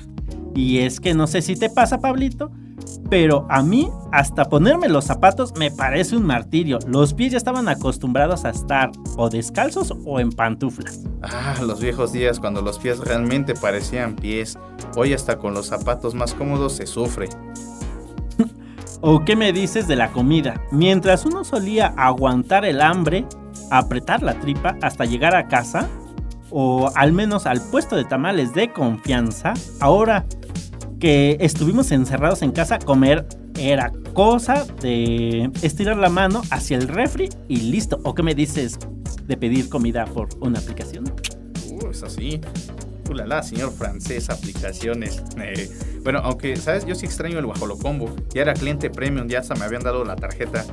Y 0.55 0.79
es 0.79 1.01
que 1.01 1.15
no 1.15 1.27
sé 1.27 1.43
si 1.43 1.55
te 1.55 1.69
pasa, 1.69 2.01
Pablito, 2.01 2.51
pero 3.09 3.47
a 3.49 3.63
mí 3.63 3.91
hasta 4.13 4.45
ponerme 4.45 4.89
los 4.89 5.05
zapatos 5.05 5.55
me 5.57 5.71
parece 5.71 6.17
un 6.17 6.25
martirio. 6.25 6.79
Los 6.87 7.15
pies 7.15 7.33
ya 7.33 7.39
estaban 7.39 7.69
acostumbrados 7.69 8.45
a 8.45 8.51
estar 8.51 8.91
o 9.17 9.29
descalzos 9.29 9.95
o 10.05 10.21
en 10.21 10.31
pantuflas. 10.31 11.01
Ah, 11.23 11.57
los 11.63 11.81
viejos 11.81 12.13
días 12.13 12.41
cuando 12.41 12.63
los 12.63 12.79
pies 12.79 12.99
realmente 12.99 13.55
parecían 13.55 14.17
pies. 14.17 14.59
Hoy 14.97 15.13
hasta 15.13 15.39
con 15.39 15.55
los 15.55 15.67
zapatos 15.67 16.15
más 16.15 16.35
cómodos 16.35 16.75
se 16.75 16.87
sufre. 16.87 17.29
¿O 19.01 19.25
qué 19.25 19.37
me 19.37 19.53
dices 19.53 19.87
de 19.87 19.97
la 19.97 20.11
comida? 20.13 20.61
Mientras 20.73 21.25
uno 21.25 21.45
solía 21.45 21.95
aguantar 21.97 22.65
el 22.65 22.81
hambre, 22.81 23.27
apretar 23.71 24.23
la 24.23 24.39
tripa 24.41 24.77
hasta 24.83 25.05
llegar 25.05 25.35
a 25.35 25.49
casa, 25.49 25.89
o 26.51 26.91
al 26.95 27.13
menos 27.13 27.47
al 27.47 27.61
puesto 27.61 27.97
de 27.97 28.05
tamales 28.05 28.55
de 28.55 28.73
confianza, 28.73 29.55
ahora 29.81 30.25
que 30.99 31.37
estuvimos 31.41 31.91
encerrados 31.93 32.43
en 32.43 32.53
casa, 32.53 32.79
comer 32.79 33.27
era 33.59 33.93
cosa 34.13 34.67
de 34.81 35.51
estirar 35.63 35.97
la 35.97 36.09
mano 36.09 36.43
hacia 36.51 36.77
el 36.77 36.89
refri 36.89 37.29
y 37.49 37.57
listo. 37.57 38.01
¿O 38.05 38.15
qué 38.15 38.23
me 38.23 38.35
dices 38.35 38.79
de 39.27 39.37
pedir 39.37 39.69
comida 39.69 40.05
por 40.07 40.29
una 40.41 40.59
aplicación? 40.59 41.05
Uh, 41.71 41.91
es 41.91 42.03
así. 42.03 42.41
Ulala, 43.11 43.43
señor 43.43 43.73
francés, 43.73 44.31
aplicaciones. 44.31 45.23
Eh, 45.41 45.71
bueno, 46.03 46.21
aunque, 46.25 46.57
¿sabes? 46.57 46.87
Yo 46.87 46.95
sí 46.95 47.07
extraño 47.07 47.39
el 47.39 47.47
Guajolocombo. 47.47 48.15
Ya 48.35 48.43
era 48.43 48.55
cliente 48.55 48.91
premium, 48.91 49.29
ya 49.29 49.41
hasta 49.41 49.55
me 49.55 49.65
habían 49.65 49.83
dado 49.83 50.05
la 50.05 50.17
tarjeta. 50.17 50.65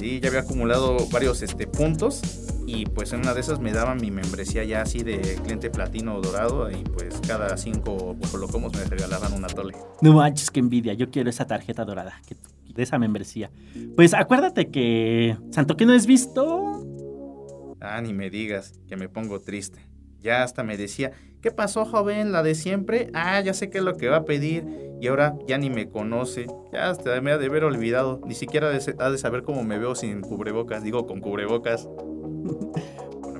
Y 0.00 0.20
ya 0.20 0.28
había 0.28 0.40
acumulado 0.40 0.96
varios 1.10 1.42
este, 1.42 1.66
puntos. 1.66 2.20
Y 2.66 2.86
pues 2.86 3.12
en 3.12 3.20
una 3.20 3.34
de 3.34 3.40
esas 3.40 3.60
me 3.60 3.72
daban 3.72 3.98
mi 4.00 4.10
membresía 4.10 4.64
ya 4.64 4.82
así 4.82 5.02
de 5.02 5.38
cliente 5.42 5.70
platino 5.70 6.16
o 6.16 6.20
dorado. 6.20 6.70
Y 6.70 6.82
pues 6.84 7.20
cada 7.26 7.56
cinco 7.56 8.14
Guajolocombos 8.18 8.72
me 8.74 8.84
regalaban 8.84 9.32
una 9.32 9.48
tole. 9.48 9.74
No 10.00 10.14
manches, 10.14 10.50
qué 10.50 10.60
envidia. 10.60 10.94
Yo 10.94 11.10
quiero 11.10 11.30
esa 11.30 11.46
tarjeta 11.46 11.84
dorada. 11.84 12.20
¿Qué, 12.26 12.36
de 12.74 12.82
esa 12.82 12.98
membresía. 12.98 13.50
Pues 13.96 14.14
acuérdate 14.14 14.70
que 14.70 15.36
Santo 15.50 15.76
que 15.76 15.86
no 15.86 15.94
es 15.94 16.06
visto. 16.06 17.76
Ah, 17.80 18.00
ni 18.00 18.12
me 18.12 18.30
digas, 18.30 18.80
que 18.88 18.96
me 18.96 19.08
pongo 19.08 19.40
triste. 19.40 19.78
Ya 20.20 20.42
hasta 20.42 20.62
me 20.62 20.76
decía, 20.76 21.12
¿qué 21.42 21.50
pasó, 21.50 21.84
joven? 21.84 22.32
¿La 22.32 22.42
de 22.42 22.54
siempre? 22.54 23.10
Ah, 23.12 23.40
ya 23.40 23.52
sé 23.52 23.68
qué 23.68 23.78
es 23.78 23.84
lo 23.84 23.96
que 23.96 24.08
va 24.08 24.18
a 24.18 24.24
pedir. 24.24 24.64
Y 25.00 25.08
ahora 25.08 25.36
ya 25.46 25.58
ni 25.58 25.68
me 25.68 25.88
conoce. 25.88 26.46
Ya 26.72 26.88
hasta 26.88 27.20
me 27.20 27.30
ha 27.30 27.38
de 27.38 27.46
haber 27.46 27.64
olvidado. 27.64 28.20
Ni 28.26 28.34
siquiera 28.34 28.68
ha 28.68 29.10
de 29.10 29.18
saber 29.18 29.42
cómo 29.42 29.62
me 29.62 29.78
veo 29.78 29.94
sin 29.94 30.22
cubrebocas. 30.22 30.82
Digo, 30.82 31.06
con 31.06 31.20
cubrebocas. 31.20 31.88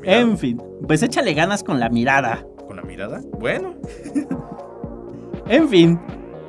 En 0.04 0.36
fin, 0.36 0.60
pues 0.86 1.02
échale 1.02 1.34
ganas 1.34 1.62
con 1.62 1.80
la 1.80 1.88
mirada. 1.88 2.44
¿Con 2.66 2.76
la 2.76 2.82
mirada? 2.82 3.22
Bueno. 3.38 3.74
en 5.48 5.68
fin, 5.68 6.00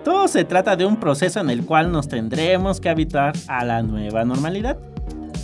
todo 0.03 0.27
se 0.27 0.43
trata 0.43 0.75
de 0.75 0.85
un 0.85 0.99
proceso 0.99 1.39
en 1.39 1.49
el 1.49 1.65
cual 1.65 1.91
nos 1.91 2.07
tendremos 2.07 2.79
que 2.79 2.89
habituar 2.89 3.33
a 3.47 3.63
la 3.63 3.81
nueva 3.81 4.25
normalidad. 4.25 4.77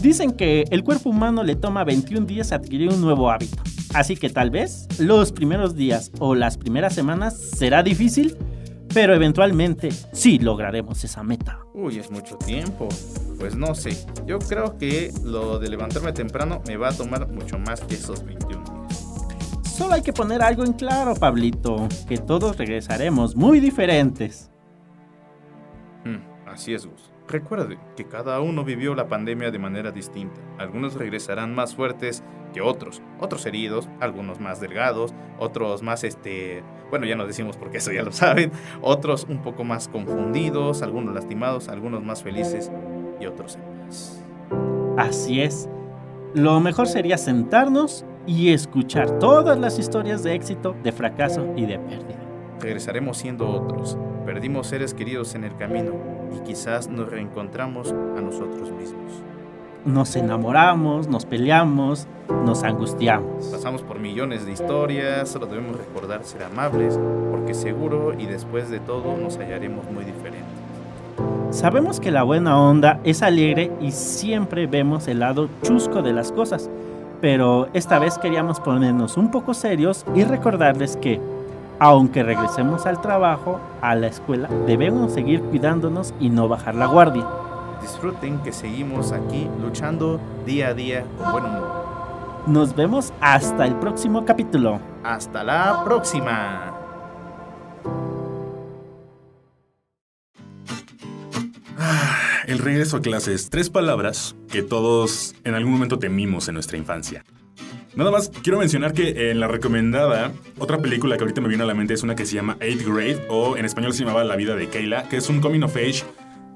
Dicen 0.01 0.31
que 0.31 0.65
el 0.71 0.83
cuerpo 0.83 1.09
humano 1.09 1.43
le 1.43 1.55
toma 1.55 1.83
21 1.83 2.25
días 2.25 2.51
adquirir 2.51 2.89
un 2.89 3.01
nuevo 3.01 3.29
hábito. 3.29 3.61
Así 3.93 4.15
que 4.15 4.29
tal 4.29 4.49
vez 4.49 4.87
los 4.99 5.31
primeros 5.31 5.75
días 5.75 6.11
o 6.19 6.35
las 6.35 6.57
primeras 6.57 6.93
semanas 6.93 7.37
será 7.37 7.83
difícil, 7.83 8.37
pero 8.93 9.13
eventualmente 9.13 9.91
sí 10.11 10.39
lograremos 10.39 11.03
esa 11.03 11.23
meta. 11.23 11.59
Uy, 11.73 11.99
es 11.99 12.11
mucho 12.11 12.37
tiempo. 12.37 12.89
Pues 13.39 13.55
no 13.55 13.73
sé, 13.73 13.97
yo 14.25 14.39
creo 14.39 14.77
que 14.77 15.11
lo 15.23 15.59
de 15.59 15.69
levantarme 15.69 16.13
temprano 16.13 16.61
me 16.67 16.77
va 16.77 16.89
a 16.89 16.93
tomar 16.93 17.27
mucho 17.27 17.57
más 17.57 17.81
que 17.81 17.95
esos 17.95 18.23
21 18.23 18.63
días. 18.63 18.81
Solo 19.63 19.95
hay 19.95 20.01
que 20.01 20.13
poner 20.13 20.41
algo 20.43 20.63
en 20.63 20.73
claro, 20.73 21.15
Pablito, 21.15 21.87
que 22.07 22.17
todos 22.17 22.57
regresaremos 22.57 23.35
muy 23.35 23.59
diferentes. 23.59 24.51
Hmm, 26.05 26.47
así 26.47 26.73
es, 26.73 26.85
Gus. 26.85 27.10
Recuerde 27.31 27.77
que 27.95 28.03
cada 28.03 28.41
uno 28.41 28.65
vivió 28.65 28.93
la 28.93 29.07
pandemia 29.07 29.51
de 29.51 29.57
manera 29.57 29.91
distinta. 29.91 30.41
Algunos 30.57 30.95
regresarán 30.95 31.55
más 31.55 31.73
fuertes 31.73 32.23
que 32.53 32.59
otros, 32.59 33.01
otros 33.21 33.45
heridos, 33.45 33.87
algunos 34.01 34.41
más 34.41 34.59
delgados, 34.59 35.13
otros 35.39 35.81
más 35.81 36.03
este, 36.03 36.61
bueno, 36.89 37.05
ya 37.05 37.15
no 37.15 37.25
decimos 37.25 37.55
porque 37.55 37.77
eso 37.77 37.93
ya 37.93 38.03
lo 38.03 38.11
saben, 38.11 38.51
otros 38.81 39.25
un 39.29 39.41
poco 39.41 39.63
más 39.63 39.87
confundidos, 39.87 40.81
algunos 40.81 41.15
lastimados, 41.15 41.69
algunos 41.69 42.03
más 42.03 42.21
felices 42.21 42.69
y 43.21 43.25
otros 43.27 43.55
en 43.55 43.85
paz. 43.85 44.21
Así 44.97 45.39
es. 45.39 45.69
Lo 46.33 46.59
mejor 46.59 46.89
sería 46.89 47.17
sentarnos 47.17 48.03
y 48.27 48.51
escuchar 48.51 49.19
todas 49.19 49.57
las 49.57 49.79
historias 49.79 50.21
de 50.21 50.35
éxito, 50.35 50.75
de 50.83 50.91
fracaso 50.91 51.47
y 51.55 51.65
de 51.65 51.79
pérdida. 51.79 52.19
Regresaremos 52.59 53.17
siendo 53.17 53.49
otros. 53.49 53.97
Perdimos 54.25 54.67
seres 54.67 54.93
queridos 54.93 55.33
en 55.33 55.45
el 55.45 55.55
camino 55.55 56.20
y 56.35 56.39
quizás 56.39 56.87
nos 56.87 57.09
reencontramos 57.09 57.91
a 57.91 58.21
nosotros 58.21 58.71
mismos. 58.71 59.21
Nos 59.85 60.15
enamoramos, 60.15 61.07
nos 61.07 61.25
peleamos, 61.25 62.07
nos 62.45 62.63
angustiamos. 62.63 63.47
Pasamos 63.47 63.81
por 63.81 63.99
millones 63.99 64.45
de 64.45 64.51
historias, 64.51 65.29
solo 65.29 65.47
debemos 65.47 65.75
recordar 65.75 66.23
ser 66.23 66.43
amables, 66.43 66.99
porque 67.31 67.53
seguro 67.53 68.13
y 68.17 68.27
después 68.27 68.69
de 68.69 68.79
todo 68.79 69.17
nos 69.17 69.37
hallaremos 69.37 69.89
muy 69.91 70.05
diferentes. 70.05 70.45
Sabemos 71.49 71.99
que 71.99 72.11
la 72.11 72.23
buena 72.23 72.59
onda 72.59 72.99
es 73.03 73.23
alegre 73.23 73.71
y 73.81 73.91
siempre 73.91 74.67
vemos 74.67 75.07
el 75.07 75.19
lado 75.19 75.49
chusco 75.63 76.01
de 76.01 76.13
las 76.13 76.31
cosas, 76.31 76.69
pero 77.19 77.67
esta 77.73 77.99
vez 77.99 78.17
queríamos 78.17 78.59
ponernos 78.59 79.17
un 79.17 79.31
poco 79.31 79.53
serios 79.53 80.05
y 80.15 80.23
recordarles 80.23 80.95
que 80.95 81.19
aunque 81.81 82.21
regresemos 82.21 82.85
al 82.85 83.01
trabajo, 83.01 83.59
a 83.81 83.95
la 83.95 84.05
escuela, 84.05 84.47
debemos 84.67 85.13
seguir 85.13 85.41
cuidándonos 85.41 86.13
y 86.19 86.29
no 86.29 86.47
bajar 86.47 86.75
la 86.75 86.85
guardia. 86.85 87.25
Disfruten 87.81 88.37
que 88.43 88.51
seguimos 88.51 89.11
aquí 89.11 89.49
luchando 89.59 90.19
día 90.45 90.67
a 90.67 90.73
día 90.75 91.03
con 91.17 91.31
buen 91.31 91.45
humor. 91.45 92.43
Nos 92.45 92.75
vemos 92.75 93.11
hasta 93.19 93.65
el 93.65 93.73
próximo 93.77 94.25
capítulo. 94.25 94.79
Hasta 95.03 95.43
la 95.43 95.81
próxima. 95.83 96.71
Ah, 101.79 102.43
el 102.45 102.59
regreso 102.59 102.97
a 102.97 103.01
clases, 103.01 103.49
tres 103.49 103.71
palabras 103.71 104.35
que 104.51 104.61
todos 104.61 105.33
en 105.43 105.55
algún 105.55 105.73
momento 105.73 105.97
temimos 105.97 106.47
en 106.47 106.53
nuestra 106.53 106.77
infancia. 106.77 107.23
Nada 107.93 108.09
más 108.09 108.31
quiero 108.41 108.57
mencionar 108.57 108.93
que 108.93 109.31
en 109.31 109.39
la 109.41 109.49
recomendada, 109.49 110.31
otra 110.57 110.77
película 110.77 111.17
que 111.17 111.23
ahorita 111.23 111.41
me 111.41 111.49
viene 111.49 111.63
a 111.63 111.67
la 111.67 111.73
mente 111.73 111.93
es 111.93 112.03
una 112.03 112.15
que 112.15 112.25
se 112.25 112.35
llama 112.35 112.55
Eighth 112.61 112.85
Grade, 112.85 113.25
o 113.27 113.57
en 113.57 113.65
español 113.65 113.93
se 113.93 113.99
llamaba 114.05 114.23
La 114.23 114.37
vida 114.37 114.55
de 114.55 114.69
Kayla, 114.69 115.09
que 115.09 115.17
es 115.17 115.27
un 115.27 115.41
coming 115.41 115.61
of 115.63 115.75
age, 115.75 116.03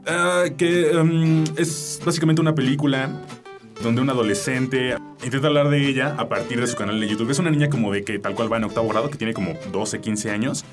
ah, 0.07 0.45
que 0.57 0.95
um, 0.95 1.43
es 1.57 2.01
básicamente 2.05 2.41
una 2.41 2.55
película 2.55 3.21
donde 3.83 4.01
un 4.01 4.09
adolescente 4.09 4.95
intenta 5.25 5.47
hablar 5.47 5.69
de 5.69 5.85
ella 5.85 6.15
a 6.17 6.29
partir 6.29 6.61
de 6.61 6.67
su 6.67 6.77
canal 6.77 6.99
de 7.01 7.07
YouTube. 7.09 7.29
Es 7.29 7.39
una 7.39 7.51
niña 7.51 7.69
como 7.69 7.91
de 7.91 8.05
que 8.05 8.17
tal 8.17 8.33
cual 8.33 8.51
va 8.51 8.55
en 8.55 8.63
octavo 8.63 8.87
grado, 8.87 9.09
que 9.09 9.17
tiene 9.17 9.33
como 9.33 9.55
12, 9.73 9.99
15 9.99 10.31
años. 10.31 10.63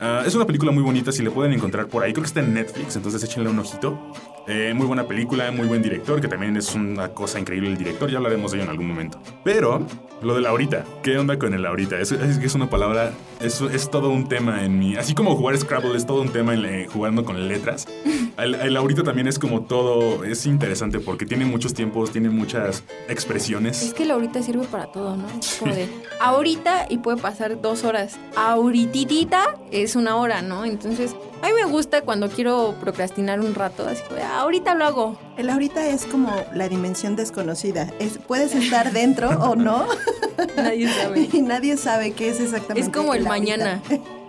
Ah, 0.00 0.24
es 0.26 0.34
una 0.34 0.46
película 0.46 0.72
muy 0.72 0.82
bonita, 0.82 1.12
si 1.12 1.22
le 1.22 1.30
pueden 1.30 1.52
encontrar 1.52 1.86
por 1.86 2.02
ahí. 2.02 2.12
Creo 2.12 2.22
que 2.22 2.28
está 2.28 2.40
en 2.40 2.54
Netflix, 2.54 2.96
entonces 2.96 3.22
échenle 3.22 3.48
un 3.48 3.60
ojito. 3.60 4.12
Eh, 4.52 4.74
muy 4.74 4.84
buena 4.84 5.06
película, 5.06 5.52
muy 5.52 5.68
buen 5.68 5.80
director, 5.80 6.20
que 6.20 6.26
también 6.26 6.56
es 6.56 6.74
una 6.74 7.10
cosa 7.10 7.38
increíble 7.38 7.68
el 7.68 7.76
director, 7.76 8.10
ya 8.10 8.16
hablaremos 8.16 8.50
de 8.50 8.58
ello 8.58 8.64
en 8.64 8.70
algún 8.70 8.88
momento. 8.88 9.22
Pero, 9.44 9.86
lo 10.22 10.34
de 10.34 10.40
Laurita, 10.40 10.84
¿qué 11.04 11.16
onda 11.18 11.38
con 11.38 11.54
el 11.54 11.62
Laurita? 11.62 12.00
Es, 12.00 12.10
es, 12.10 12.36
es 12.36 12.54
una 12.56 12.68
palabra, 12.68 13.12
es, 13.38 13.60
es 13.60 13.88
todo 13.88 14.10
un 14.10 14.28
tema 14.28 14.64
en 14.64 14.76
mí. 14.76 14.96
Así 14.96 15.14
como 15.14 15.36
jugar 15.36 15.56
Scrabble 15.56 15.96
es 15.96 16.04
todo 16.04 16.20
un 16.20 16.30
tema 16.30 16.54
en, 16.54 16.88
jugando 16.88 17.24
con 17.24 17.46
letras, 17.46 17.86
el, 18.38 18.54
el 18.54 18.74
Laurita 18.74 19.02
también 19.02 19.28
es 19.28 19.38
como 19.38 19.62
todo, 19.62 20.24
es 20.24 20.46
interesante 20.46 20.98
porque 21.00 21.26
tiene 21.26 21.44
muchos 21.44 21.74
tiempos, 21.74 22.10
tiene 22.10 22.30
muchas 22.30 22.82
expresiones. 23.08 23.82
Es 23.82 23.94
que 23.94 24.04
Laurita 24.04 24.42
sirve 24.42 24.66
para 24.66 24.86
todo, 24.86 25.16
¿no? 25.16 25.26
Como 25.58 25.74
de 25.74 25.88
ahorita 26.20 26.86
y 26.88 26.98
puede 26.98 27.18
pasar 27.18 27.60
dos 27.60 27.84
horas. 27.84 28.18
Ahorititita 28.36 29.58
es 29.70 29.96
una 29.96 30.16
hora, 30.16 30.42
¿no? 30.42 30.64
Entonces, 30.64 31.14
a 31.42 31.46
mí 31.46 31.52
me 31.54 31.64
gusta 31.64 32.02
cuando 32.02 32.28
quiero 32.28 32.74
procrastinar 32.80 33.40
un 33.40 33.54
rato, 33.54 33.86
así 33.86 34.02
que 34.08 34.22
ahorita 34.22 34.74
lo 34.74 34.84
hago. 34.84 35.18
El 35.36 35.48
ahorita 35.48 35.86
es 35.86 36.04
como 36.04 36.30
la 36.54 36.68
dimensión 36.68 37.16
desconocida. 37.16 37.90
Es, 37.98 38.18
puedes 38.18 38.54
estar 38.54 38.92
dentro 38.92 39.30
o 39.30 39.56
no. 39.56 39.86
Nadie 40.56 40.88
sabe. 40.92 41.28
y 41.32 41.42
nadie 41.42 41.76
sabe 41.76 42.12
qué 42.12 42.30
es 42.30 42.40
exactamente. 42.40 42.80
Es 42.80 42.94
como 42.94 43.14
el, 43.14 43.24
mañana. 43.24 43.82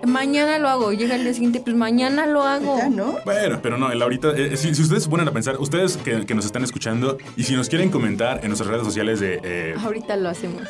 Mañana 0.06 0.58
lo 0.58 0.70
hago. 0.70 0.92
Llega 0.92 1.16
el 1.16 1.24
día 1.24 1.34
siguiente, 1.34 1.62
pues 1.62 1.76
mañana 1.76 2.26
lo 2.26 2.44
hago. 2.44 2.78
Ya, 2.78 2.90
¿no? 2.90 3.18
Bueno, 3.26 3.60
pero 3.62 3.78
no, 3.78 3.92
el 3.92 4.02
ahorita, 4.02 4.32
eh, 4.36 4.58
si, 4.58 4.74
si, 4.74 4.82
ustedes 4.82 5.04
se 5.04 5.10
ponen 5.10 5.28
a 5.28 5.32
pensar, 5.32 5.58
ustedes 5.60 5.98
que, 5.98 6.26
que, 6.26 6.36
nos 6.36 6.46
están 6.46 6.64
escuchando 6.64 7.18
y 7.36 7.44
si 7.44 7.56
nos 7.56 7.70
quieren 7.70 7.90
comentar 7.90 8.40
en 8.42 8.48
nuestras 8.48 8.70
redes 8.70 8.84
sociales 8.84 9.20
de... 9.20 9.40
Eh, 9.44 9.76
ahorita 9.78 10.16
lo 10.18 10.30
hacemos. 10.30 10.64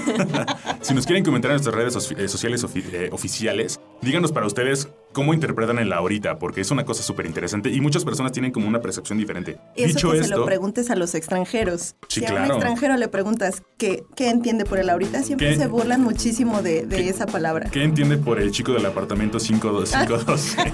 si 0.80 0.94
nos 0.94 1.06
quieren 1.06 1.24
comentar 1.24 1.50
en 1.50 1.56
nuestras 1.56 1.74
redes 1.74 2.10
eh, 2.16 2.28
sociales 2.28 2.64
ofi 2.64 2.84
eh, 2.92 3.08
oficiales, 3.12 3.80
díganos 4.02 4.32
para 4.32 4.46
ustedes 4.46 4.88
cómo 5.12 5.34
interpretan 5.34 5.78
el 5.78 5.92
ahorita, 5.92 6.38
porque 6.38 6.60
es 6.60 6.70
una 6.70 6.84
cosa 6.84 7.02
súper 7.02 7.26
interesante 7.26 7.70
y 7.70 7.80
muchas 7.80 8.04
personas 8.04 8.32
tienen 8.32 8.52
como 8.52 8.68
una 8.68 8.80
percepción 8.80 9.18
diferente. 9.18 9.58
Eso 9.74 9.86
Dicho 9.88 10.10
que 10.10 10.18
esto, 10.18 10.28
se 10.28 10.36
lo 10.36 10.44
preguntes 10.44 10.90
a 10.90 10.96
los 10.96 11.14
extranjeros. 11.14 11.96
Sí, 12.08 12.20
si 12.20 12.26
claro. 12.26 12.38
a 12.38 12.44
un 12.44 12.50
extranjero 12.52 12.96
le 12.96 13.08
preguntas 13.08 13.62
qué, 13.76 14.04
qué 14.16 14.30
entiende 14.30 14.64
por 14.64 14.78
el 14.78 14.90
ahorita, 14.90 15.22
siempre 15.22 15.50
¿Qué? 15.50 15.56
se 15.56 15.66
burlan 15.66 16.02
muchísimo 16.02 16.62
de, 16.62 16.86
de 16.86 17.08
esa 17.08 17.26
palabra. 17.26 17.70
¿Qué 17.70 17.82
entiende 17.82 18.18
por 18.18 18.40
el 18.40 18.50
chico 18.50 18.72
del 18.72 18.86
apartamento 18.86 19.40
5212? 19.40 20.56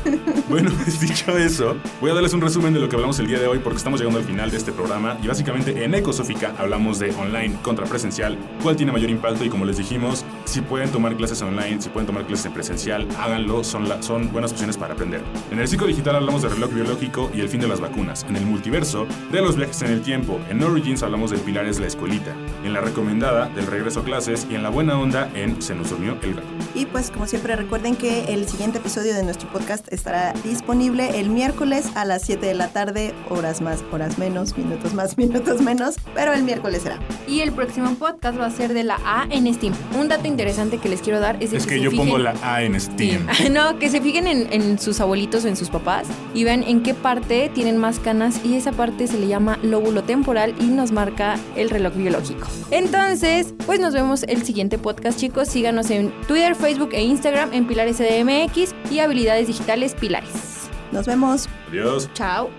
bueno, 0.48 0.70
pues 0.82 1.00
dicho 1.00 1.36
eso, 1.36 1.76
voy 2.00 2.10
a 2.10 2.14
darles 2.14 2.32
un 2.32 2.40
resumen 2.40 2.74
de 2.74 2.80
lo 2.80 2.88
que 2.88 2.96
hablamos 2.96 3.18
el 3.18 3.26
día 3.26 3.38
de 3.38 3.46
hoy 3.46 3.58
porque 3.58 3.78
estamos 3.78 4.00
llegando 4.00 4.18
al 4.18 4.24
final 4.24 4.50
de 4.50 4.56
este 4.56 4.72
programa 4.72 5.18
y 5.22 5.28
básicamente 5.28 5.84
en 5.84 5.94
Ecosófica 5.94 6.54
hablamos 6.58 6.98
de 6.98 7.10
online 7.12 7.56
contra 7.62 7.86
presencial, 7.86 8.36
cuál 8.62 8.76
tiene 8.76 8.92
mayor 8.92 9.10
impacto 9.10 9.44
y 9.44 9.48
como 9.48 9.64
les 9.64 9.76
dijimos, 9.78 10.24
si 10.44 10.60
pueden 10.60 10.90
tomar 10.90 11.16
clases 11.16 11.40
online, 11.42 11.80
si 11.80 11.88
pueden 11.88 12.06
tomar 12.06 12.26
clases 12.26 12.46
en 12.46 12.52
presencial, 12.52 12.79
háganlo, 12.88 13.62
son, 13.62 13.88
la, 13.88 14.02
son 14.02 14.32
buenas 14.32 14.52
opciones 14.52 14.76
para 14.76 14.94
aprender. 14.94 15.20
En 15.50 15.58
el 15.58 15.68
ciclo 15.68 15.86
digital 15.86 16.16
hablamos 16.16 16.42
de 16.42 16.48
reloj 16.48 16.70
biológico 16.72 17.30
y 17.34 17.40
el 17.40 17.48
fin 17.48 17.60
de 17.60 17.68
las 17.68 17.80
vacunas. 17.80 18.24
En 18.28 18.36
el 18.36 18.46
multiverso, 18.46 19.06
de 19.30 19.42
los 19.42 19.56
viajes 19.56 19.82
en 19.82 19.90
el 19.92 20.00
tiempo. 20.02 20.38
En 20.48 20.62
Origins 20.62 21.02
hablamos 21.02 21.30
del 21.30 21.40
Pilares 21.40 21.78
La 21.78 21.86
Escuelita. 21.86 22.32
En 22.64 22.72
la 22.72 22.80
recomendada, 22.80 23.48
del 23.50 23.66
regreso 23.66 24.00
a 24.00 24.04
clases 24.04 24.46
y 24.50 24.54
en 24.54 24.62
la 24.62 24.70
buena 24.70 24.98
onda, 24.98 25.30
en 25.34 25.60
Se 25.60 25.74
nos 25.74 25.90
durmió 25.90 26.16
el 26.22 26.34
gato. 26.34 26.46
Y 26.74 26.86
pues 26.86 27.10
como 27.10 27.26
siempre 27.26 27.54
recuerden 27.56 27.96
que 27.96 28.32
el 28.32 28.46
siguiente 28.48 28.78
episodio 28.78 29.14
de 29.14 29.22
nuestro 29.24 29.48
podcast 29.50 29.92
estará 29.92 30.32
disponible 30.44 31.18
el 31.20 31.28
miércoles 31.30 31.90
a 31.96 32.04
las 32.04 32.22
7 32.22 32.46
de 32.46 32.54
la 32.54 32.68
tarde, 32.68 33.12
horas 33.28 33.60
más, 33.60 33.84
horas 33.92 34.18
menos, 34.18 34.56
minutos 34.56 34.94
más, 34.94 35.18
minutos 35.18 35.60
menos, 35.60 35.96
pero 36.14 36.32
el 36.32 36.44
miércoles 36.44 36.82
será. 36.82 36.98
Y 37.26 37.40
el 37.40 37.52
próximo 37.52 37.94
podcast 37.94 38.38
va 38.38 38.46
a 38.46 38.50
ser 38.50 38.72
de 38.72 38.84
la 38.84 38.98
A 39.04 39.26
en 39.30 39.52
Steam. 39.52 39.74
Un 39.98 40.08
dato 40.08 40.26
interesante 40.26 40.78
que 40.78 40.88
les 40.88 41.00
quiero 41.00 41.20
dar 41.20 41.36
es, 41.42 41.52
Es 41.52 41.66
que, 41.66 41.74
que 41.76 41.80
yo 41.80 41.90
fijen- 41.90 41.96
pongo 41.96 42.18
la 42.18 42.34
A 42.42 42.62
en 42.74 42.80
Steam. 42.80 43.26
No, 43.50 43.78
que 43.78 43.88
se 43.90 44.00
fijen 44.00 44.26
en, 44.26 44.52
en 44.52 44.78
sus 44.78 45.00
abuelitos 45.00 45.44
o 45.44 45.48
en 45.48 45.56
sus 45.56 45.70
papás 45.70 46.06
y 46.34 46.44
vean 46.44 46.62
en 46.62 46.82
qué 46.82 46.94
parte 46.94 47.50
tienen 47.54 47.76
más 47.76 47.98
canas 47.98 48.40
y 48.44 48.54
esa 48.54 48.72
parte 48.72 49.06
se 49.06 49.18
le 49.18 49.26
llama 49.26 49.58
lóbulo 49.62 50.02
temporal 50.04 50.54
y 50.60 50.64
nos 50.64 50.92
marca 50.92 51.36
el 51.56 51.70
reloj 51.70 51.94
biológico. 51.94 52.46
Entonces, 52.70 53.54
pues 53.66 53.80
nos 53.80 53.94
vemos 53.94 54.22
el 54.24 54.42
siguiente 54.44 54.78
podcast, 54.78 55.18
chicos. 55.18 55.48
Síganos 55.48 55.90
en 55.90 56.12
Twitter, 56.26 56.54
Facebook 56.54 56.90
e 56.92 57.02
Instagram 57.02 57.52
en 57.52 57.66
Pilares 57.66 57.96
CDMX 57.96 58.74
y 58.90 59.00
Habilidades 59.00 59.46
Digitales 59.46 59.94
Pilares. 59.94 60.68
Nos 60.92 61.06
vemos. 61.06 61.48
Adiós. 61.68 62.08
Chao. 62.14 62.50